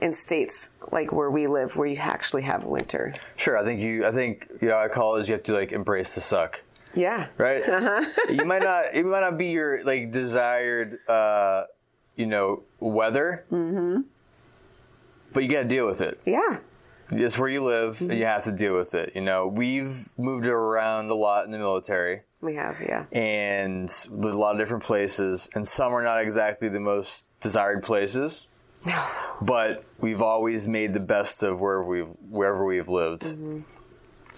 in 0.00 0.12
states 0.12 0.68
like 0.92 1.12
where 1.12 1.30
we 1.30 1.46
live, 1.46 1.76
where 1.76 1.86
you 1.86 1.96
actually 1.96 2.42
have 2.42 2.64
winter. 2.64 3.14
Sure, 3.36 3.56
I 3.58 3.64
think 3.64 3.80
you. 3.80 4.06
I 4.06 4.12
think 4.12 4.48
you 4.60 4.68
know. 4.68 4.78
I 4.78 4.88
call 4.88 5.16
it 5.16 5.20
is 5.20 5.28
you 5.28 5.34
have 5.34 5.42
to 5.44 5.52
like 5.54 5.72
embrace 5.72 6.14
the 6.14 6.20
suck, 6.20 6.62
Yeah. 6.94 7.26
right? 7.36 7.62
Uh-huh. 7.68 8.04
you 8.30 8.44
might 8.44 8.62
not. 8.62 8.94
It 8.94 9.04
might 9.04 9.20
not 9.20 9.36
be 9.38 9.46
your 9.46 9.84
like 9.84 10.10
desired, 10.10 10.98
uh, 11.08 11.64
you 12.16 12.26
know, 12.26 12.62
weather. 12.80 13.44
Mm-hmm. 13.52 14.02
But 15.32 15.42
you 15.42 15.48
got 15.50 15.62
to 15.62 15.68
deal 15.68 15.86
with 15.86 16.00
it. 16.00 16.20
Yeah. 16.24 16.58
It's 17.10 17.38
where 17.38 17.48
you 17.48 17.62
live, 17.64 18.00
and 18.02 18.12
you 18.18 18.26
have 18.26 18.44
to 18.44 18.52
deal 18.52 18.74
with 18.76 18.94
it. 18.94 19.12
You 19.14 19.22
know, 19.22 19.46
we've 19.46 20.10
moved 20.18 20.46
around 20.46 21.10
a 21.10 21.14
lot 21.14 21.46
in 21.46 21.50
the 21.52 21.56
military, 21.58 22.20
We 22.42 22.54
have, 22.56 22.76
yeah. 22.86 23.06
and 23.12 23.90
a 24.10 24.14
lot 24.14 24.52
of 24.52 24.58
different 24.58 24.84
places, 24.84 25.48
and 25.54 25.66
some 25.66 25.94
are 25.94 26.02
not 26.02 26.20
exactly 26.20 26.68
the 26.68 26.80
most 26.80 27.24
desired 27.40 27.82
places. 27.82 28.46
but 29.42 29.84
we've 29.98 30.22
always 30.22 30.66
made 30.68 30.94
the 30.94 31.00
best 31.00 31.42
of 31.42 31.60
wherever 31.60 31.84
we've 31.84 32.08
wherever 32.30 32.64
we've 32.64 32.88
lived. 32.88 33.26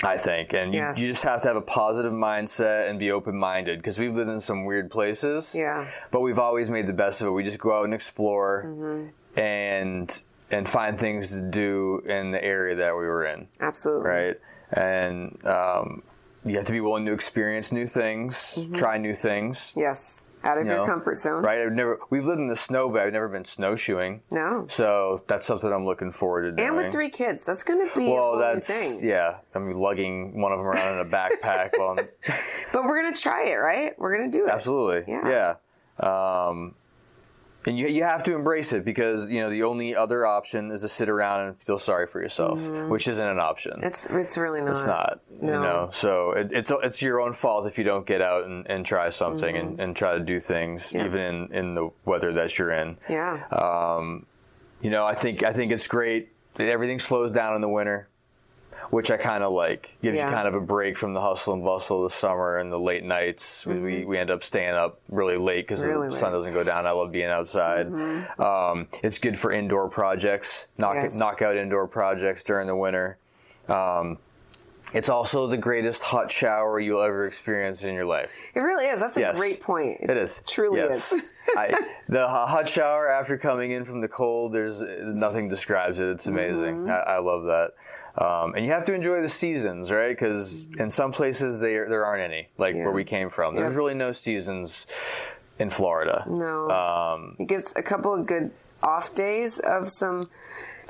I 0.03 0.17
think, 0.17 0.55
and 0.55 0.73
you, 0.73 0.79
Yes. 0.81 0.99
you 0.99 1.09
just 1.09 1.25
have 1.25 1.43
to 1.43 1.49
have 1.49 1.59
a 1.59 1.61
positive 1.61 2.11
mindset 2.13 2.89
and 2.89 2.99
be 2.99 3.11
open 3.11 3.37
minded 3.37 3.79
because 3.81 3.99
we've 3.99 4.15
lived 4.17 4.31
in 4.31 4.41
some 4.41 4.65
weird 4.65 4.91
places. 4.91 5.55
Yeah. 5.55 5.87
but 6.11 6.21
we've 6.21 6.39
always 6.39 6.71
made 6.71 6.87
the 6.87 6.95
best 6.95 7.21
of 7.21 7.27
it. 7.29 7.31
We 7.33 7.43
just 7.45 7.59
go 7.59 7.79
out 7.79 7.85
and 7.85 7.93
explore 7.93 8.65
Mm-hmm. 8.67 9.39
and 9.39 10.23
and 10.51 10.69
find 10.69 10.99
things 10.99 11.29
to 11.31 11.41
do 11.41 11.99
in 12.07 12.31
the 12.33 12.43
area 12.43 12.75
that 12.77 12.93
we 12.97 13.05
were 13.07 13.25
in 13.27 13.47
Absolutely. 13.61 14.09
right? 14.09 14.37
And 14.73 15.45
um, 15.47 16.03
you 16.45 16.57
have 16.57 16.65
to 16.65 16.73
be 16.73 16.81
willing 16.81 17.05
to 17.07 17.13
experience 17.13 17.71
new 17.71 17.87
things, 17.87 18.57
Mm-hmm. 18.59 18.75
try 18.75 18.97
new 18.99 19.13
things, 19.15 19.73
Yes. 19.77 20.25
Out 20.45 20.59
of 20.59 20.65
you 20.65 20.71
your 20.73 20.81
know, 20.81 20.87
comfort 20.87 21.17
zone. 21.19 21.43
Right? 21.43 21.61
I've 21.61 21.73
never 21.73 21.99
we've 22.11 22.25
lived 22.25 22.41
in 22.41 22.49
the 22.49 22.57
snow, 22.57 22.89
but 22.89 23.03
I've 23.03 23.13
never 23.13 23.29
been 23.29 23.45
snowshoeing. 23.45 24.23
No. 24.31 24.67
So 24.69 25.23
that's 25.27 25.47
something 25.47 25.73
I'm 25.73 25.85
looking 25.87 26.11
forward 26.13 26.47
to 26.47 26.53
doing. 26.53 26.69
And 26.69 26.77
with 26.77 26.91
three 26.93 27.11
kids, 27.11 27.45
that's 27.45 27.63
going 27.63 27.87
to 27.89 27.95
be 27.99 28.07
a 28.07 28.11
well, 28.11 28.39
that's 28.39 28.67
thing. 28.67 29.01
yeah. 29.09 29.37
I'm 29.55 29.73
lugging 29.73 30.41
one 30.41 30.53
of 30.53 30.59
them 30.59 30.67
around 30.67 31.01
in 31.01 31.07
a 31.07 31.11
backpack. 31.11 31.71
well, 31.79 31.97
But 32.73 32.85
we're 32.85 33.03
going 33.03 33.13
to 33.13 33.21
try 33.21 33.47
it, 33.49 33.55
right? 33.57 33.99
We're 33.99 34.17
going 34.17 34.31
to 34.31 34.39
do 34.39 34.47
it. 34.47 34.51
absolutely, 34.51 35.13
Yeah. 35.13 35.55
yeah. 36.03 36.47
Um, 36.49 36.75
and 37.67 37.79
you 37.79 37.89
you 37.89 38.03
have 38.05 38.23
to 38.25 38.35
embrace 38.35 38.73
it 38.73 38.85
because 38.85 39.29
you 39.29 39.41
know 39.41 39.51
the 39.51 39.63
only 39.65 39.95
other 39.95 40.25
option 40.27 40.71
is 40.71 40.81
to 40.81 40.89
sit 40.89 41.09
around 41.09 41.47
and 41.47 41.63
feel 41.63 41.79
sorry 41.79 42.07
for 42.07 42.21
yourself, 42.23 42.61
which 42.89 43.07
isn't 43.09 43.27
an 43.27 43.39
option. 43.39 43.73
Mm-hmm. 43.73 43.87
It's 43.87 44.07
it's 44.07 44.39
really 44.39 44.61
not. 44.61 44.71
It's 44.71 44.87
not, 44.87 45.21
No. 45.41 45.53
you 45.53 45.61
know. 45.61 45.89
So 45.93 46.33
it, 46.33 46.51
it's 46.53 46.73
it's 46.83 47.03
your 47.03 47.21
own 47.21 47.33
fault 47.33 47.67
if 47.67 47.77
you 47.79 47.85
don't 47.85 48.07
get 48.07 48.23
out 48.23 48.45
and, 48.45 48.67
and 48.69 48.85
try 48.87 49.11
something 49.11 49.57
and, 49.57 49.79
and 49.81 49.95
try 49.97 50.15
to 50.15 50.21
do 50.21 50.41
things, 50.41 50.89
Mm-hmm. 50.89 50.99
Yeah. 50.99 51.05
even 51.07 51.21
in, 51.21 51.53
in 51.53 51.75
the 51.75 51.91
weather 52.05 52.33
that 52.35 52.59
you're 52.59 52.71
in. 52.73 52.97
Yeah. 53.09 53.45
Um, 53.51 54.27
you 54.81 54.91
know, 54.91 55.05
I 55.05 55.15
think 55.15 55.43
I 55.43 55.53
think 55.53 55.73
it's 55.73 55.87
great. 55.87 56.31
that 56.55 56.69
Everything 56.69 56.99
slows 56.99 57.31
down 57.31 57.55
in 57.55 57.61
the 57.61 57.69
winter, 57.69 58.09
which 58.91 59.11
I 59.11 59.17
kind 59.19 59.45
of 59.45 59.53
like. 59.53 59.97
Gives 60.03 60.17
Yeah. 60.17 60.29
you 60.29 60.35
kind 60.35 60.49
of 60.49 60.55
a 60.55 60.61
break 60.61 60.97
from 60.97 61.13
the 61.15 61.21
hustle 61.21 61.53
and 61.53 61.63
bustle 61.65 62.05
of 62.05 62.11
the 62.11 62.17
summer 62.17 62.59
and 62.59 62.73
the 62.73 62.79
late 62.79 63.05
nights. 63.05 63.67
We- 63.67 63.79
We, 63.81 64.05
we 64.05 64.19
end 64.19 64.31
up 64.31 64.43
staying 64.43 64.75
up 64.75 64.99
really 65.09 65.37
late 65.37 65.67
because 65.67 65.81
Mm-hmm. 65.81 65.89
Really 65.91 66.07
the 66.09 66.13
late. 66.15 66.21
sun 66.21 66.33
doesn't 66.33 66.53
go 66.55 66.65
down. 66.65 66.87
I 66.87 66.91
love 66.93 67.13
being 67.13 67.29
outside. 67.31 67.87
Um, 68.39 68.89
it's 69.03 69.19
good 69.19 69.39
for 69.39 69.53
indoor 69.53 69.89
projects. 69.89 70.67
Knock 70.79 70.95
Yes. 70.95 71.17
knock 71.17 71.43
out 71.43 71.57
indoor 71.57 71.87
projects 71.87 72.43
during 72.45 72.67
the 72.67 72.77
winter. 72.77 73.19
Um, 73.69 74.19
it's 74.93 75.09
also 75.09 75.47
the 75.47 75.57
greatest 75.57 76.03
hot 76.03 76.33
shower 76.33 76.81
you'll 76.81 77.03
ever 77.03 77.25
experience 77.25 77.85
in 77.85 77.95
your 77.95 78.07
life. 78.07 78.35
It 78.57 78.61
really 78.61 78.87
is. 78.87 78.99
That's 78.99 79.17
a 79.17 79.21
Yes. 79.21 79.39
great 79.39 79.61
point. 79.61 79.99
It 80.01 80.17
is. 80.17 80.43
Truly 80.49 80.79
yes. 80.81 81.13
is. 81.13 81.37
I, 81.57 81.79
the 82.09 82.27
hot 82.27 82.69
shower 82.69 83.09
after 83.09 83.39
coming 83.39 83.71
in 83.71 83.85
from 83.85 84.01
the 84.01 84.09
cold, 84.09 84.53
there's 84.53 84.83
nothing 84.83 85.49
describes 85.49 86.01
it. 86.01 86.09
It's 86.09 86.27
amazing. 86.27 86.87
Mm-hmm. 86.87 86.91
I, 86.91 87.15
I 87.15 87.19
love 87.21 87.45
that. 87.45 87.75
Um, 88.19 88.55
and 88.55 88.65
you 88.67 88.73
have 88.73 88.85
to 88.85 88.95
enjoy 88.95 89.21
the 89.23 89.29
seasons, 89.29 89.91
right? 89.91 90.09
Because 90.11 90.67
in 90.79 90.91
some 90.91 91.13
places 91.13 91.61
they, 91.61 91.75
there 91.75 92.05
aren't 92.05 92.23
any, 92.23 92.49
like 92.59 92.75
Yeah. 92.75 92.85
where 92.85 92.93
we 92.93 93.05
came 93.05 93.31
from. 93.31 93.55
There's 93.55 93.73
Yep. 93.73 93.77
really 93.77 93.95
no 93.95 94.13
seasons 94.13 94.87
in 95.59 95.71
Florida. 95.71 96.25
No. 96.29 96.71
Um, 96.71 97.37
It 97.39 97.47
gets 97.49 97.73
a 97.77 97.83
couple 97.83 98.15
of 98.15 98.27
good 98.27 98.51
off 98.83 99.15
days 99.15 99.59
of 99.59 99.91
some 99.91 100.29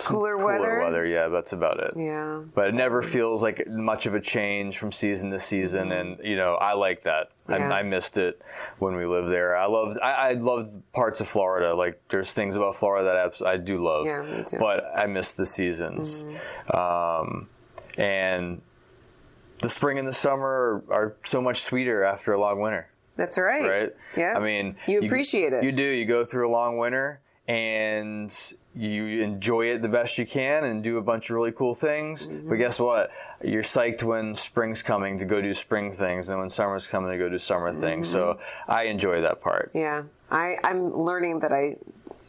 cooler, 0.06 0.36
cooler 0.36 0.44
weather. 0.60 0.78
weather, 0.80 1.06
yeah, 1.06 1.28
that's 1.28 1.52
about 1.52 1.80
it. 1.80 1.94
Yeah. 1.96 2.42
But 2.54 2.68
it 2.68 2.74
never 2.74 3.02
feels 3.02 3.42
like 3.42 3.66
much 3.68 4.06
of 4.06 4.14
a 4.14 4.20
change 4.20 4.78
from 4.78 4.92
season 4.92 5.30
to 5.30 5.38
season, 5.38 5.92
and 5.92 6.18
you 6.24 6.36
know 6.36 6.54
I 6.54 6.72
like 6.74 7.02
that. 7.04 7.30
Mm-hmm. 7.48 7.62
Yeah. 7.62 7.72
I, 7.74 7.80
I 7.80 7.82
missed 7.82 8.16
it 8.16 8.40
when 8.78 8.96
we 8.96 9.06
lived 9.06 9.28
there. 9.30 9.56
I 9.56 9.66
loved 9.66 9.98
I, 10.02 10.12
I 10.12 10.32
loved 10.34 10.92
parts 10.92 11.20
of 11.20 11.28
Florida. 11.28 11.74
Like 11.74 12.00
there's 12.08 12.32
things 12.32 12.56
about 12.56 12.74
Florida 12.76 13.32
that 13.38 13.46
I, 13.46 13.52
I 13.52 13.56
do 13.56 13.78
love. 13.82 14.06
Yeah, 14.06 14.22
me 14.22 14.44
too. 14.44 14.58
But 14.58 14.84
I 14.96 15.06
missed 15.06 15.36
the 15.36 15.46
seasons, 15.46 16.24
Mm-hmm. 16.24 16.76
um, 16.76 17.48
and 17.98 18.62
the 19.58 19.68
spring 19.68 19.98
and 19.98 20.08
the 20.08 20.12
summer 20.12 20.82
are, 20.88 20.94
are 20.94 21.16
so 21.24 21.42
much 21.42 21.60
sweeter 21.60 22.02
after 22.02 22.32
a 22.32 22.40
long 22.40 22.60
winter 22.60 22.88
That's 23.16 23.38
right. 23.38 23.68
right? 23.68 23.90
Yeah. 24.16 24.34
I 24.36 24.40
mean, 24.40 24.76
you 24.86 25.00
appreciate 25.00 25.52
it. 25.52 25.62
You 25.64 25.72
do. 25.72 25.82
You 25.82 26.06
go 26.06 26.24
through 26.24 26.48
a 26.48 26.52
long 26.52 26.78
winter 26.78 27.20
and 27.46 28.32
you 28.74 29.22
enjoy 29.22 29.66
it 29.66 29.82
the 29.82 29.88
best 29.88 30.16
you 30.16 30.24
can 30.26 30.64
and 30.64 30.82
do 30.84 30.96
a 30.96 31.02
bunch 31.02 31.28
of 31.28 31.34
really 31.36 31.50
cool 31.52 31.74
things. 31.74 32.28
Mm-hmm. 32.28 32.48
But 32.48 32.54
guess 32.56 32.78
what? 32.78 33.10
You're 33.42 33.62
psyched 33.64 34.02
when 34.04 34.34
spring's 34.34 34.82
coming 34.82 35.18
to 35.18 35.24
go 35.24 35.40
do 35.40 35.52
spring 35.54 35.92
things, 35.92 36.28
and 36.28 36.38
when 36.38 36.50
summer's 36.50 36.86
coming 36.86 37.10
to 37.10 37.18
go 37.18 37.28
do 37.28 37.38
summer 37.38 37.72
things. 37.72 38.08
So 38.08 38.20
Mm-hmm. 38.34 38.70
I 38.70 38.82
enjoy 38.84 39.20
that 39.22 39.40
part. 39.40 39.70
Yeah, 39.74 40.04
I, 40.30 40.56
I'm 40.62 40.94
learning 40.94 41.40
that 41.40 41.52
I, 41.52 41.76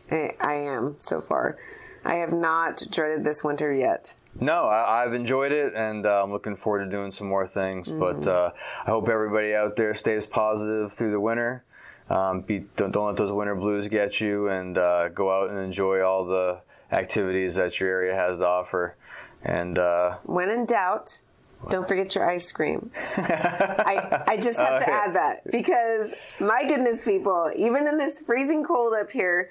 I, 0.09 0.31
I 0.41 0.53
am 0.53 0.95
so 0.97 1.21
far. 1.21 1.57
I 2.03 2.15
have 2.15 2.31
not 2.33 2.81
dreaded 2.89 3.23
this 3.23 3.43
winter 3.43 3.71
yet. 3.71 4.15
No, 4.39 4.65
I, 4.67 5.03
I've 5.03 5.13
enjoyed 5.13 5.51
it, 5.51 5.73
and 5.75 6.05
uh, 6.05 6.23
I'm 6.23 6.31
looking 6.31 6.55
forward 6.55 6.85
to 6.85 6.89
doing 6.89 7.11
some 7.11 7.27
more 7.27 7.45
things. 7.47 7.89
Mm-hmm. 7.89 7.99
But 7.99 8.27
uh, 8.27 8.51
I 8.85 8.89
hope 8.89 9.09
everybody 9.09 9.53
out 9.53 9.75
there 9.75 9.93
stays 9.93 10.25
positive 10.25 10.91
through 10.91 11.11
the 11.11 11.19
winter. 11.19 11.63
Um, 12.09 12.41
be, 12.41 12.65
don't, 12.75 12.91
don't 12.91 13.07
let 13.07 13.15
those 13.17 13.31
winter 13.31 13.55
blues 13.55 13.87
get 13.87 14.19
you, 14.19 14.47
and 14.49 14.77
uh, 14.77 15.09
go 15.09 15.31
out 15.31 15.49
and 15.49 15.59
enjoy 15.59 16.01
all 16.01 16.25
the 16.25 16.61
activities 16.91 17.55
that 17.55 17.79
your 17.79 17.89
area 17.89 18.15
has 18.15 18.37
to 18.37 18.47
offer. 18.47 18.95
And 19.43 19.79
uh, 19.79 20.17
When 20.23 20.49
in 20.49 20.65
doubt, 20.65 21.21
don't 21.69 21.87
forget 21.87 22.13
your 22.15 22.29
ice 22.29 22.51
cream. 22.51 22.91
I, 23.17 24.23
I 24.27 24.37
just 24.37 24.59
have 24.59 24.79
to 24.79 24.83
Okay. 24.83 24.91
add 24.91 25.15
that 25.15 25.49
because 25.51 26.13
my 26.39 26.65
goodness, 26.67 27.05
people, 27.05 27.51
even 27.55 27.87
in 27.87 27.97
this 27.97 28.21
freezing 28.21 28.63
cold 28.63 28.93
up 28.93 29.11
here, 29.11 29.49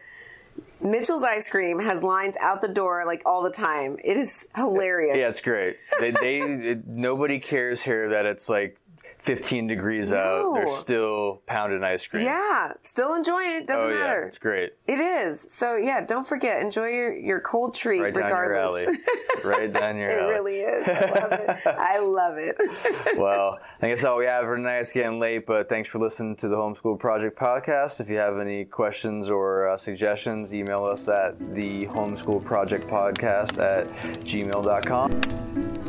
Mitchell's 0.83 1.23
ice 1.23 1.49
cream 1.49 1.79
has 1.79 2.03
lines 2.03 2.37
out 2.41 2.61
the 2.61 2.69
door 2.69 3.05
like 3.07 3.23
all 3.27 3.43
the 3.43 3.51
time. 3.51 3.97
It 4.03 4.17
is 4.17 4.47
hilarious. 4.57 5.17
yeah, 5.17 5.29
it's 5.29 5.41
great. 5.41 5.77
They, 5.99 6.11
they 6.11 6.41
it, 6.71 6.87
nobody 6.87 7.39
cares 7.39 7.83
here 7.83 8.09
that 8.11 8.27
it's 8.27 8.49
like 8.49 8.77
15 9.19 9.67
degrees 9.67 10.13
out. 10.13 10.55
They're 10.55 10.69
still 10.69 11.43
pounding 11.47 11.83
ice 11.85 12.07
cream. 12.07 12.25
Yeah, 12.25 12.73
still 12.83 13.15
enjoying 13.15 13.57
it. 13.57 13.67
Doesn't 13.67 13.91
oh 13.91 13.93
yeah, 13.93 13.99
matter. 13.99 14.23
it's 14.25 14.39
great. 14.39 14.73
It 14.87 15.01
is. 15.01 15.47
So 15.51 15.77
yeah, 15.77 16.01
don't 16.05 16.27
forget, 16.27 16.61
enjoy 16.63 16.87
your, 16.87 17.15
your 17.17 17.41
cold 17.41 17.75
treat 17.75 18.01
Right 18.01 18.15
down 18.15 18.29
your 18.29 18.41
regardless. 18.49 18.87
alley. 18.87 18.97
right 19.45 19.73
down 19.73 19.97
your 19.97 20.09
it 20.11 20.23
alley. 20.23 20.33
really 20.33 20.61
is. 20.61 20.89
I 20.89 21.19
love 21.19 21.33
it. 21.33 21.67
I 21.67 21.99
love 21.99 22.39
it. 22.39 22.57
well, 23.19 23.59
I 23.63 23.81
think 23.81 23.97
that's 23.97 24.05
all 24.05 24.19
we 24.19 24.27
have 24.27 24.45
for 24.45 24.57
tonight. 24.57 24.79
It's 24.79 24.93
getting 24.93 25.19
late, 25.21 25.47
but 25.47 25.69
thanks 25.69 25.89
for 25.89 25.99
listening 25.99 26.37
to 26.37 26.49
the 26.49 26.57
Homeschool 26.57 26.99
Project 26.99 27.39
podcast. 27.39 28.01
If 28.01 28.09
you 28.09 28.17
have 28.17 28.39
any 28.39 28.65
questions 28.65 29.31
or 29.31 29.69
uh, 29.69 29.77
suggestions, 29.77 30.53
email 30.55 30.85
us 30.85 31.09
at 31.09 31.39
the 31.55 31.87
Homeschool 31.87 32.43
Project 32.45 32.87
Podcast 32.89 33.59
at 33.59 33.87
gmail.com. 34.25 35.80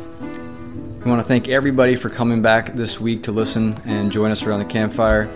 We 1.04 1.10
want 1.10 1.20
to 1.20 1.28
thank 1.28 1.47
everybody 1.47 1.95
for 1.95 2.10
coming 2.10 2.43
back 2.43 2.76
this 2.76 2.99
week 2.99 3.24
to 3.24 3.32
listen 3.32 3.76
and 3.86 4.12
join 4.12 4.30
us 4.30 4.43
around 4.43 4.60
the 4.60 4.66
campfire. 4.66 5.28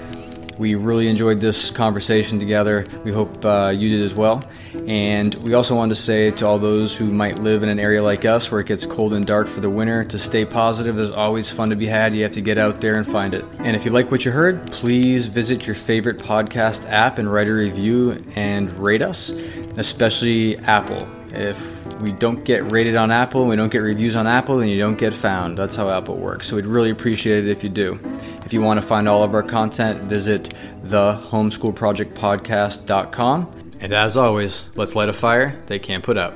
We 0.59 0.75
really 0.75 1.07
enjoyed 1.07 1.41
this 1.41 1.71
conversation 1.71 2.37
together. 2.37 2.85
We 3.03 3.11
hope 3.11 3.43
uh, 3.43 3.73
you 3.75 3.89
did 3.89 4.03
as 4.03 4.13
well. 4.13 4.47
And 4.85 5.33
we 5.43 5.55
also 5.55 5.75
wanted 5.75 5.95
to 5.95 5.99
say 5.99 6.29
to 6.29 6.45
all 6.45 6.59
those 6.59 6.95
who 6.95 7.05
might 7.05 7.39
live 7.39 7.63
in 7.63 7.69
an 7.69 7.79
area 7.79 8.03
like 8.03 8.25
us 8.25 8.51
where 8.51 8.61
it 8.61 8.67
gets 8.67 8.85
cold 8.85 9.15
and 9.15 9.25
dark 9.25 9.47
for 9.47 9.59
the 9.59 9.69
winter 9.69 10.03
to 10.03 10.19
stay 10.19 10.45
positive. 10.45 10.95
There's 10.95 11.09
always 11.09 11.49
fun 11.49 11.71
to 11.71 11.75
be 11.75 11.87
had. 11.87 12.15
You 12.15 12.21
have 12.21 12.33
to 12.33 12.41
get 12.41 12.59
out 12.59 12.79
there 12.79 12.97
and 12.97 13.07
find 13.07 13.33
it. 13.33 13.43
And 13.57 13.75
if 13.75 13.85
you 13.85 13.91
like 13.91 14.11
what 14.11 14.23
you 14.23 14.29
heard, 14.29 14.71
please 14.71 15.25
visit 15.25 15.65
your 15.65 15.75
favorite 15.75 16.19
podcast 16.19 16.87
app 16.91 17.17
and 17.17 17.31
write 17.33 17.47
a 17.47 17.53
review 17.55 18.23
and 18.35 18.71
rate 18.73 19.01
us, 19.01 19.31
especially 19.31 20.59
Apple. 20.59 21.07
If 21.33 21.74
we 22.05 22.11
don't 22.11 22.43
get 22.43 22.71
rated 22.71 22.95
on 22.95 23.11
Apple 23.11 23.41
and 23.41 23.49
we 23.49 23.55
don't 23.55 23.71
get 23.71 23.81
reviews 23.81 24.15
on 24.15 24.27
Apple, 24.27 24.57
then 24.57 24.69
you 24.69 24.77
don't 24.79 24.97
get 24.97 25.13
found. 25.13 25.57
That's 25.57 25.75
how 25.75 25.89
Apple 25.89 26.17
works. 26.17 26.47
So 26.47 26.55
we'd 26.55 26.67
really 26.67 26.91
appreciate 26.91 27.45
it 27.45 27.49
if 27.49 27.63
you 27.63 27.69
do. 27.69 27.99
If 28.45 28.53
you 28.53 28.61
want 28.61 28.79
to 28.79 28.85
find 28.85 29.07
all 29.07 29.23
of 29.23 29.33
our 29.33 29.41
content, 29.41 30.03
visit 30.03 30.53
thehomeschoolprojectpodcast.com. 30.85 33.71
And 33.79 33.93
as 33.93 34.15
always, 34.15 34.69
let's 34.75 34.93
light 34.95 35.09
a 35.09 35.13
fire 35.13 35.59
they 35.65 35.79
can't 35.79 36.03
put 36.03 36.15
out. 36.17 36.35